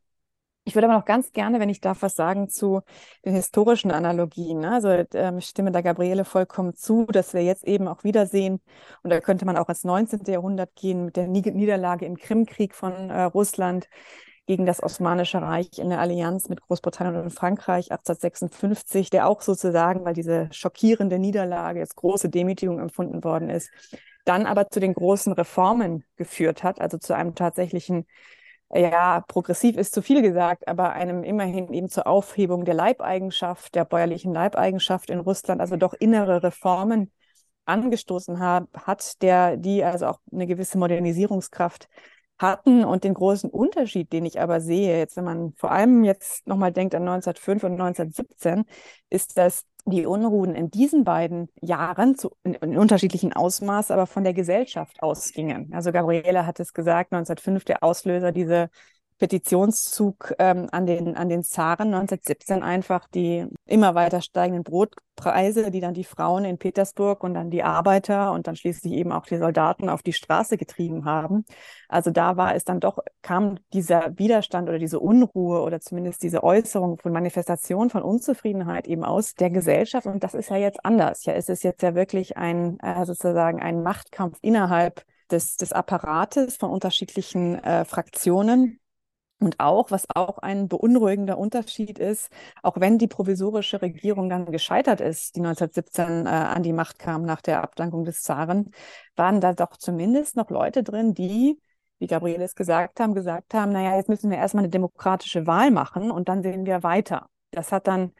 Ich 0.64 0.74
würde 0.74 0.86
aber 0.86 0.98
noch 0.98 1.06
ganz 1.06 1.32
gerne, 1.32 1.60
wenn 1.60 1.70
ich 1.70 1.80
darf, 1.80 2.02
was 2.02 2.14
sagen 2.14 2.50
zu 2.50 2.82
den 3.24 3.34
historischen 3.34 3.90
Analogien. 3.90 4.60
Ne? 4.60 4.72
Also 4.72 4.88
ähm, 5.14 5.38
ich 5.38 5.46
stimme 5.46 5.72
da 5.72 5.80
Gabriele 5.80 6.26
vollkommen 6.26 6.74
zu, 6.74 7.06
dass 7.06 7.32
wir 7.32 7.42
jetzt 7.42 7.64
eben 7.64 7.88
auch 7.88 8.04
wiedersehen, 8.04 8.60
und 9.02 9.10
da 9.10 9.20
könnte 9.20 9.46
man 9.46 9.56
auch 9.56 9.70
ins 9.70 9.84
19. 9.84 10.20
Jahrhundert 10.26 10.74
gehen 10.74 11.06
mit 11.06 11.16
der 11.16 11.26
Niederlage 11.26 12.04
im 12.04 12.18
Krimkrieg 12.18 12.74
von 12.74 13.08
äh, 13.08 13.22
Russland 13.22 13.88
gegen 14.48 14.66
das 14.66 14.82
Osmanische 14.82 15.40
Reich 15.40 15.78
in 15.78 15.90
der 15.90 16.00
Allianz 16.00 16.50
mit 16.50 16.60
Großbritannien 16.60 17.22
und 17.22 17.30
Frankreich 17.30 17.90
1856, 17.90 19.08
der 19.08 19.26
auch 19.26 19.40
sozusagen, 19.40 20.04
weil 20.04 20.14
diese 20.14 20.48
schockierende 20.52 21.18
Niederlage 21.18 21.80
jetzt 21.80 21.96
große 21.96 22.28
Demütigung 22.28 22.78
empfunden 22.78 23.24
worden 23.24 23.48
ist, 23.50 23.70
dann 24.28 24.46
aber 24.46 24.68
zu 24.68 24.80
den 24.80 24.94
großen 24.94 25.32
Reformen 25.32 26.04
geführt 26.16 26.62
hat, 26.62 26.80
also 26.80 26.98
zu 26.98 27.14
einem 27.14 27.34
tatsächlichen, 27.34 28.06
ja, 28.72 29.22
progressiv 29.28 29.76
ist 29.78 29.94
zu 29.94 30.02
viel 30.02 30.20
gesagt, 30.22 30.68
aber 30.68 30.92
einem 30.92 31.24
immerhin 31.24 31.72
eben 31.72 31.88
zur 31.88 32.06
Aufhebung 32.06 32.64
der 32.66 32.74
Leibeigenschaft, 32.74 33.74
der 33.74 33.84
bäuerlichen 33.86 34.34
Leibeigenschaft 34.34 35.10
in 35.10 35.20
Russland, 35.20 35.60
also 35.60 35.76
doch 35.76 35.94
innere 35.94 36.42
Reformen 36.42 37.10
angestoßen 37.64 38.38
hat, 38.40 38.68
hat 38.74 39.22
der, 39.22 39.56
die 39.56 39.84
also 39.84 40.06
auch 40.06 40.20
eine 40.32 40.46
gewisse 40.46 40.78
Modernisierungskraft 40.78 41.88
hatten 42.38 42.84
und 42.84 43.04
den 43.04 43.14
großen 43.14 43.50
Unterschied, 43.50 44.12
den 44.12 44.24
ich 44.24 44.40
aber 44.40 44.60
sehe, 44.60 44.98
jetzt 44.98 45.16
wenn 45.16 45.24
man 45.24 45.52
vor 45.54 45.72
allem 45.72 46.04
jetzt 46.04 46.46
nochmal 46.46 46.72
denkt 46.72 46.94
an 46.94 47.02
1905 47.02 47.64
und 47.64 47.72
1917, 47.72 48.64
ist, 49.10 49.36
dass 49.38 49.64
die 49.90 50.06
Unruhen 50.06 50.54
in 50.54 50.70
diesen 50.70 51.04
beiden 51.04 51.48
Jahren 51.60 52.16
zu, 52.16 52.30
in, 52.42 52.54
in, 52.54 52.76
unterschiedlichen 52.78 53.32
Ausmaß, 53.32 53.90
aber 53.90 54.06
von 54.06 54.24
der 54.24 54.34
Gesellschaft 54.34 55.02
ausgingen. 55.02 55.70
Also 55.72 55.92
Gabriele 55.92 56.46
hat 56.46 56.60
es 56.60 56.72
gesagt, 56.72 57.12
1905 57.12 57.64
der 57.64 57.82
Auslöser 57.82 58.32
diese 58.32 58.70
Petitionszug 59.18 60.34
ähm, 60.38 60.68
an, 60.70 60.86
den, 60.86 61.16
an 61.16 61.28
den 61.28 61.42
Zaren 61.42 61.88
1917 61.92 62.62
einfach 62.62 63.08
die 63.08 63.46
immer 63.66 63.94
weiter 63.94 64.22
steigenden 64.22 64.62
Brotpreise, 64.62 65.70
die 65.70 65.80
dann 65.80 65.94
die 65.94 66.04
Frauen 66.04 66.44
in 66.44 66.58
Petersburg 66.58 67.24
und 67.24 67.34
dann 67.34 67.50
die 67.50 67.64
Arbeiter 67.64 68.32
und 68.32 68.46
dann 68.46 68.54
schließlich 68.54 68.92
eben 68.92 69.10
auch 69.10 69.26
die 69.26 69.38
Soldaten 69.38 69.88
auf 69.88 70.02
die 70.02 70.12
Straße 70.12 70.56
getrieben 70.56 71.04
haben. 71.04 71.44
Also 71.88 72.10
da 72.10 72.36
war 72.36 72.54
es 72.54 72.64
dann 72.64 72.78
doch, 72.78 72.98
kam 73.20 73.58
dieser 73.72 74.16
Widerstand 74.18 74.68
oder 74.68 74.78
diese 74.78 75.00
Unruhe 75.00 75.62
oder 75.62 75.80
zumindest 75.80 76.22
diese 76.22 76.44
Äußerung 76.44 76.98
von 76.98 77.12
Manifestation 77.12 77.90
von 77.90 78.02
Unzufriedenheit 78.02 78.86
eben 78.86 79.04
aus 79.04 79.34
der 79.34 79.50
Gesellschaft. 79.50 80.06
Und 80.06 80.22
das 80.22 80.34
ist 80.34 80.50
ja 80.50 80.56
jetzt 80.56 80.84
anders. 80.84 81.24
Ja, 81.24 81.32
es 81.32 81.48
ist 81.48 81.64
jetzt 81.64 81.82
ja 81.82 81.94
wirklich 81.94 82.36
ein, 82.36 82.78
äh, 82.80 83.04
sozusagen 83.04 83.60
ein 83.60 83.82
Machtkampf 83.82 84.38
innerhalb 84.42 85.04
des, 85.30 85.56
des 85.56 85.72
Apparates 85.72 86.56
von 86.56 86.70
unterschiedlichen 86.70 87.62
äh, 87.62 87.84
Fraktionen. 87.84 88.80
Und 89.40 89.60
auch, 89.60 89.92
was 89.92 90.06
auch 90.14 90.38
ein 90.38 90.66
beunruhigender 90.66 91.38
Unterschied 91.38 91.98
ist, 91.98 92.28
auch 92.62 92.80
wenn 92.80 92.98
die 92.98 93.06
provisorische 93.06 93.80
Regierung 93.80 94.28
dann 94.28 94.46
gescheitert 94.46 95.00
ist, 95.00 95.36
die 95.36 95.40
1917 95.40 96.26
äh, 96.26 96.28
an 96.28 96.62
die 96.64 96.72
Macht 96.72 96.98
kam 96.98 97.22
nach 97.22 97.40
der 97.40 97.62
Abdankung 97.62 98.04
des 98.04 98.22
Zaren, 98.22 98.72
waren 99.14 99.40
da 99.40 99.52
doch 99.52 99.76
zumindest 99.76 100.34
noch 100.36 100.50
Leute 100.50 100.82
drin, 100.82 101.14
die, 101.14 101.60
wie 102.00 102.08
Gabriele 102.08 102.42
es 102.44 102.56
gesagt 102.56 102.98
haben, 102.98 103.14
gesagt 103.14 103.54
haben, 103.54 103.70
naja, 103.72 103.96
jetzt 103.96 104.08
müssen 104.08 104.30
wir 104.30 104.38
erstmal 104.38 104.64
eine 104.64 104.70
demokratische 104.70 105.46
Wahl 105.46 105.70
machen 105.70 106.10
und 106.10 106.28
dann 106.28 106.42
sehen 106.42 106.66
wir 106.66 106.82
weiter. 106.82 107.28
Das 107.52 107.70
hat 107.70 107.86
dann 107.86 108.12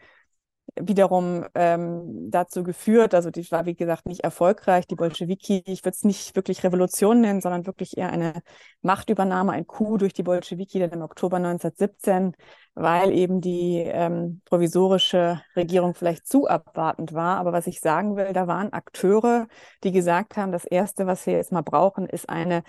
wiederum 0.83 1.47
ähm, 1.55 2.31
dazu 2.31 2.63
geführt, 2.63 3.15
also 3.15 3.31
die 3.31 3.51
war 3.51 3.67
wie 3.67 3.75
gesagt 3.75 4.07
nicht 4.07 4.21
erfolgreich, 4.21 4.87
die 4.87 4.95
Bolschewiki, 4.95 5.63
ich 5.67 5.85
würde 5.85 5.95
es 5.95 6.05
nicht 6.05 6.37
wirklich 6.37 6.65
Revolution 6.65 7.21
nennen, 7.21 7.41
sondern 7.41 7.67
wirklich 7.67 7.97
eher 7.97 8.11
eine 8.11 8.43
Machtübernahme, 8.83 9.53
ein 9.53 9.67
Coup 9.67 9.99
durch 9.99 10.13
die 10.13 10.23
Bolschewiki 10.23 10.79
dann 10.79 10.91
im 10.91 11.03
Oktober 11.03 11.37
1917, 11.37 12.35
weil 12.75 13.13
eben 13.13 13.41
die 13.41 13.79
ähm, 13.79 14.41
provisorische 14.45 15.43
Regierung 15.57 15.95
vielleicht 15.95 16.27
zu 16.27 16.47
abwartend 16.47 17.13
war. 17.13 17.39
Aber 17.39 17.53
was 17.53 17.67
ich 17.67 17.81
sagen 17.81 18.17
will, 18.17 18.33
da 18.33 18.47
waren 18.47 18.73
Akteure, 18.73 19.49
die 19.85 19.93
gesagt 19.93 20.37
haben, 20.37 20.53
das 20.53 20.65
Erste, 20.65 21.07
was 21.07 21.27
wir 21.27 21.35
jetzt 21.35 21.53
mal 21.53 21.63
brauchen, 21.63 22.07
ist 22.07 22.29
eine 22.29 22.63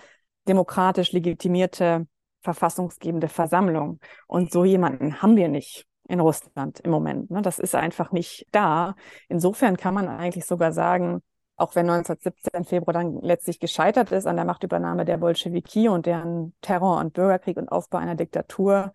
demokratisch 0.48 1.12
legitimierte 1.12 2.06
verfassungsgebende 2.42 3.28
Versammlung. 3.28 4.00
Und 4.26 4.52
so 4.52 4.64
jemanden 4.64 5.20
haben 5.22 5.36
wir 5.36 5.48
nicht 5.48 5.86
in 6.10 6.20
Russland 6.20 6.80
im 6.80 6.90
Moment. 6.90 7.30
Ne? 7.30 7.42
Das 7.42 7.58
ist 7.58 7.74
einfach 7.74 8.12
nicht 8.12 8.46
da. 8.52 8.94
Insofern 9.28 9.76
kann 9.76 9.94
man 9.94 10.08
eigentlich 10.08 10.44
sogar 10.44 10.72
sagen, 10.72 11.22
auch 11.56 11.74
wenn 11.74 11.88
1917 11.88 12.64
Februar 12.64 12.94
dann 12.94 13.20
letztlich 13.20 13.60
gescheitert 13.60 14.12
ist 14.12 14.26
an 14.26 14.36
der 14.36 14.44
Machtübernahme 14.44 15.04
der 15.04 15.18
Bolschewiki 15.18 15.88
und 15.88 16.06
deren 16.06 16.54
Terror 16.62 16.98
und 16.98 17.12
Bürgerkrieg 17.12 17.58
und 17.58 17.68
Aufbau 17.68 17.98
einer 17.98 18.14
Diktatur, 18.14 18.92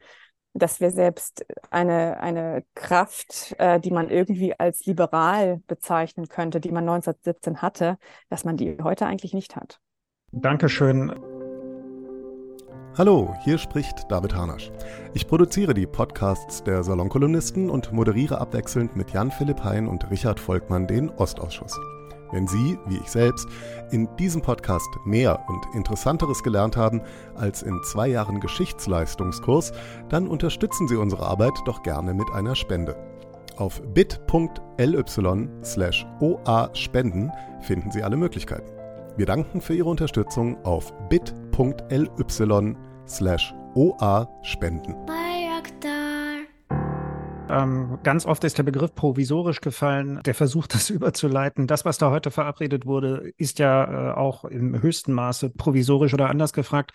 dass 0.54 0.80
wir 0.80 0.92
selbst 0.92 1.46
eine, 1.70 2.20
eine 2.20 2.64
Kraft, 2.74 3.56
äh, 3.60 3.80
die 3.80 3.92
man 3.92 4.10
irgendwie 4.10 4.58
als 4.58 4.86
liberal 4.86 5.62
bezeichnen 5.68 6.28
könnte, 6.28 6.60
die 6.60 6.72
man 6.72 6.88
1917 6.88 7.62
hatte, 7.62 7.98
dass 8.30 8.46
man 8.46 8.58
die 8.58 8.78
heute 8.82 9.06
eigentlich 9.06 9.34
nicht 9.34 9.56
hat. 9.56 9.80
Dankeschön. 10.32 11.14
Hallo, 12.98 13.36
hier 13.42 13.58
spricht 13.58 14.10
David 14.10 14.34
Harnasch. 14.34 14.72
Ich 15.14 15.28
produziere 15.28 15.74
die 15.74 15.86
Podcasts 15.86 16.64
der 16.64 16.82
Salonkolumnisten 16.82 17.70
und 17.70 17.92
moderiere 17.92 18.40
abwechselnd 18.40 18.96
mit 18.96 19.12
Jan-Philipp 19.12 19.66
Hein 19.66 19.90
und 19.90 20.10
Richard 20.10 20.40
Volkmann 20.40 20.88
den 20.88 21.10
Ostausschuss. 21.10 21.78
Wenn 22.32 22.48
Sie, 22.48 22.80
wie 22.88 22.96
ich 22.96 23.12
selbst, 23.12 23.50
in 23.92 24.08
diesem 24.16 24.42
Podcast 24.42 24.88
mehr 25.04 25.44
und 25.50 25.76
Interessanteres 25.76 26.42
gelernt 26.42 26.78
haben 26.78 27.02
als 27.36 27.64
in 27.64 27.78
zwei 27.84 28.08
Jahren 28.08 28.40
Geschichtsleistungskurs, 28.40 29.74
dann 30.08 30.30
unterstützen 30.30 30.88
Sie 30.88 30.96
unsere 30.96 31.26
Arbeit 31.26 31.54
doch 31.66 31.84
gerne 31.84 32.14
mit 32.14 32.32
einer 32.32 32.56
Spende. 32.56 32.96
Auf 33.58 33.82
bit.ly 33.94 35.04
slash 35.66 36.08
oa-spenden 36.22 37.30
finden 37.60 37.92
Sie 37.92 38.04
alle 38.04 38.16
Möglichkeiten. 38.16 38.75
Wir 39.18 39.26
danken 39.26 39.62
für 39.62 39.74
Ihre 39.74 39.88
Unterstützung 39.88 40.58
auf 40.66 40.92
bit.ly 41.08 42.76
slash 43.08 43.54
oa 43.74 44.28
spenden. 44.44 44.94
Ähm, 47.48 48.00
ganz 48.04 48.26
oft 48.26 48.44
ist 48.44 48.58
der 48.58 48.64
Begriff 48.64 48.94
provisorisch 48.94 49.62
gefallen. 49.62 50.20
Der 50.26 50.36
Versuch, 50.36 50.68
das 50.68 50.90
überzuleiten. 50.90 51.66
Das, 51.66 51.86
was 51.86 51.98
da 51.98 52.12
heute 52.12 52.30
verabredet 52.30 52.86
wurde, 52.86 53.32
ist 53.38 53.60
ja 53.60 54.12
äh, 54.12 54.14
auch 54.16 54.44
im 54.44 54.82
höchsten 54.82 55.14
Maße 55.14 55.50
provisorisch 55.52 56.14
oder 56.14 56.30
anders 56.30 56.52
gefragt. 56.52 56.92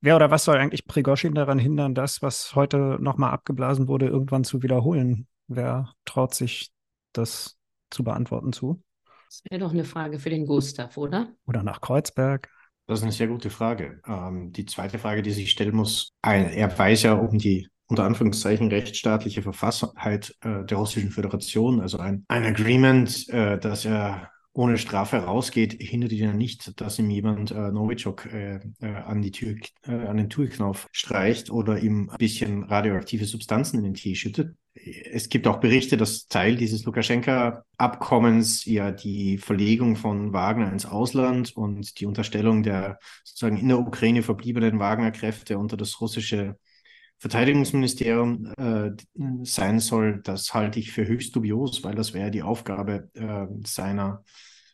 Wer 0.00 0.16
oder 0.16 0.32
was 0.32 0.44
soll 0.44 0.56
eigentlich 0.56 0.86
Prigoschin 0.86 1.34
daran 1.34 1.60
hindern, 1.60 1.94
das, 1.94 2.20
was 2.20 2.56
heute 2.56 2.96
nochmal 3.00 3.30
abgeblasen 3.30 3.86
wurde, 3.86 4.08
irgendwann 4.08 4.42
zu 4.42 4.64
wiederholen? 4.64 5.28
Wer 5.46 5.92
traut 6.04 6.34
sich 6.34 6.72
das 7.12 7.58
zu 7.90 8.02
beantworten 8.02 8.52
zu? 8.52 8.82
Das 9.30 9.44
wäre 9.48 9.60
doch 9.60 9.70
eine 9.70 9.84
Frage 9.84 10.18
für 10.18 10.28
den 10.28 10.44
Gustav, 10.44 10.96
oder? 10.96 11.32
Oder 11.46 11.62
nach 11.62 11.80
Kreuzberg. 11.80 12.50
Das 12.88 12.98
ist 12.98 13.04
eine 13.04 13.12
sehr 13.12 13.28
gute 13.28 13.48
Frage. 13.48 14.00
Ähm, 14.04 14.50
die 14.50 14.66
zweite 14.66 14.98
Frage, 14.98 15.22
die 15.22 15.30
sich 15.30 15.52
stellen 15.52 15.76
muss, 15.76 16.10
ein, 16.20 16.50
er 16.50 16.76
weiß 16.76 17.04
ja 17.04 17.12
um 17.12 17.38
die 17.38 17.68
unter 17.86 18.02
Anführungszeichen 18.04 18.68
rechtsstaatliche 18.68 19.42
Verfasstheit 19.42 20.34
äh, 20.40 20.64
der 20.64 20.78
Russischen 20.78 21.10
Föderation, 21.10 21.80
also 21.80 21.98
ein, 21.98 22.24
ein 22.26 22.44
Agreement, 22.44 23.28
äh, 23.28 23.56
dass 23.58 23.84
er 23.84 24.30
ohne 24.52 24.78
Strafe 24.78 25.18
rausgeht, 25.18 25.80
hindert 25.80 26.10
ihn 26.10 26.24
ja 26.24 26.32
nicht, 26.32 26.80
dass 26.80 26.98
ihm 26.98 27.08
jemand 27.08 27.52
äh, 27.52 27.70
Novichok 27.70 28.26
äh, 28.26 28.60
äh, 28.80 28.86
an, 28.86 29.22
die 29.22 29.30
Tür, 29.30 29.56
äh, 29.82 29.92
an 29.92 30.16
den 30.16 30.28
Türknauf 30.28 30.88
streicht 30.90 31.50
oder 31.50 31.78
ihm 31.78 32.10
ein 32.10 32.18
bisschen 32.18 32.64
radioaktive 32.64 33.26
Substanzen 33.26 33.78
in 33.78 33.84
den 33.84 33.94
Tee 33.94 34.16
schüttet. 34.16 34.56
Es 34.74 35.28
gibt 35.28 35.48
auch 35.48 35.58
Berichte, 35.58 35.96
dass 35.96 36.26
Teil 36.28 36.56
dieses 36.56 36.84
Lukaschenka-Abkommens 36.84 38.64
ja 38.64 38.92
die 38.92 39.36
Verlegung 39.38 39.96
von 39.96 40.32
Wagner 40.32 40.72
ins 40.72 40.86
Ausland 40.86 41.56
und 41.56 41.98
die 42.00 42.06
Unterstellung 42.06 42.62
der 42.62 42.98
sozusagen 43.24 43.56
in 43.56 43.68
der 43.68 43.80
Ukraine 43.80 44.22
verbliebenen 44.22 44.78
Wagner-Kräfte 44.78 45.58
unter 45.58 45.76
das 45.76 46.00
russische 46.00 46.56
Verteidigungsministerium 47.20 48.54
äh, 48.56 48.90
sein 49.42 49.78
soll, 49.78 50.22
das 50.22 50.54
halte 50.54 50.78
ich 50.78 50.90
für 50.90 51.06
höchst 51.06 51.36
dubios, 51.36 51.84
weil 51.84 51.94
das 51.94 52.14
wäre 52.14 52.30
die 52.30 52.42
Aufgabe 52.42 53.10
äh, 53.12 53.46
seiner, 53.66 54.24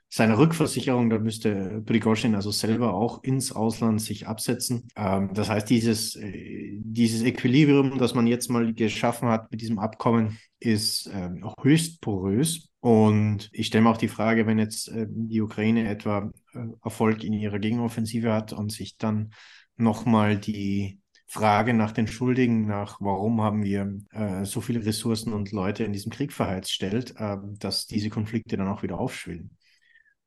seiner 0.09 0.39
Rückversicherung. 0.39 1.11
Da 1.11 1.19
müsste 1.19 1.83
Prigozhin 1.85 2.35
also 2.35 2.51
selber 2.51 2.95
auch 2.95 3.23
ins 3.23 3.53
Ausland 3.53 4.01
sich 4.01 4.27
absetzen. 4.27 4.89
Ähm, 4.97 5.31
das 5.35 5.49
heißt, 5.49 5.69
dieses, 5.69 6.17
äh, 6.17 6.79
dieses 6.81 7.23
Equilibrium, 7.23 7.99
das 7.99 8.15
man 8.15 8.27
jetzt 8.27 8.49
mal 8.49 8.73
geschaffen 8.73 9.29
hat 9.29 9.51
mit 9.51 9.61
diesem 9.61 9.79
Abkommen, 9.79 10.39
ist 10.59 11.07
äh, 11.09 11.31
höchst 11.63 12.01
porös. 12.01 12.71
Und 12.81 13.49
ich 13.53 13.67
stelle 13.67 13.85
mir 13.85 13.91
auch 13.91 13.97
die 13.97 14.09
Frage, 14.09 14.47
wenn 14.47 14.59
jetzt 14.59 14.89
äh, 14.89 15.07
die 15.09 15.41
Ukraine 15.41 15.89
etwa 15.89 16.31
äh, 16.55 16.59
Erfolg 16.85 17.25
in 17.25 17.33
ihrer 17.33 17.59
Gegenoffensive 17.59 18.33
hat 18.33 18.53
und 18.53 18.71
sich 18.71 18.97
dann 18.97 19.33
nochmal 19.77 20.39
die 20.39 21.01
Frage 21.27 21.75
nach 21.75 21.91
den 21.91 22.07
Schuldigen, 22.07 22.67
nach 22.67 23.01
warum 23.01 23.43
haben 23.43 23.65
wir 23.65 23.99
äh, 24.13 24.45
so 24.45 24.61
viele 24.61 24.87
Ressourcen 24.87 25.33
und 25.33 25.51
Leute 25.51 25.83
in 25.83 25.93
diesem 25.93 26.13
Krieg 26.13 26.33
verheizt 26.33 26.71
stellt, 26.71 27.15
äh, 27.19 27.37
dass 27.59 27.87
diese 27.87 28.11
Konflikte 28.11 28.57
dann 28.57 28.69
auch 28.69 28.85
wieder 28.85 28.99
aufschwillen. 28.99 29.51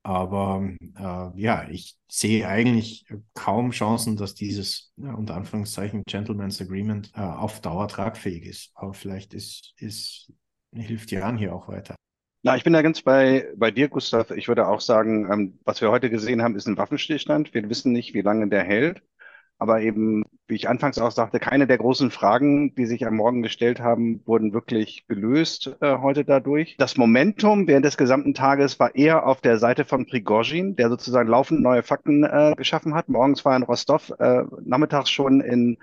Aber 0.03 0.69
äh, 0.97 1.41
ja, 1.41 1.67
ich 1.69 1.97
sehe 2.07 2.47
eigentlich 2.47 3.05
kaum 3.33 3.71
Chancen, 3.71 4.15
dass 4.15 4.33
dieses 4.33 4.93
ja, 4.97 5.13
unter 5.13 5.35
Anführungszeichen 5.35 6.03
Gentleman's 6.05 6.61
Agreement 6.61 7.11
äh, 7.15 7.21
auf 7.21 7.61
Dauer 7.61 7.87
tragfähig 7.87 8.45
ist. 8.45 8.71
Aber 8.75 8.93
vielleicht 8.93 9.33
ist, 9.33 9.73
ist, 9.77 10.31
hilft 10.73 11.11
Jan 11.11 11.37
hier 11.37 11.53
auch 11.53 11.67
weiter. 11.67 11.95
Na, 12.41 12.55
ich 12.55 12.63
bin 12.63 12.71
da 12.71 12.81
ganz 12.81 13.01
bei, 13.01 13.51
bei 13.57 13.69
dir, 13.69 13.89
Gustav. 13.89 14.31
Ich 14.31 14.47
würde 14.47 14.67
auch 14.69 14.79
sagen, 14.79 15.29
ähm, 15.31 15.59
was 15.65 15.81
wir 15.81 15.91
heute 15.91 16.09
gesehen 16.09 16.41
haben, 16.41 16.55
ist 16.55 16.67
ein 16.67 16.77
Waffenstillstand. 16.77 17.53
Wir 17.53 17.69
wissen 17.69 17.91
nicht, 17.91 18.13
wie 18.13 18.21
lange 18.21 18.47
der 18.47 18.63
hält. 18.63 19.03
Aber 19.57 19.81
eben 19.81 20.23
wie 20.49 20.55
ich 20.55 20.67
anfangs 20.67 20.97
auch 20.97 21.11
sagte, 21.11 21.39
keine 21.39 21.67
der 21.67 21.77
großen 21.77 22.11
Fragen, 22.11 22.73
die 22.75 22.85
sich 22.85 23.05
am 23.05 23.15
Morgen 23.15 23.43
gestellt 23.43 23.79
haben, 23.79 24.21
wurden 24.25 24.51
wirklich 24.51 25.05
gelöst 25.07 25.75
äh, 25.79 25.97
heute 25.99 26.25
dadurch. 26.25 26.75
Das 26.79 26.97
Momentum 26.97 27.67
während 27.67 27.85
des 27.85 27.97
gesamten 27.97 28.33
Tages 28.33 28.79
war 28.79 28.95
eher 28.95 29.27
auf 29.27 29.41
der 29.41 29.59
Seite 29.59 29.85
von 29.85 30.07
Prigozhin, 30.07 30.75
der 30.75 30.89
sozusagen 30.89 31.29
laufend 31.29 31.61
neue 31.61 31.83
Fakten 31.83 32.23
äh, 32.23 32.53
geschaffen 32.57 32.95
hat. 32.95 33.09
Morgens 33.09 33.45
war 33.45 33.53
er 33.53 33.57
in 33.57 33.63
Rostov, 33.63 34.11
äh, 34.19 34.43
nachmittags 34.63 35.11
schon 35.11 35.41
in 35.41 35.77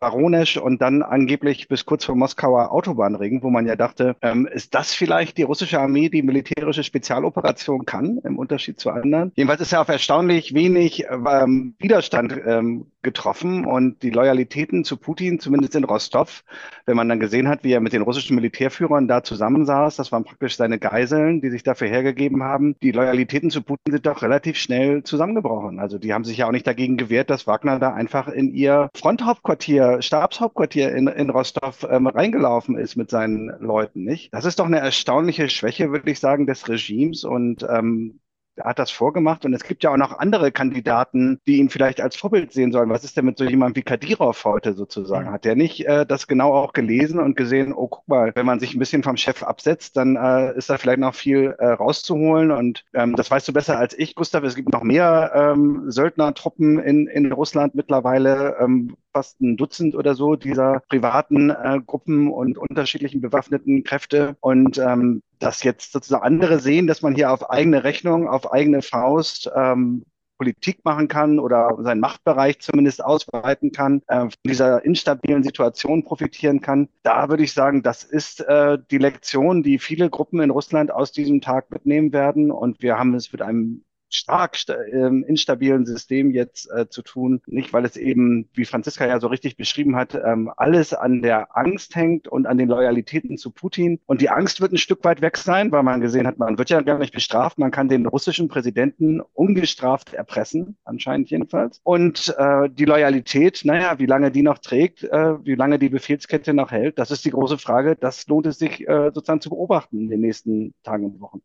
Voronezh 0.00 0.56
und 0.56 0.80
dann 0.80 1.02
angeblich 1.02 1.68
bis 1.68 1.84
kurz 1.84 2.04
vor 2.04 2.14
Moskauer 2.14 2.72
Autobahnring, 2.72 3.42
wo 3.42 3.50
man 3.50 3.66
ja 3.66 3.76
dachte, 3.76 4.16
ähm, 4.22 4.46
ist 4.46 4.74
das 4.74 4.94
vielleicht 4.94 5.36
die 5.36 5.42
russische 5.42 5.80
Armee, 5.80 6.08
die 6.08 6.22
militärische 6.22 6.84
Spezialoperation 6.84 7.84
kann, 7.84 8.18
im 8.24 8.38
Unterschied 8.38 8.78
zu 8.78 8.90
anderen? 8.90 9.32
Jedenfalls 9.34 9.60
ist 9.60 9.72
er 9.72 9.80
auf 9.80 9.88
erstaunlich 9.88 10.54
wenig 10.54 11.04
ähm, 11.10 11.74
Widerstand 11.78 12.40
ähm, 12.46 12.86
getroffen 13.02 13.64
und 13.64 14.02
die 14.02 14.11
Loyalitäten 14.12 14.84
zu 14.84 14.96
Putin, 14.96 15.38
zumindest 15.40 15.74
in 15.74 15.84
Rostov, 15.84 16.44
wenn 16.86 16.96
man 16.96 17.08
dann 17.08 17.20
gesehen 17.20 17.48
hat, 17.48 17.64
wie 17.64 17.72
er 17.72 17.80
mit 17.80 17.92
den 17.92 18.02
russischen 18.02 18.34
Militärführern 18.36 19.08
da 19.08 19.22
zusammensaß, 19.22 19.96
das 19.96 20.12
waren 20.12 20.24
praktisch 20.24 20.56
seine 20.56 20.78
Geiseln, 20.78 21.40
die 21.40 21.50
sich 21.50 21.62
dafür 21.62 21.88
hergegeben 21.88 22.42
haben. 22.42 22.76
Die 22.82 22.92
Loyalitäten 22.92 23.50
zu 23.50 23.62
Putin 23.62 23.92
sind 23.92 24.06
doch 24.06 24.22
relativ 24.22 24.56
schnell 24.56 25.02
zusammengebrochen. 25.02 25.80
Also 25.80 25.98
die 25.98 26.12
haben 26.12 26.24
sich 26.24 26.38
ja 26.38 26.46
auch 26.46 26.52
nicht 26.52 26.66
dagegen 26.66 26.96
gewehrt, 26.96 27.30
dass 27.30 27.46
Wagner 27.46 27.78
da 27.78 27.92
einfach 27.92 28.28
in 28.28 28.52
ihr 28.52 28.88
Fronthauptquartier, 28.94 30.02
Stabshauptquartier 30.02 30.94
in, 30.94 31.08
in 31.08 31.30
Rostov 31.30 31.86
ähm, 31.90 32.06
reingelaufen 32.06 32.76
ist 32.76 32.96
mit 32.96 33.10
seinen 33.10 33.52
Leuten, 33.60 34.04
nicht? 34.04 34.32
Das 34.32 34.44
ist 34.44 34.58
doch 34.58 34.66
eine 34.66 34.78
erstaunliche 34.78 35.48
Schwäche, 35.48 35.90
würde 35.90 36.10
ich 36.10 36.20
sagen, 36.20 36.46
des 36.46 36.68
Regimes 36.68 37.24
und 37.24 37.66
ähm, 37.68 38.20
hat 38.60 38.78
das 38.78 38.90
vorgemacht 38.90 39.44
und 39.44 39.54
es 39.54 39.64
gibt 39.64 39.82
ja 39.82 39.90
auch 39.90 39.96
noch 39.96 40.18
andere 40.18 40.52
Kandidaten, 40.52 41.40
die 41.46 41.58
ihn 41.58 41.70
vielleicht 41.70 42.00
als 42.00 42.16
Vorbild 42.16 42.52
sehen 42.52 42.72
sollen. 42.72 42.90
Was 42.90 43.04
ist 43.04 43.16
denn 43.16 43.24
mit 43.24 43.38
so 43.38 43.44
jemandem 43.44 43.76
wie 43.76 43.84
Kadyrov 43.84 44.44
heute 44.44 44.74
sozusagen? 44.74 45.30
Hat 45.30 45.44
der 45.44 45.56
nicht 45.56 45.86
äh, 45.86 46.06
das 46.06 46.26
genau 46.26 46.54
auch 46.54 46.72
gelesen 46.72 47.18
und 47.18 47.36
gesehen, 47.36 47.72
oh, 47.72 47.88
guck 47.88 48.06
mal, 48.08 48.32
wenn 48.34 48.46
man 48.46 48.60
sich 48.60 48.74
ein 48.74 48.78
bisschen 48.78 49.02
vom 49.02 49.16
Chef 49.16 49.42
absetzt, 49.42 49.96
dann 49.96 50.16
äh, 50.16 50.56
ist 50.56 50.70
da 50.70 50.78
vielleicht 50.78 50.98
noch 50.98 51.14
viel 51.14 51.54
äh, 51.58 51.66
rauszuholen 51.66 52.50
und 52.50 52.84
ähm, 52.94 53.16
das 53.16 53.30
weißt 53.30 53.48
du 53.48 53.52
besser 53.52 53.78
als 53.78 53.98
ich, 53.98 54.14
Gustav. 54.14 54.44
Es 54.44 54.54
gibt 54.54 54.72
noch 54.72 54.82
mehr 54.82 55.32
ähm, 55.34 55.90
Söldnertruppen 55.90 56.78
in, 56.78 57.06
in 57.06 57.32
Russland 57.32 57.74
mittlerweile, 57.74 58.56
ähm, 58.60 58.96
fast 59.12 59.40
ein 59.40 59.56
Dutzend 59.56 59.94
oder 59.94 60.14
so 60.14 60.36
dieser 60.36 60.80
privaten 60.88 61.50
äh, 61.50 61.80
Gruppen 61.84 62.30
und 62.30 62.58
unterschiedlichen 62.58 63.20
bewaffneten 63.20 63.84
Kräfte. 63.84 64.36
Und 64.40 64.78
ähm, 64.78 65.22
dass 65.42 65.62
jetzt 65.62 65.92
sozusagen 65.92 66.24
andere 66.24 66.60
sehen, 66.60 66.86
dass 66.86 67.02
man 67.02 67.14
hier 67.14 67.32
auf 67.32 67.50
eigene 67.50 67.84
Rechnung, 67.84 68.28
auf 68.28 68.52
eigene 68.52 68.82
Faust 68.82 69.50
ähm, 69.54 70.04
Politik 70.38 70.84
machen 70.84 71.06
kann 71.06 71.38
oder 71.38 71.76
seinen 71.82 72.00
Machtbereich 72.00 72.58
zumindest 72.60 73.04
ausweiten 73.04 73.70
kann, 73.70 74.02
äh, 74.08 74.22
von 74.22 74.32
dieser 74.44 74.84
instabilen 74.84 75.44
Situation 75.44 76.02
profitieren 76.04 76.60
kann. 76.60 76.88
Da 77.04 77.28
würde 77.28 77.44
ich 77.44 77.52
sagen, 77.52 77.82
das 77.82 78.02
ist 78.02 78.40
äh, 78.40 78.76
die 78.90 78.98
Lektion, 78.98 79.62
die 79.62 79.78
viele 79.78 80.10
Gruppen 80.10 80.40
in 80.40 80.50
Russland 80.50 80.90
aus 80.90 81.12
diesem 81.12 81.40
Tag 81.40 81.70
mitnehmen 81.70 82.12
werden. 82.12 82.50
Und 82.50 82.82
wir 82.82 82.98
haben 82.98 83.14
es 83.14 83.30
mit 83.30 83.40
einem 83.40 83.84
stark 84.14 84.56
ähm, 84.92 85.24
instabilen 85.24 85.86
System 85.86 86.30
jetzt 86.30 86.70
äh, 86.70 86.88
zu 86.88 87.02
tun. 87.02 87.40
Nicht, 87.46 87.72
weil 87.72 87.84
es 87.84 87.96
eben, 87.96 88.48
wie 88.54 88.64
Franziska 88.64 89.06
ja 89.06 89.20
so 89.20 89.28
richtig 89.28 89.56
beschrieben 89.56 89.96
hat, 89.96 90.14
ähm, 90.14 90.50
alles 90.56 90.94
an 90.94 91.22
der 91.22 91.56
Angst 91.56 91.96
hängt 91.96 92.28
und 92.28 92.46
an 92.46 92.58
den 92.58 92.68
Loyalitäten 92.68 93.36
zu 93.38 93.50
Putin. 93.50 94.00
Und 94.06 94.20
die 94.20 94.28
Angst 94.28 94.60
wird 94.60 94.72
ein 94.72 94.78
Stück 94.78 95.04
weit 95.04 95.22
weg 95.22 95.36
sein, 95.36 95.72
weil 95.72 95.82
man 95.82 96.00
gesehen 96.00 96.26
hat, 96.26 96.38
man 96.38 96.58
wird 96.58 96.70
ja 96.70 96.80
gar 96.82 96.98
nicht 96.98 97.14
bestraft. 97.14 97.58
Man 97.58 97.70
kann 97.70 97.88
den 97.88 98.06
russischen 98.06 98.48
Präsidenten 98.48 99.20
ungestraft 99.32 100.14
erpressen, 100.14 100.76
anscheinend 100.84 101.30
jedenfalls. 101.30 101.80
Und 101.82 102.34
äh, 102.36 102.68
die 102.70 102.84
Loyalität, 102.84 103.62
naja, 103.64 103.98
wie 103.98 104.06
lange 104.06 104.30
die 104.30 104.42
noch 104.42 104.58
trägt, 104.58 105.04
äh, 105.04 105.44
wie 105.44 105.54
lange 105.54 105.78
die 105.78 105.88
Befehlskette 105.88 106.54
noch 106.54 106.70
hält, 106.70 106.98
das 106.98 107.10
ist 107.10 107.24
die 107.24 107.30
große 107.30 107.58
Frage. 107.58 107.96
Das 107.96 108.26
lohnt 108.26 108.46
es 108.46 108.58
sich 108.58 108.86
äh, 108.86 109.10
sozusagen 109.14 109.40
zu 109.40 109.50
beobachten 109.50 110.00
in 110.00 110.10
den 110.10 110.20
nächsten 110.20 110.74
Tagen 110.82 111.06
und 111.06 111.20
Wochen. 111.20 111.42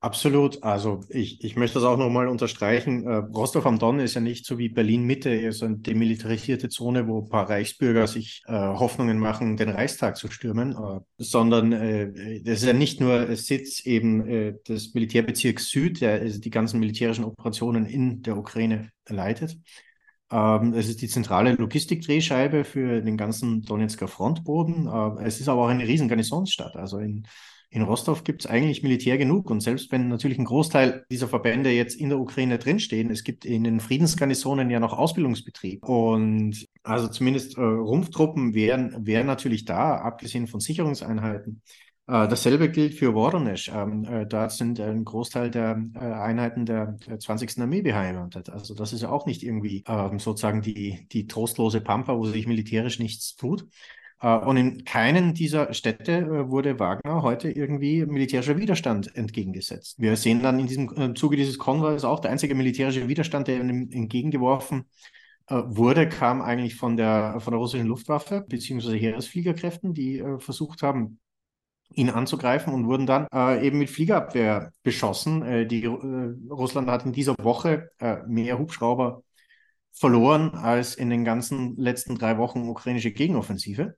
Absolut. 0.00 0.62
Also 0.62 1.00
ich, 1.08 1.42
ich 1.42 1.56
möchte 1.56 1.80
das 1.80 1.84
auch 1.84 1.96
nochmal 1.96 2.28
unterstreichen. 2.28 3.04
Äh, 3.04 3.16
Rostov 3.16 3.66
am 3.66 3.80
Don 3.80 3.98
ist 3.98 4.14
ja 4.14 4.20
nicht 4.20 4.46
so 4.46 4.56
wie 4.56 4.68
Berlin 4.68 5.02
Mitte, 5.02 5.50
so 5.50 5.66
eine 5.66 5.78
demilitarisierte 5.78 6.68
Zone, 6.68 7.08
wo 7.08 7.22
ein 7.22 7.28
paar 7.28 7.50
Reichsbürger 7.50 8.06
sich 8.06 8.42
äh, 8.46 8.52
Hoffnungen 8.52 9.18
machen, 9.18 9.56
den 9.56 9.70
Reichstag 9.70 10.16
zu 10.16 10.30
stürmen, 10.30 10.70
äh, 10.72 11.00
sondern 11.16 11.72
äh, 11.72 12.42
das 12.44 12.60
ist 12.60 12.66
ja 12.66 12.74
nicht 12.74 13.00
nur 13.00 13.34
Sitz 13.34 13.84
eben 13.86 14.24
äh, 14.28 14.54
des 14.68 14.94
Militärbezirks 14.94 15.68
Süd, 15.68 16.00
der 16.00 16.20
also 16.20 16.40
die 16.40 16.50
ganzen 16.50 16.78
militärischen 16.78 17.24
Operationen 17.24 17.84
in 17.84 18.22
der 18.22 18.36
Ukraine 18.36 18.90
leitet. 19.08 19.58
Ähm, 20.30 20.74
es 20.74 20.88
ist 20.88 21.02
die 21.02 21.08
zentrale 21.08 21.54
Logistikdrehscheibe 21.54 22.62
für 22.62 23.02
den 23.02 23.16
ganzen 23.16 23.62
Donetsker 23.62 24.06
Frontboden. 24.06 24.86
Äh, 24.86 25.24
es 25.24 25.40
ist 25.40 25.48
aber 25.48 25.62
auch 25.62 25.68
eine 25.68 25.88
riesen 25.88 26.06
Garnisonsstadt. 26.06 26.76
Also 26.76 26.98
in 26.98 27.26
in 27.70 27.82
Rostov 27.82 28.24
gibt 28.24 28.44
es 28.44 28.50
eigentlich 28.50 28.82
Militär 28.82 29.18
genug. 29.18 29.50
Und 29.50 29.60
selbst 29.60 29.92
wenn 29.92 30.08
natürlich 30.08 30.38
ein 30.38 30.44
Großteil 30.44 31.04
dieser 31.10 31.28
Verbände 31.28 31.70
jetzt 31.70 31.96
in 32.00 32.08
der 32.08 32.18
Ukraine 32.18 32.58
drinstehen, 32.58 33.10
es 33.10 33.24
gibt 33.24 33.44
in 33.44 33.64
den 33.64 33.80
Friedensgarnisonen 33.80 34.70
ja 34.70 34.80
noch 34.80 34.96
Ausbildungsbetrieb. 34.96 35.86
Und 35.86 36.66
also 36.82 37.08
zumindest 37.08 37.58
äh, 37.58 37.60
Rumpftruppen 37.60 38.54
wären, 38.54 39.06
wären 39.06 39.26
natürlich 39.26 39.66
da, 39.66 39.96
abgesehen 39.96 40.46
von 40.46 40.60
Sicherungseinheiten. 40.60 41.62
Äh, 42.06 42.26
dasselbe 42.26 42.70
gilt 42.70 42.94
für 42.94 43.12
Voronezh. 43.12 43.68
Ähm, 43.68 44.04
äh, 44.04 44.26
dort 44.26 44.52
sind 44.52 44.80
ein 44.80 45.04
Großteil 45.04 45.50
der 45.50 45.78
äh, 45.94 45.98
Einheiten 45.98 46.64
der, 46.64 46.96
der 47.06 47.18
20. 47.18 47.60
Armee 47.60 47.82
beheimatet. 47.82 48.48
Also 48.48 48.72
das 48.72 48.94
ist 48.94 49.02
ja 49.02 49.10
auch 49.10 49.26
nicht 49.26 49.42
irgendwie 49.42 49.84
ähm, 49.86 50.18
sozusagen 50.18 50.62
die, 50.62 51.06
die 51.12 51.26
trostlose 51.26 51.82
Pampa, 51.82 52.16
wo 52.16 52.24
sich 52.24 52.46
militärisch 52.46 52.98
nichts 52.98 53.36
tut. 53.36 53.66
Äh, 54.20 54.36
und 54.38 54.56
in 54.56 54.84
keinen 54.84 55.34
dieser 55.34 55.72
Städte 55.74 56.12
äh, 56.12 56.48
wurde 56.50 56.78
Wagner 56.78 57.22
heute 57.22 57.50
irgendwie 57.50 58.04
militärischer 58.06 58.56
Widerstand 58.58 59.14
entgegengesetzt. 59.16 59.96
Wir 59.98 60.16
sehen 60.16 60.42
dann 60.42 60.58
in 60.58 60.66
diesem 60.66 60.88
im 60.90 61.16
Zuge 61.16 61.36
dieses 61.36 61.58
Konvois 61.58 62.04
auch 62.04 62.20
der 62.20 62.30
einzige 62.30 62.54
militärische 62.54 63.08
Widerstand, 63.08 63.48
der 63.48 63.60
ihm 63.60 63.90
entgegengeworfen 63.92 64.86
äh, 65.48 65.62
wurde, 65.66 66.08
kam 66.08 66.42
eigentlich 66.42 66.76
von 66.76 66.96
der, 66.96 67.40
von 67.40 67.52
der 67.52 67.60
russischen 67.60 67.86
Luftwaffe 67.86 68.44
beziehungsweise 68.48 68.96
Heeresfliegerkräften, 68.96 69.94
die 69.94 70.22
versucht 70.38 70.82
haben, 70.82 71.20
ihn 71.94 72.10
anzugreifen 72.10 72.72
und 72.72 72.86
wurden 72.86 73.06
dann 73.06 73.26
äh, 73.32 73.66
eben 73.66 73.78
mit 73.78 73.90
Fliegerabwehr 73.90 74.72
beschossen. 74.82 75.42
Äh, 75.42 75.66
die, 75.66 75.84
äh, 75.84 76.34
Russland 76.50 76.88
hat 76.88 77.06
in 77.06 77.12
dieser 77.12 77.34
Woche 77.42 77.90
mehr 78.26 78.58
Hubschrauber 78.58 79.22
verloren 79.98 80.54
als 80.54 80.94
in 80.94 81.10
den 81.10 81.24
ganzen 81.24 81.76
letzten 81.76 82.16
drei 82.16 82.38
Wochen 82.38 82.68
ukrainische 82.68 83.12
Gegenoffensive. 83.12 83.96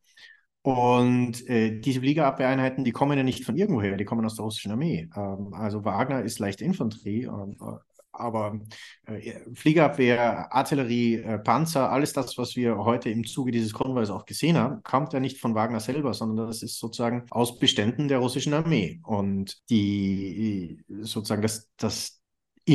Und 0.62 1.48
äh, 1.48 1.80
diese 1.80 2.00
Fliegerabwehreinheiten, 2.00 2.84
die 2.84 2.92
kommen 2.92 3.16
ja 3.16 3.24
nicht 3.24 3.44
von 3.44 3.56
irgendwoher, 3.56 3.96
die 3.96 4.04
kommen 4.04 4.24
aus 4.26 4.34
der 4.34 4.44
russischen 4.44 4.72
Armee. 4.72 5.08
Ähm, 5.16 5.54
also 5.54 5.84
Wagner 5.84 6.22
ist 6.22 6.38
leichte 6.38 6.64
Infanterie, 6.64 7.24
ähm, 7.24 7.56
äh, 7.60 7.78
aber 8.12 8.60
äh, 9.06 9.38
Fliegerabwehr, 9.54 10.52
Artillerie, 10.54 11.14
äh, 11.16 11.38
Panzer, 11.38 11.90
alles 11.90 12.12
das, 12.12 12.36
was 12.36 12.56
wir 12.56 12.76
heute 12.76 13.08
im 13.08 13.24
Zuge 13.24 13.52
dieses 13.52 13.72
Konvois 13.72 14.10
auch 14.10 14.26
gesehen 14.26 14.58
haben, 14.58 14.82
kommt 14.82 15.14
ja 15.14 15.20
nicht 15.20 15.38
von 15.38 15.54
Wagner 15.54 15.80
selber, 15.80 16.12
sondern 16.12 16.48
das 16.48 16.62
ist 16.62 16.78
sozusagen 16.78 17.24
aus 17.30 17.58
Beständen 17.58 18.08
der 18.08 18.18
russischen 18.18 18.52
Armee. 18.52 19.00
Und 19.04 19.58
die 19.70 20.82
sozusagen 20.88 21.42
das, 21.42 21.70
das 21.78 22.19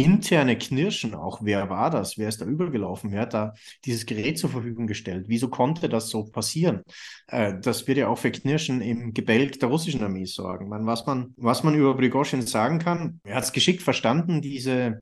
interne 0.04 0.58
Knirschen 0.58 1.16
auch. 1.16 1.40
Wer 1.44 1.70
war 1.70 1.90
das? 1.90 2.18
Wer 2.18 2.30
ist 2.30 2.42
da 2.42 2.46
übergelaufen? 2.46 3.12
Wer 3.12 3.22
hat 3.22 3.34
da 3.34 3.54
dieses 3.86 4.06
Gerät 4.06 4.38
zur 4.38 4.50
Verfügung 4.50 4.88
gestellt? 4.88 5.26
Wieso 5.28 5.50
konnte 5.50 5.90
das 5.90 6.10
so 6.10 6.26
passieren? 6.26 6.82
Äh, 7.28 7.54
das 7.62 7.88
wird 7.88 7.98
ja 7.98 8.08
auch 8.08 8.18
für 8.18 8.32
Knirschen 8.32 8.82
im 8.82 9.14
Gebälk 9.14 9.60
der 9.60 9.70
russischen 9.70 10.04
Armee 10.04 10.26
sorgen. 10.26 10.70
Man, 10.70 10.86
was, 10.86 11.06
man, 11.06 11.34
was 11.38 11.64
man 11.64 11.76
über 11.76 11.96
Prigozhin 11.96 12.42
sagen 12.42 12.80
kann, 12.80 13.20
er 13.24 13.36
hat 13.36 13.44
es 13.44 13.54
geschickt 13.54 13.82
verstanden, 13.82 14.42
diese 14.42 15.00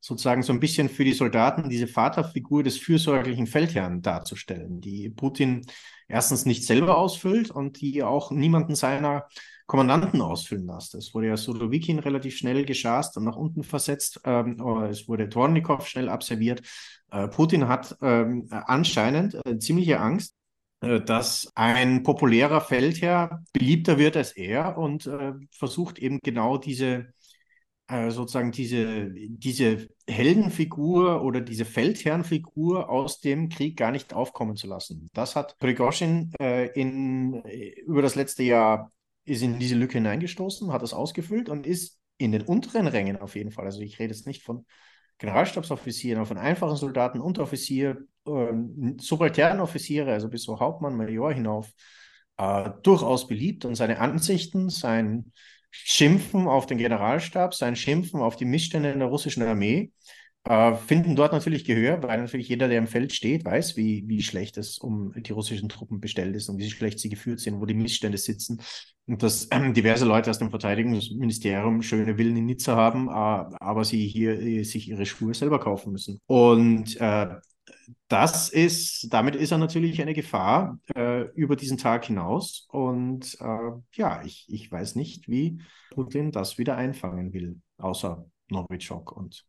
sozusagen 0.00 0.42
so 0.42 0.52
ein 0.52 0.60
bisschen 0.60 0.88
für 0.88 1.04
die 1.04 1.12
Soldaten 1.12 1.68
diese 1.68 1.88
Vaterfigur 1.88 2.62
des 2.62 2.78
fürsorglichen 2.78 3.46
Feldherrn 3.46 4.02
darzustellen, 4.02 4.80
die 4.80 5.10
Putin 5.10 5.66
erstens 6.06 6.46
nicht 6.46 6.64
selber 6.64 6.98
ausfüllt 6.98 7.50
und 7.50 7.80
die 7.80 8.02
auch 8.02 8.30
niemanden 8.30 8.76
seiner 8.76 9.26
Kommandanten 9.66 10.20
ausfüllen 10.20 10.66
lässt. 10.66 10.94
Es 10.94 11.12
wurde 11.14 11.28
ja 11.28 11.36
Surovikin 11.36 11.98
relativ 11.98 12.36
schnell 12.36 12.64
geschast 12.64 13.16
und 13.16 13.24
nach 13.24 13.36
unten 13.36 13.64
versetzt. 13.64 14.20
Ähm, 14.24 14.60
es 14.88 15.08
wurde 15.08 15.28
Tornikow 15.28 15.86
schnell 15.86 16.08
abserviert. 16.08 16.62
Äh, 17.10 17.28
Putin 17.28 17.68
hat 17.68 17.96
ähm, 18.00 18.46
anscheinend 18.50 19.34
äh, 19.44 19.58
ziemliche 19.58 20.00
Angst, 20.00 20.34
äh, 20.80 21.00
dass 21.00 21.50
ein 21.56 22.02
populärer 22.04 22.60
Feldherr 22.60 23.42
beliebter 23.52 23.98
wird 23.98 24.16
als 24.16 24.32
er 24.32 24.78
und 24.78 25.06
äh, 25.06 25.32
versucht 25.50 25.98
eben 25.98 26.20
genau 26.22 26.58
diese 26.58 27.08
äh, 27.88 28.10
sozusagen 28.10 28.50
diese, 28.50 29.10
diese 29.12 29.88
Heldenfigur 30.08 31.22
oder 31.22 31.40
diese 31.40 31.64
Feldherrnfigur 31.64 32.88
aus 32.88 33.20
dem 33.20 33.48
Krieg 33.48 33.76
gar 33.76 33.92
nicht 33.92 34.12
aufkommen 34.12 34.56
zu 34.56 34.66
lassen. 34.66 35.08
Das 35.12 35.36
hat 35.36 35.58
Prigozhin 35.58 36.32
äh, 36.40 36.66
in, 36.78 37.42
über 37.86 38.02
das 38.02 38.16
letzte 38.16 38.42
Jahr 38.42 38.90
ist 39.26 39.42
in 39.42 39.58
diese 39.58 39.74
Lücke 39.74 39.94
hineingestoßen, 39.94 40.72
hat 40.72 40.82
das 40.82 40.94
ausgefüllt 40.94 41.48
und 41.48 41.66
ist 41.66 41.98
in 42.18 42.32
den 42.32 42.42
unteren 42.42 42.86
Rängen 42.86 43.18
auf 43.18 43.36
jeden 43.36 43.50
Fall, 43.50 43.66
also 43.66 43.80
ich 43.80 43.98
rede 43.98 44.14
jetzt 44.14 44.26
nicht 44.26 44.42
von 44.42 44.64
Generalstabsoffizieren, 45.18 46.18
aber 46.18 46.26
von 46.26 46.38
einfachen 46.38 46.76
Soldaten, 46.76 47.20
Unteroffizier, 47.20 48.06
äh, 48.26 48.52
subalternen 48.98 49.60
Offiziere, 49.60 50.12
also 50.12 50.28
bis 50.28 50.42
so 50.42 50.60
Hauptmann, 50.60 50.96
Major 50.96 51.32
hinauf, 51.32 51.72
äh, 52.36 52.70
durchaus 52.82 53.26
beliebt. 53.26 53.64
Und 53.64 53.76
seine 53.76 53.98
Ansichten, 53.98 54.68
sein 54.68 55.32
Schimpfen 55.70 56.46
auf 56.48 56.66
den 56.66 56.78
Generalstab, 56.78 57.54
sein 57.54 57.76
Schimpfen 57.76 58.20
auf 58.20 58.36
die 58.36 58.44
Missstände 58.44 58.90
in 58.90 58.98
der 58.98 59.08
russischen 59.08 59.42
Armee 59.42 59.92
äh, 60.46 60.74
finden 60.76 61.16
dort 61.16 61.32
natürlich 61.32 61.64
Gehör, 61.64 62.02
weil 62.02 62.20
natürlich 62.20 62.48
jeder, 62.48 62.68
der 62.68 62.78
im 62.78 62.86
Feld 62.86 63.12
steht, 63.12 63.44
weiß, 63.44 63.76
wie, 63.76 64.04
wie 64.06 64.22
schlecht 64.22 64.56
es 64.58 64.78
um 64.78 65.12
die 65.16 65.32
russischen 65.32 65.68
Truppen 65.68 66.00
bestellt 66.00 66.36
ist 66.36 66.48
und 66.48 66.58
wie 66.58 66.70
schlecht 66.70 67.00
sie 67.00 67.08
geführt 67.08 67.40
sind, 67.40 67.60
wo 67.60 67.66
die 67.66 67.74
Missstände 67.74 68.16
sitzen. 68.16 68.60
Und 69.06 69.22
dass 69.22 69.46
äh, 69.46 69.72
diverse 69.72 70.04
Leute 70.04 70.30
aus 70.30 70.38
dem 70.38 70.50
Verteidigungsministerium 70.50 71.82
schöne 71.82 72.16
Villen 72.16 72.36
in 72.36 72.46
Nizza 72.46 72.76
haben, 72.76 73.08
äh, 73.08 73.12
aber 73.12 73.84
sie 73.84 74.06
hier 74.06 74.40
äh, 74.40 74.62
sich 74.62 74.88
ihre 74.88 75.04
Schuhe 75.04 75.34
selber 75.34 75.58
kaufen 75.58 75.92
müssen. 75.92 76.20
Und 76.26 76.96
äh, 77.00 77.26
das 78.06 78.48
ist, 78.48 79.12
damit 79.12 79.34
ist 79.34 79.50
er 79.50 79.58
natürlich 79.58 80.00
eine 80.00 80.14
Gefahr 80.14 80.78
äh, 80.94 81.22
über 81.34 81.56
diesen 81.56 81.78
Tag 81.78 82.04
hinaus. 82.04 82.66
Und 82.70 83.36
äh, 83.40 83.72
ja, 83.92 84.22
ich, 84.24 84.46
ich 84.48 84.70
weiß 84.70 84.94
nicht, 84.94 85.28
wie 85.28 85.60
Putin 85.90 86.30
das 86.30 86.56
wieder 86.56 86.76
einfangen 86.76 87.32
will, 87.32 87.60
außer 87.78 88.24
Novichok 88.48 89.10
und 89.10 89.44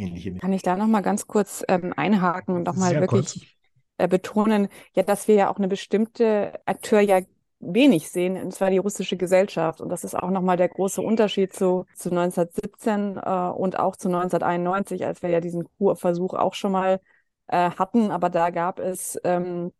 ähnliche. 0.00 0.34
Kann 0.34 0.52
ich 0.52 0.62
da 0.62 0.76
nochmal 0.76 1.02
ganz 1.02 1.26
kurz 1.26 1.64
ähm, 1.68 1.92
einhaken 1.96 2.54
und 2.54 2.64
nochmal 2.64 3.00
wirklich 3.00 3.56
äh, 3.98 4.08
betonen, 4.08 4.68
ja, 4.94 5.02
dass 5.02 5.28
wir 5.28 5.34
ja 5.34 5.50
auch 5.50 5.58
eine 5.58 5.68
bestimmte 5.68 6.58
Akteur 6.66 7.00
ja 7.00 7.20
wenig 7.60 8.10
sehen, 8.10 8.36
und 8.42 8.52
zwar 8.52 8.70
die 8.70 8.78
russische 8.78 9.16
Gesellschaft. 9.16 9.80
Und 9.80 9.90
das 9.90 10.02
ist 10.02 10.14
auch 10.14 10.30
nochmal 10.30 10.56
der 10.56 10.68
große 10.68 11.02
Unterschied 11.02 11.52
zu, 11.52 11.86
zu 11.94 12.10
1917 12.10 13.18
äh, 13.18 13.50
und 13.50 13.78
auch 13.78 13.96
zu 13.96 14.08
1991, 14.08 15.04
als 15.06 15.22
wir 15.22 15.30
ja 15.30 15.40
diesen 15.40 15.68
Kurversuch 15.78 16.34
auch 16.34 16.54
schon 16.54 16.72
mal 16.72 17.00
äh, 17.48 17.70
hatten. 17.70 18.10
Aber 18.10 18.30
da 18.30 18.50
gab 18.50 18.78
es 18.78 19.18
ähm, 19.24 19.72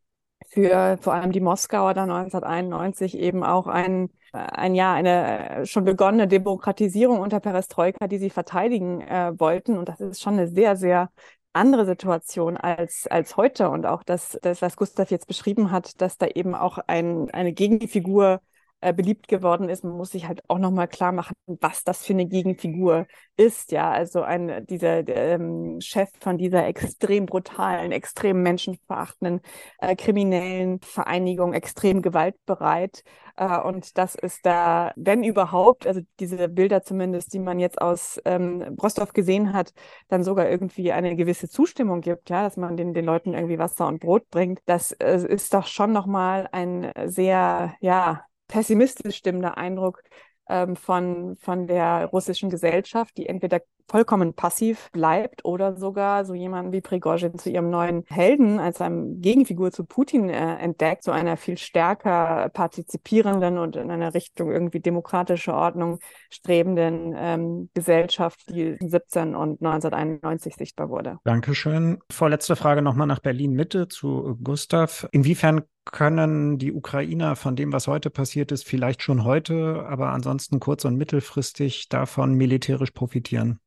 für 0.49 0.99
vor 1.01 1.14
allem 1.14 1.33
die 1.33 1.41
Moskauer 1.41 1.95
da 1.95 2.03
1991 2.03 3.18
eben 3.18 3.43
auch 3.43 3.66
ein, 3.66 4.11
ein 4.33 4.74
Jahr, 4.74 4.95
eine 4.95 5.61
äh, 5.62 5.66
schon 5.66 5.85
begonnene 5.85 6.28
Demokratisierung 6.28 7.20
unter 7.20 7.41
Perestroika, 7.41 8.07
die 8.07 8.18
sie 8.18 8.31
verteidigen 8.31 9.01
äh, 9.03 9.33
wollten. 9.39 9.76
Und 9.78 9.89
das 9.89 10.01
ist 10.01 10.20
schon 10.22 10.35
eine 10.35 10.49
sehr, 10.49 10.76
sehr 10.76 11.11
andere 11.53 11.87
Situation 11.87 12.57
als, 12.57 13.07
als 13.07 13.37
heute. 13.37 13.70
Und 13.70 13.87
auch 13.87 14.03
das, 14.03 14.39
das, 14.43 14.62
was 14.62 14.76
Gustav 14.76 15.11
jetzt 15.11 15.26
beschrieben 15.26 15.70
hat, 15.70 16.01
dass 16.01 16.18
da 16.18 16.26
eben 16.26 16.55
auch 16.55 16.78
ein, 16.87 17.31
eine 17.31 17.53
Gegenfigur 17.53 18.41
äh, 18.81 18.93
beliebt 18.93 19.28
geworden 19.28 19.68
ist. 19.68 19.85
Man 19.85 19.97
muss 19.97 20.11
sich 20.11 20.26
halt 20.26 20.43
auch 20.49 20.59
nochmal 20.59 20.89
klar 20.89 21.12
machen, 21.12 21.35
was 21.47 21.85
das 21.85 22.05
für 22.05 22.12
eine 22.12 22.26
Gegenfigur 22.26 23.07
ist. 23.37 23.72
Ja, 23.72 23.91
also 23.91 24.22
ein, 24.22 24.66
dieser 24.66 25.07
ähm, 25.09 25.81
Chef 25.81 26.11
von 26.20 26.39
dieser 26.39 26.66
extrem 26.66 27.26
brutalen, 27.26 27.93
extrem 27.93 28.43
menschenverachtenden, 28.43 29.41
äh, 29.78 29.97
kriminellen 29.97 30.81
Vereinigung, 30.81 31.53
extrem 31.53 32.03
gewaltbereit. 32.03 33.03
Äh, 33.37 33.61
und 33.61 33.99
das 33.99 34.14
ist 34.14 34.45
da, 34.47 34.93
wenn 34.97 35.24
überhaupt, 35.24 35.87
also 35.87 36.01
diese 36.18 36.49
Bilder 36.49 36.83
zumindest, 36.83 37.33
die 37.33 37.39
man 37.39 37.59
jetzt 37.59 37.81
aus 37.81 38.20
ähm, 38.24 38.76
Rostov 38.83 39.12
gesehen 39.12 39.53
hat, 39.53 39.72
dann 40.09 40.24
sogar 40.24 40.49
irgendwie 40.49 40.93
eine 40.93 41.16
gewisse 41.16 41.49
Zustimmung 41.49 42.01
gibt, 42.01 42.31
ja, 42.31 42.43
dass 42.43 42.57
man 42.57 42.76
den, 42.76 42.95
den 42.95 43.05
Leuten 43.05 43.35
irgendwie 43.35 43.59
Wasser 43.59 43.87
und 43.87 44.01
Brot 44.01 44.28
bringt. 44.31 44.61
Das 44.66 44.93
äh, 44.93 45.26
ist 45.28 45.55
doch 45.55 45.66
schon 45.66 45.93
nochmal 45.93 46.49
ein 46.53 46.93
sehr, 47.07 47.74
ja, 47.81 48.24
pessimistisch 48.51 49.17
stimmender 49.17 49.57
Eindruck 49.57 50.03
ähm, 50.49 50.77
von, 50.77 51.37
von 51.37 51.67
der 51.67 52.07
russischen 52.07 52.51
Gesellschaft, 52.51 53.17
die 53.17 53.27
entweder 53.27 53.61
vollkommen 53.91 54.34
passiv 54.34 54.88
bleibt 54.93 55.45
oder 55.45 55.76
sogar 55.76 56.24
so 56.24 56.32
jemanden 56.34 56.72
wie 56.72 56.80
Prigozhin 56.80 57.36
zu 57.38 57.51
ihrem 57.51 57.70
neuen 57.70 58.05
Helden 58.09 58.61
als 58.61 58.80
einem 58.80 59.20
Gegenfigur 59.20 59.72
zu 59.72 59.84
Putin 59.84 60.28
äh, 60.28 60.57
entdeckt, 60.59 61.03
zu 61.03 61.11
einer 61.11 61.36
viel 61.36 61.59
stärker 61.59 62.49
partizipierenden 62.51 63.59
und 63.59 63.74
in 63.74 63.91
einer 63.91 64.14
Richtung 64.14 64.53
irgendwie 64.53 64.78
demokratische 64.78 65.53
Ordnung 65.53 65.99
strebenden 66.30 67.14
ähm, 67.16 67.70
Gesellschaft, 67.74 68.49
die 68.49 68.76
17 68.80 69.34
und 69.34 69.61
1991 69.61 70.55
sichtbar 70.55 70.88
wurde. 70.88 71.18
Dankeschön. 71.24 71.99
Vorletzte 72.12 72.55
Frage 72.55 72.82
nochmal 72.82 73.09
nach 73.09 73.18
Berlin 73.18 73.53
Mitte 73.55 73.88
zu 73.88 74.38
Gustav. 74.43 75.09
Inwiefern 75.11 75.62
können 75.84 76.59
die 76.59 76.72
Ukrainer 76.72 77.34
von 77.34 77.57
dem, 77.57 77.72
was 77.72 77.88
heute 77.88 78.11
passiert 78.11 78.53
ist, 78.53 78.64
vielleicht 78.64 79.03
schon 79.03 79.24
heute, 79.24 79.84
aber 79.88 80.11
ansonsten 80.11 80.61
kurz- 80.61 80.84
und 80.84 80.97
mittelfristig 80.97 81.88
davon 81.88 82.34
militärisch 82.34 82.93
profitieren? 82.93 83.59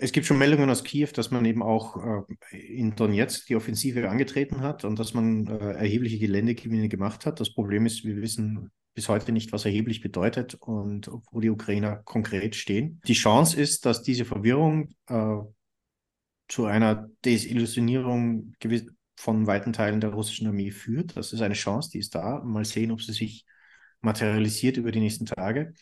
Es 0.00 0.12
gibt 0.12 0.26
schon 0.26 0.38
Meldungen 0.38 0.70
aus 0.70 0.84
Kiew, 0.84 1.08
dass 1.12 1.30
man 1.30 1.44
eben 1.44 1.62
auch 1.62 2.24
äh, 2.52 2.56
in 2.56 2.94
Donetsk 2.94 3.46
die 3.46 3.56
Offensive 3.56 4.08
angetreten 4.08 4.60
hat 4.60 4.84
und 4.84 4.98
dass 4.98 5.12
man 5.12 5.46
äh, 5.48 5.72
erhebliche 5.72 6.18
Geländegewinne 6.18 6.88
gemacht 6.88 7.26
hat. 7.26 7.40
Das 7.40 7.52
Problem 7.52 7.84
ist, 7.84 8.04
wir 8.04 8.16
wissen 8.22 8.70
bis 8.94 9.08
heute 9.08 9.32
nicht, 9.32 9.52
was 9.52 9.64
erheblich 9.64 10.00
bedeutet 10.00 10.54
und 10.54 11.10
wo 11.30 11.40
die 11.40 11.50
Ukrainer 11.50 11.96
konkret 11.96 12.54
stehen. 12.54 13.00
Die 13.06 13.14
Chance 13.14 13.60
ist, 13.60 13.86
dass 13.86 14.02
diese 14.02 14.24
Verwirrung 14.24 14.88
äh, 15.08 15.36
zu 16.48 16.66
einer 16.66 17.08
Desillusionierung 17.24 18.54
von 19.16 19.46
weiten 19.46 19.72
Teilen 19.72 20.00
der 20.00 20.10
russischen 20.10 20.46
Armee 20.46 20.70
führt. 20.70 21.16
Das 21.16 21.32
ist 21.32 21.42
eine 21.42 21.54
Chance, 21.54 21.90
die 21.92 21.98
ist 21.98 22.14
da. 22.14 22.40
Mal 22.44 22.64
sehen, 22.64 22.92
ob 22.92 23.02
sie 23.02 23.12
sich 23.12 23.44
materialisiert 24.00 24.76
über 24.76 24.92
die 24.92 25.00
nächsten 25.00 25.26
Tage. 25.26 25.74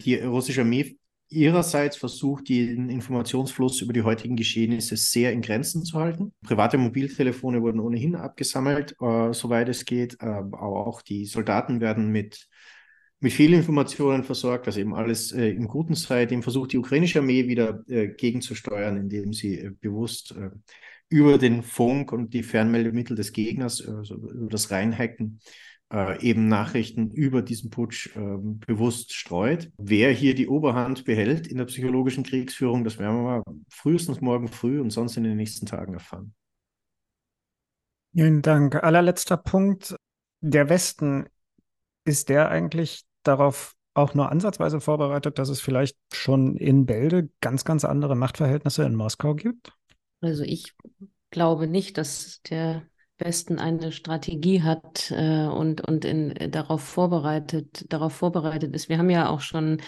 Die 0.00 0.16
russische 0.16 0.60
Armee 0.62 0.98
ihrerseits 1.28 1.96
versucht, 1.96 2.48
den 2.48 2.88
Informationsfluss 2.88 3.80
über 3.80 3.92
die 3.92 4.02
heutigen 4.02 4.36
Geschehnisse 4.36 4.96
sehr 4.96 5.32
in 5.32 5.42
Grenzen 5.42 5.84
zu 5.84 5.98
halten. 5.98 6.32
Private 6.42 6.78
Mobiltelefone 6.78 7.62
wurden 7.62 7.80
ohnehin 7.80 8.14
abgesammelt, 8.14 8.94
äh, 9.00 9.32
soweit 9.32 9.68
es 9.68 9.84
geht. 9.84 10.14
Äh, 10.20 10.26
aber 10.26 10.86
auch 10.86 11.02
die 11.02 11.24
Soldaten 11.26 11.80
werden 11.80 12.10
mit, 12.10 12.48
mit 13.20 13.32
vielen 13.32 13.54
Informationen 13.54 14.24
versorgt, 14.24 14.66
dass 14.66 14.76
eben 14.76 14.94
alles 14.94 15.32
äh, 15.32 15.50
im 15.50 15.66
Guten 15.66 15.94
sei. 15.94 16.26
Dem 16.26 16.42
versucht 16.42 16.72
die 16.72 16.78
ukrainische 16.78 17.20
Armee 17.20 17.48
wieder 17.48 17.82
äh, 17.88 18.08
gegenzusteuern, 18.08 18.96
indem 18.96 19.32
sie 19.32 19.58
äh, 19.58 19.70
bewusst 19.80 20.32
äh, 20.32 20.50
über 21.08 21.38
den 21.38 21.62
Funk 21.62 22.12
und 22.12 22.34
die 22.34 22.42
Fernmeldemittel 22.42 23.16
des 23.16 23.32
Gegners, 23.32 23.86
also 23.86 24.14
über 24.14 24.48
das 24.48 24.70
Reinhacken, 24.70 25.40
äh, 25.92 26.20
eben 26.22 26.48
Nachrichten 26.48 27.10
über 27.10 27.42
diesen 27.42 27.70
Putsch 27.70 28.14
äh, 28.16 28.36
bewusst 28.66 29.12
streut. 29.12 29.70
Wer 29.76 30.12
hier 30.12 30.34
die 30.34 30.48
Oberhand 30.48 31.04
behält 31.04 31.46
in 31.46 31.58
der 31.58 31.66
psychologischen 31.66 32.24
Kriegsführung, 32.24 32.84
das 32.84 32.98
werden 32.98 33.16
wir 33.16 33.22
mal 33.22 33.42
frühestens 33.68 34.20
morgen 34.20 34.48
früh 34.48 34.80
und 34.80 34.90
sonst 34.90 35.16
in 35.16 35.24
den 35.24 35.36
nächsten 35.36 35.66
Tagen 35.66 35.94
erfahren. 35.94 36.34
Vielen 38.12 38.42
Dank. 38.42 38.76
Allerletzter 38.82 39.36
Punkt. 39.36 39.96
Der 40.40 40.68
Westen, 40.68 41.26
ist 42.04 42.28
der 42.28 42.50
eigentlich 42.50 43.04
darauf 43.22 43.74
auch 43.94 44.14
nur 44.14 44.30
ansatzweise 44.30 44.80
vorbereitet, 44.80 45.38
dass 45.38 45.48
es 45.48 45.60
vielleicht 45.60 45.96
schon 46.12 46.56
in 46.56 46.84
Bälde 46.86 47.30
ganz, 47.40 47.64
ganz 47.64 47.84
andere 47.84 48.16
Machtverhältnisse 48.16 48.84
in 48.84 48.94
Moskau 48.94 49.34
gibt? 49.34 49.72
Also 50.20 50.42
ich 50.42 50.74
glaube 51.30 51.66
nicht, 51.66 51.96
dass 51.96 52.40
der 52.48 52.82
Westen 53.18 53.58
eine 53.58 53.92
Strategie 53.92 54.62
hat 54.62 55.10
äh, 55.10 55.46
und, 55.46 55.80
und 55.86 56.04
in, 56.04 56.34
äh, 56.36 56.48
darauf 56.48 56.82
vorbereitet, 56.82 57.84
darauf 57.88 58.12
vorbereitet 58.12 58.74
ist. 58.74 58.88
Wir 58.88 58.98
haben 58.98 59.10
ja 59.10 59.28
auch 59.28 59.40
schon 59.40 59.80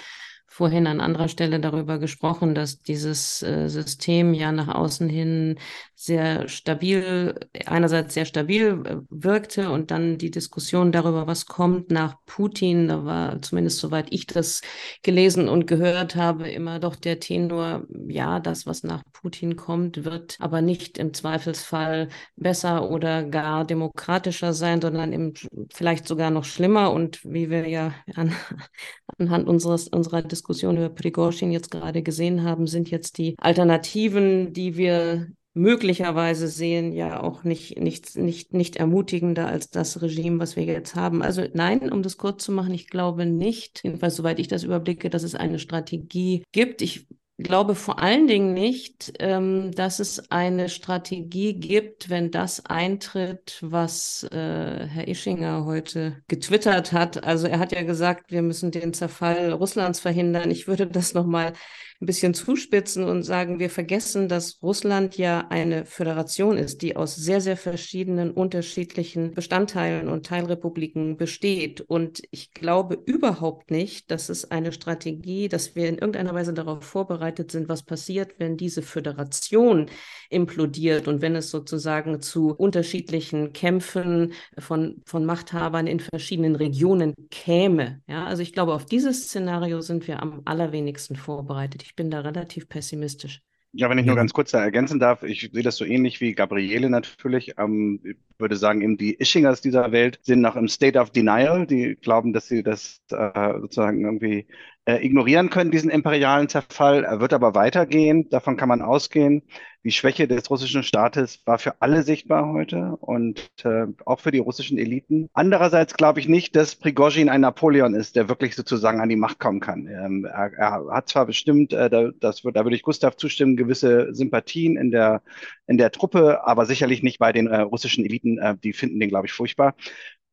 vorhin 0.46 0.86
an 0.86 1.00
anderer 1.00 1.28
Stelle 1.28 1.60
darüber 1.60 1.98
gesprochen, 1.98 2.54
dass 2.54 2.80
dieses 2.80 3.42
äh, 3.42 3.68
System 3.68 4.32
ja 4.32 4.52
nach 4.52 4.68
außen 4.68 5.08
hin 5.08 5.58
sehr 5.94 6.48
stabil, 6.48 7.34
einerseits 7.66 8.14
sehr 8.14 8.24
stabil 8.24 8.82
äh, 8.86 8.96
wirkte 9.10 9.70
und 9.70 9.90
dann 9.90 10.18
die 10.18 10.30
Diskussion 10.30 10.92
darüber, 10.92 11.26
was 11.26 11.46
kommt 11.46 11.90
nach 11.90 12.16
Putin, 12.26 12.88
da 12.88 13.04
war 13.04 13.42
zumindest 13.42 13.78
soweit 13.78 14.06
ich 14.10 14.26
das 14.26 14.62
gelesen 15.02 15.48
und 15.48 15.66
gehört 15.66 16.16
habe, 16.16 16.48
immer 16.48 16.78
doch 16.78 16.96
der 16.96 17.20
Tenor, 17.20 17.84
ja, 18.08 18.40
das, 18.40 18.66
was 18.66 18.82
nach 18.82 19.02
Putin 19.12 19.56
kommt, 19.56 20.04
wird 20.04 20.36
aber 20.38 20.62
nicht 20.62 20.96
im 20.96 21.12
Zweifelsfall 21.12 22.08
besser 22.36 22.90
oder 22.90 23.24
gar 23.24 23.64
demokratischer 23.64 24.52
sein, 24.52 24.80
sondern 24.80 25.12
im, 25.12 25.34
vielleicht 25.72 26.06
sogar 26.06 26.30
noch 26.30 26.44
schlimmer 26.44 26.92
und 26.92 27.24
wie 27.24 27.50
wir 27.50 27.68
ja 27.68 27.92
an, 28.14 28.32
anhand 29.18 29.48
unseres, 29.48 29.88
unserer 29.88 30.22
Diskussion 30.22 30.35
über 30.42 30.88
Prigozhin 30.88 31.52
jetzt 31.52 31.70
gerade 31.70 32.02
gesehen 32.02 32.42
haben, 32.42 32.66
sind 32.66 32.90
jetzt 32.90 33.18
die 33.18 33.34
Alternativen, 33.38 34.52
die 34.52 34.76
wir 34.76 35.28
möglicherweise 35.56 36.48
sehen, 36.48 36.92
ja 36.92 37.22
auch 37.22 37.42
nicht, 37.42 37.80
nicht, 37.80 38.14
nicht, 38.16 38.52
nicht 38.52 38.76
ermutigender 38.76 39.46
als 39.48 39.70
das 39.70 40.02
Regime, 40.02 40.38
was 40.38 40.54
wir 40.54 40.64
jetzt 40.64 40.94
haben. 40.94 41.22
Also 41.22 41.44
nein, 41.54 41.90
um 41.90 42.02
das 42.02 42.18
kurz 42.18 42.44
zu 42.44 42.52
machen, 42.52 42.74
ich 42.74 42.88
glaube 42.88 43.24
nicht, 43.24 43.80
jedenfalls 43.82 44.16
soweit 44.16 44.38
ich 44.38 44.48
das 44.48 44.64
überblicke, 44.64 45.08
dass 45.08 45.22
es 45.22 45.34
eine 45.34 45.58
Strategie 45.58 46.44
gibt. 46.52 46.82
Ich 46.82 47.06
glaube 47.38 47.74
vor 47.74 47.98
allen 47.98 48.26
Dingen 48.26 48.54
nicht, 48.54 49.12
ähm, 49.18 49.70
dass 49.72 49.98
es 50.00 50.30
eine 50.30 50.68
Strategie 50.68 51.54
gibt, 51.54 52.08
wenn 52.08 52.30
das 52.30 52.64
eintritt, 52.66 53.58
was 53.60 54.24
äh, 54.32 54.86
Herr 54.86 55.06
Ischinger 55.06 55.64
heute 55.66 56.22
getwittert 56.28 56.92
hat. 56.92 57.24
Also 57.24 57.46
er 57.46 57.58
hat 57.58 57.72
ja 57.72 57.82
gesagt, 57.82 58.30
wir 58.32 58.42
müssen 58.42 58.70
den 58.70 58.94
Zerfall 58.94 59.52
Russlands 59.52 60.00
verhindern. 60.00 60.50
Ich 60.50 60.66
würde 60.66 60.86
das 60.86 61.12
nochmal 61.12 61.52
ein 62.00 62.06
bisschen 62.06 62.34
zuspitzen 62.34 63.04
und 63.04 63.22
sagen, 63.22 63.58
wir 63.58 63.70
vergessen, 63.70 64.28
dass 64.28 64.58
Russland 64.62 65.16
ja 65.16 65.46
eine 65.48 65.86
Föderation 65.86 66.58
ist, 66.58 66.82
die 66.82 66.94
aus 66.94 67.16
sehr, 67.16 67.40
sehr 67.40 67.56
verschiedenen 67.56 68.30
unterschiedlichen 68.30 69.32
Bestandteilen 69.32 70.08
und 70.08 70.26
Teilrepubliken 70.26 71.16
besteht. 71.16 71.80
Und 71.80 72.22
ich 72.30 72.52
glaube 72.52 72.98
überhaupt 73.06 73.70
nicht, 73.70 74.10
dass 74.10 74.28
es 74.28 74.50
eine 74.50 74.72
Strategie, 74.72 75.48
dass 75.48 75.74
wir 75.74 75.88
in 75.88 75.96
irgendeiner 75.96 76.34
Weise 76.34 76.52
darauf 76.52 76.84
vorbereitet 76.84 77.50
sind, 77.50 77.68
was 77.68 77.82
passiert, 77.82 78.34
wenn 78.38 78.58
diese 78.58 78.82
Föderation 78.82 79.86
implodiert 80.28 81.08
und 81.08 81.22
wenn 81.22 81.34
es 81.34 81.50
sozusagen 81.50 82.20
zu 82.20 82.50
unterschiedlichen 82.50 83.54
Kämpfen 83.54 84.34
von, 84.58 85.02
von 85.06 85.24
Machthabern 85.24 85.86
in 85.86 86.00
verschiedenen 86.00 86.56
Regionen 86.56 87.14
käme. 87.30 88.02
Ja, 88.06 88.26
also 88.26 88.42
ich 88.42 88.52
glaube, 88.52 88.74
auf 88.74 88.84
dieses 88.84 89.24
Szenario 89.24 89.80
sind 89.80 90.06
wir 90.08 90.22
am 90.22 90.42
allerwenigsten 90.44 91.16
vorbereitet. 91.16 91.85
Ich 91.86 91.94
bin 91.94 92.10
da 92.10 92.20
relativ 92.20 92.68
pessimistisch. 92.68 93.42
Ja, 93.70 93.88
wenn 93.88 93.98
ich 93.98 94.06
nur 94.06 94.16
ganz 94.16 94.32
kurz 94.32 94.50
da 94.50 94.60
ergänzen 94.60 94.98
darf, 94.98 95.22
ich 95.22 95.50
sehe 95.52 95.62
das 95.62 95.76
so 95.76 95.84
ähnlich 95.84 96.20
wie 96.20 96.34
Gabriele 96.34 96.90
natürlich. 96.90 97.54
Ähm, 97.58 98.00
ich 98.02 98.16
würde 98.38 98.56
sagen, 98.56 98.80
eben 98.80 98.96
die 98.96 99.14
Ischingers 99.14 99.60
dieser 99.60 99.92
Welt 99.92 100.18
sind 100.22 100.40
noch 100.40 100.56
im 100.56 100.66
State 100.66 100.98
of 100.98 101.10
Denial. 101.10 101.64
Die 101.64 101.94
glauben, 101.94 102.32
dass 102.32 102.48
sie 102.48 102.64
das 102.64 103.02
äh, 103.10 103.60
sozusagen 103.60 104.04
irgendwie 104.04 104.48
äh, 104.86 105.04
ignorieren 105.04 105.50
können, 105.50 105.70
diesen 105.70 105.90
imperialen 105.90 106.48
Zerfall. 106.48 107.04
Er 107.04 107.20
wird 107.20 107.32
aber 107.32 107.54
weitergehen, 107.54 108.28
davon 108.30 108.56
kann 108.56 108.68
man 108.68 108.82
ausgehen. 108.82 109.42
Die 109.84 109.92
Schwäche 109.92 110.26
des 110.26 110.50
russischen 110.50 110.82
Staates 110.82 111.42
war 111.44 111.60
für 111.60 111.80
alle 111.80 112.02
sichtbar 112.02 112.52
heute 112.52 112.96
und 113.00 113.52
äh, 113.62 113.86
auch 114.04 114.18
für 114.18 114.32
die 114.32 114.40
russischen 114.40 114.78
Eliten. 114.78 115.28
Andererseits 115.32 115.94
glaube 115.94 116.18
ich 116.18 116.26
nicht, 116.26 116.56
dass 116.56 116.74
Prigozhin 116.74 117.28
ein 117.28 117.42
Napoleon 117.42 117.94
ist, 117.94 118.16
der 118.16 118.28
wirklich 118.28 118.56
sozusagen 118.56 119.00
an 119.00 119.08
die 119.08 119.14
Macht 119.14 119.38
kommen 119.38 119.60
kann. 119.60 119.86
Ähm, 119.86 120.24
er, 120.24 120.52
er, 120.54 120.86
hat 120.90 121.08
zwar 121.08 121.26
bestimmt, 121.26 121.72
äh, 121.72 121.88
da, 121.88 122.10
das, 122.18 122.42
da 122.42 122.64
würde 122.64 122.74
ich 122.74 122.82
Gustav 122.82 123.16
zustimmen, 123.16 123.56
gewisse 123.56 124.12
Sympathien 124.12 124.76
in 124.76 124.90
der, 124.90 125.22
in 125.68 125.78
der 125.78 125.92
Truppe, 125.92 126.44
aber 126.44 126.66
sicherlich 126.66 127.04
nicht 127.04 127.20
bei 127.20 127.32
den 127.32 127.46
äh, 127.46 127.60
russischen 127.60 128.04
Eliten. 128.04 128.38
Äh, 128.38 128.56
die 128.56 128.72
finden 128.72 128.98
den, 128.98 129.08
glaube 129.08 129.26
ich, 129.26 129.32
furchtbar. 129.32 129.76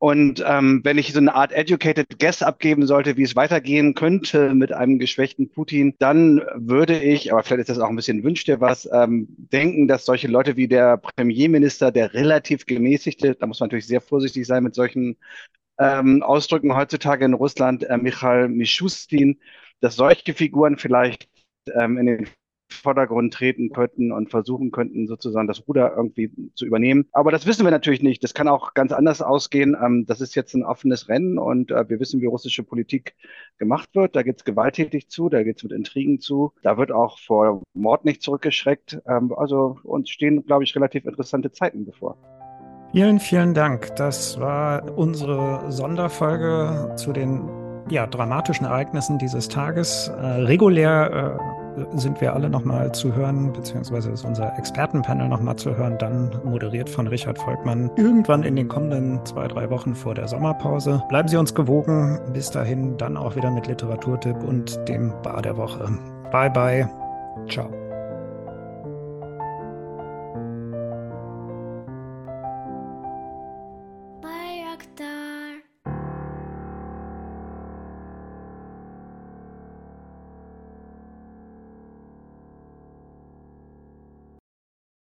Und 0.03 0.43
ähm, 0.45 0.81
wenn 0.83 0.97
ich 0.97 1.13
so 1.13 1.19
eine 1.19 1.33
Art 1.33 1.53
educated 1.53 2.19
guess 2.19 2.43
abgeben 2.43 2.85
sollte, 2.85 3.15
wie 3.15 3.23
es 3.23 3.37
weitergehen 3.37 3.93
könnte 3.93 4.53
mit 4.53 4.73
einem 4.73 4.99
geschwächten 4.99 5.49
Putin, 5.49 5.95
dann 5.97 6.41
würde 6.55 6.99
ich, 6.99 7.31
aber 7.31 7.41
vielleicht 7.41 7.61
ist 7.61 7.69
das 7.69 7.79
auch 7.79 7.87
ein 7.87 7.95
bisschen 7.95 8.21
wünscht 8.21 8.49
dir 8.49 8.59
was, 8.59 8.85
ähm, 8.91 9.27
denken, 9.29 9.87
dass 9.87 10.03
solche 10.03 10.27
Leute 10.27 10.57
wie 10.57 10.67
der 10.67 10.97
Premierminister, 10.97 11.93
der 11.93 12.13
relativ 12.13 12.65
gemäßigte, 12.65 13.35
da 13.35 13.45
muss 13.47 13.61
man 13.61 13.67
natürlich 13.67 13.87
sehr 13.87 14.01
vorsichtig 14.01 14.45
sein 14.45 14.65
mit 14.65 14.75
solchen 14.75 15.15
ähm, 15.79 16.21
Ausdrücken 16.21 16.75
heutzutage 16.75 17.23
in 17.23 17.33
Russland, 17.33 17.85
äh, 17.85 17.95
Michael 17.95 18.49
Mischustin, 18.49 19.39
dass 19.79 19.95
solche 19.95 20.33
Figuren 20.33 20.75
vielleicht 20.75 21.29
ähm, 21.79 21.97
in 21.97 22.07
den 22.07 22.27
Vordergrund 22.81 23.33
treten 23.33 23.69
könnten 23.71 24.11
und 24.11 24.29
versuchen 24.29 24.71
könnten, 24.71 25.07
sozusagen 25.07 25.47
das 25.47 25.67
Ruder 25.67 25.93
irgendwie 25.95 26.31
zu 26.55 26.65
übernehmen. 26.65 27.05
Aber 27.11 27.31
das 27.31 27.45
wissen 27.45 27.65
wir 27.65 27.71
natürlich 27.71 28.01
nicht. 28.01 28.23
Das 28.23 28.33
kann 28.33 28.47
auch 28.47 28.73
ganz 28.73 28.91
anders 28.91 29.21
ausgehen. 29.21 29.75
Ähm, 29.81 30.05
das 30.07 30.21
ist 30.21 30.35
jetzt 30.35 30.53
ein 30.53 30.63
offenes 30.63 31.09
Rennen 31.09 31.37
und 31.37 31.71
äh, 31.71 31.87
wir 31.89 31.99
wissen, 31.99 32.21
wie 32.21 32.25
russische 32.25 32.63
Politik 32.63 33.15
gemacht 33.57 33.89
wird. 33.93 34.15
Da 34.15 34.23
geht 34.23 34.37
es 34.37 34.43
gewalttätig 34.43 35.09
zu, 35.09 35.29
da 35.29 35.43
geht 35.43 35.57
es 35.57 35.63
mit 35.63 35.71
Intrigen 35.71 36.19
zu. 36.19 36.53
Da 36.63 36.77
wird 36.77 36.91
auch 36.91 37.19
vor 37.19 37.61
Mord 37.73 38.05
nicht 38.05 38.21
zurückgeschreckt. 38.21 39.01
Ähm, 39.07 39.33
also 39.35 39.77
uns 39.83 40.09
stehen, 40.09 40.45
glaube 40.45 40.63
ich, 40.63 40.75
relativ 40.75 41.05
interessante 41.05 41.51
Zeiten 41.51 41.85
bevor. 41.85 42.17
Vielen, 42.91 43.19
vielen 43.19 43.55
Dank. 43.55 43.95
Das 43.95 44.39
war 44.39 44.97
unsere 44.97 45.71
Sonderfolge 45.71 46.93
zu 46.95 47.11
den 47.11 47.41
ja, 47.89 48.05
dramatischen 48.07 48.65
Ereignissen 48.65 49.17
dieses 49.17 49.47
Tages. 49.47 50.09
Äh, 50.09 50.25
regulär 50.43 51.39
äh, 51.39 51.62
sind 51.95 52.21
wir 52.21 52.33
alle 52.33 52.49
nochmal 52.49 52.91
zu 52.93 53.15
hören, 53.15 53.51
beziehungsweise 53.53 54.11
ist 54.11 54.25
unser 54.25 54.57
Expertenpanel 54.57 55.27
nochmal 55.27 55.55
zu 55.55 55.75
hören, 55.75 55.97
dann 55.97 56.31
moderiert 56.43 56.89
von 56.89 57.07
Richard 57.07 57.37
Volkmann 57.37 57.89
irgendwann 57.95 58.43
in 58.43 58.55
den 58.55 58.67
kommenden 58.67 59.19
zwei, 59.25 59.47
drei 59.47 59.69
Wochen 59.69 59.95
vor 59.95 60.15
der 60.15 60.27
Sommerpause. 60.27 61.03
Bleiben 61.09 61.27
Sie 61.27 61.37
uns 61.37 61.53
gewogen. 61.53 62.19
Bis 62.33 62.51
dahin 62.51 62.97
dann 62.97 63.17
auch 63.17 63.35
wieder 63.35 63.51
mit 63.51 63.67
Literaturtipp 63.67 64.43
und 64.43 64.77
dem 64.87 65.13
Bar 65.23 65.41
der 65.41 65.57
Woche. 65.57 65.87
Bye 66.31 66.49
bye. 66.49 66.89
Ciao. 67.49 67.82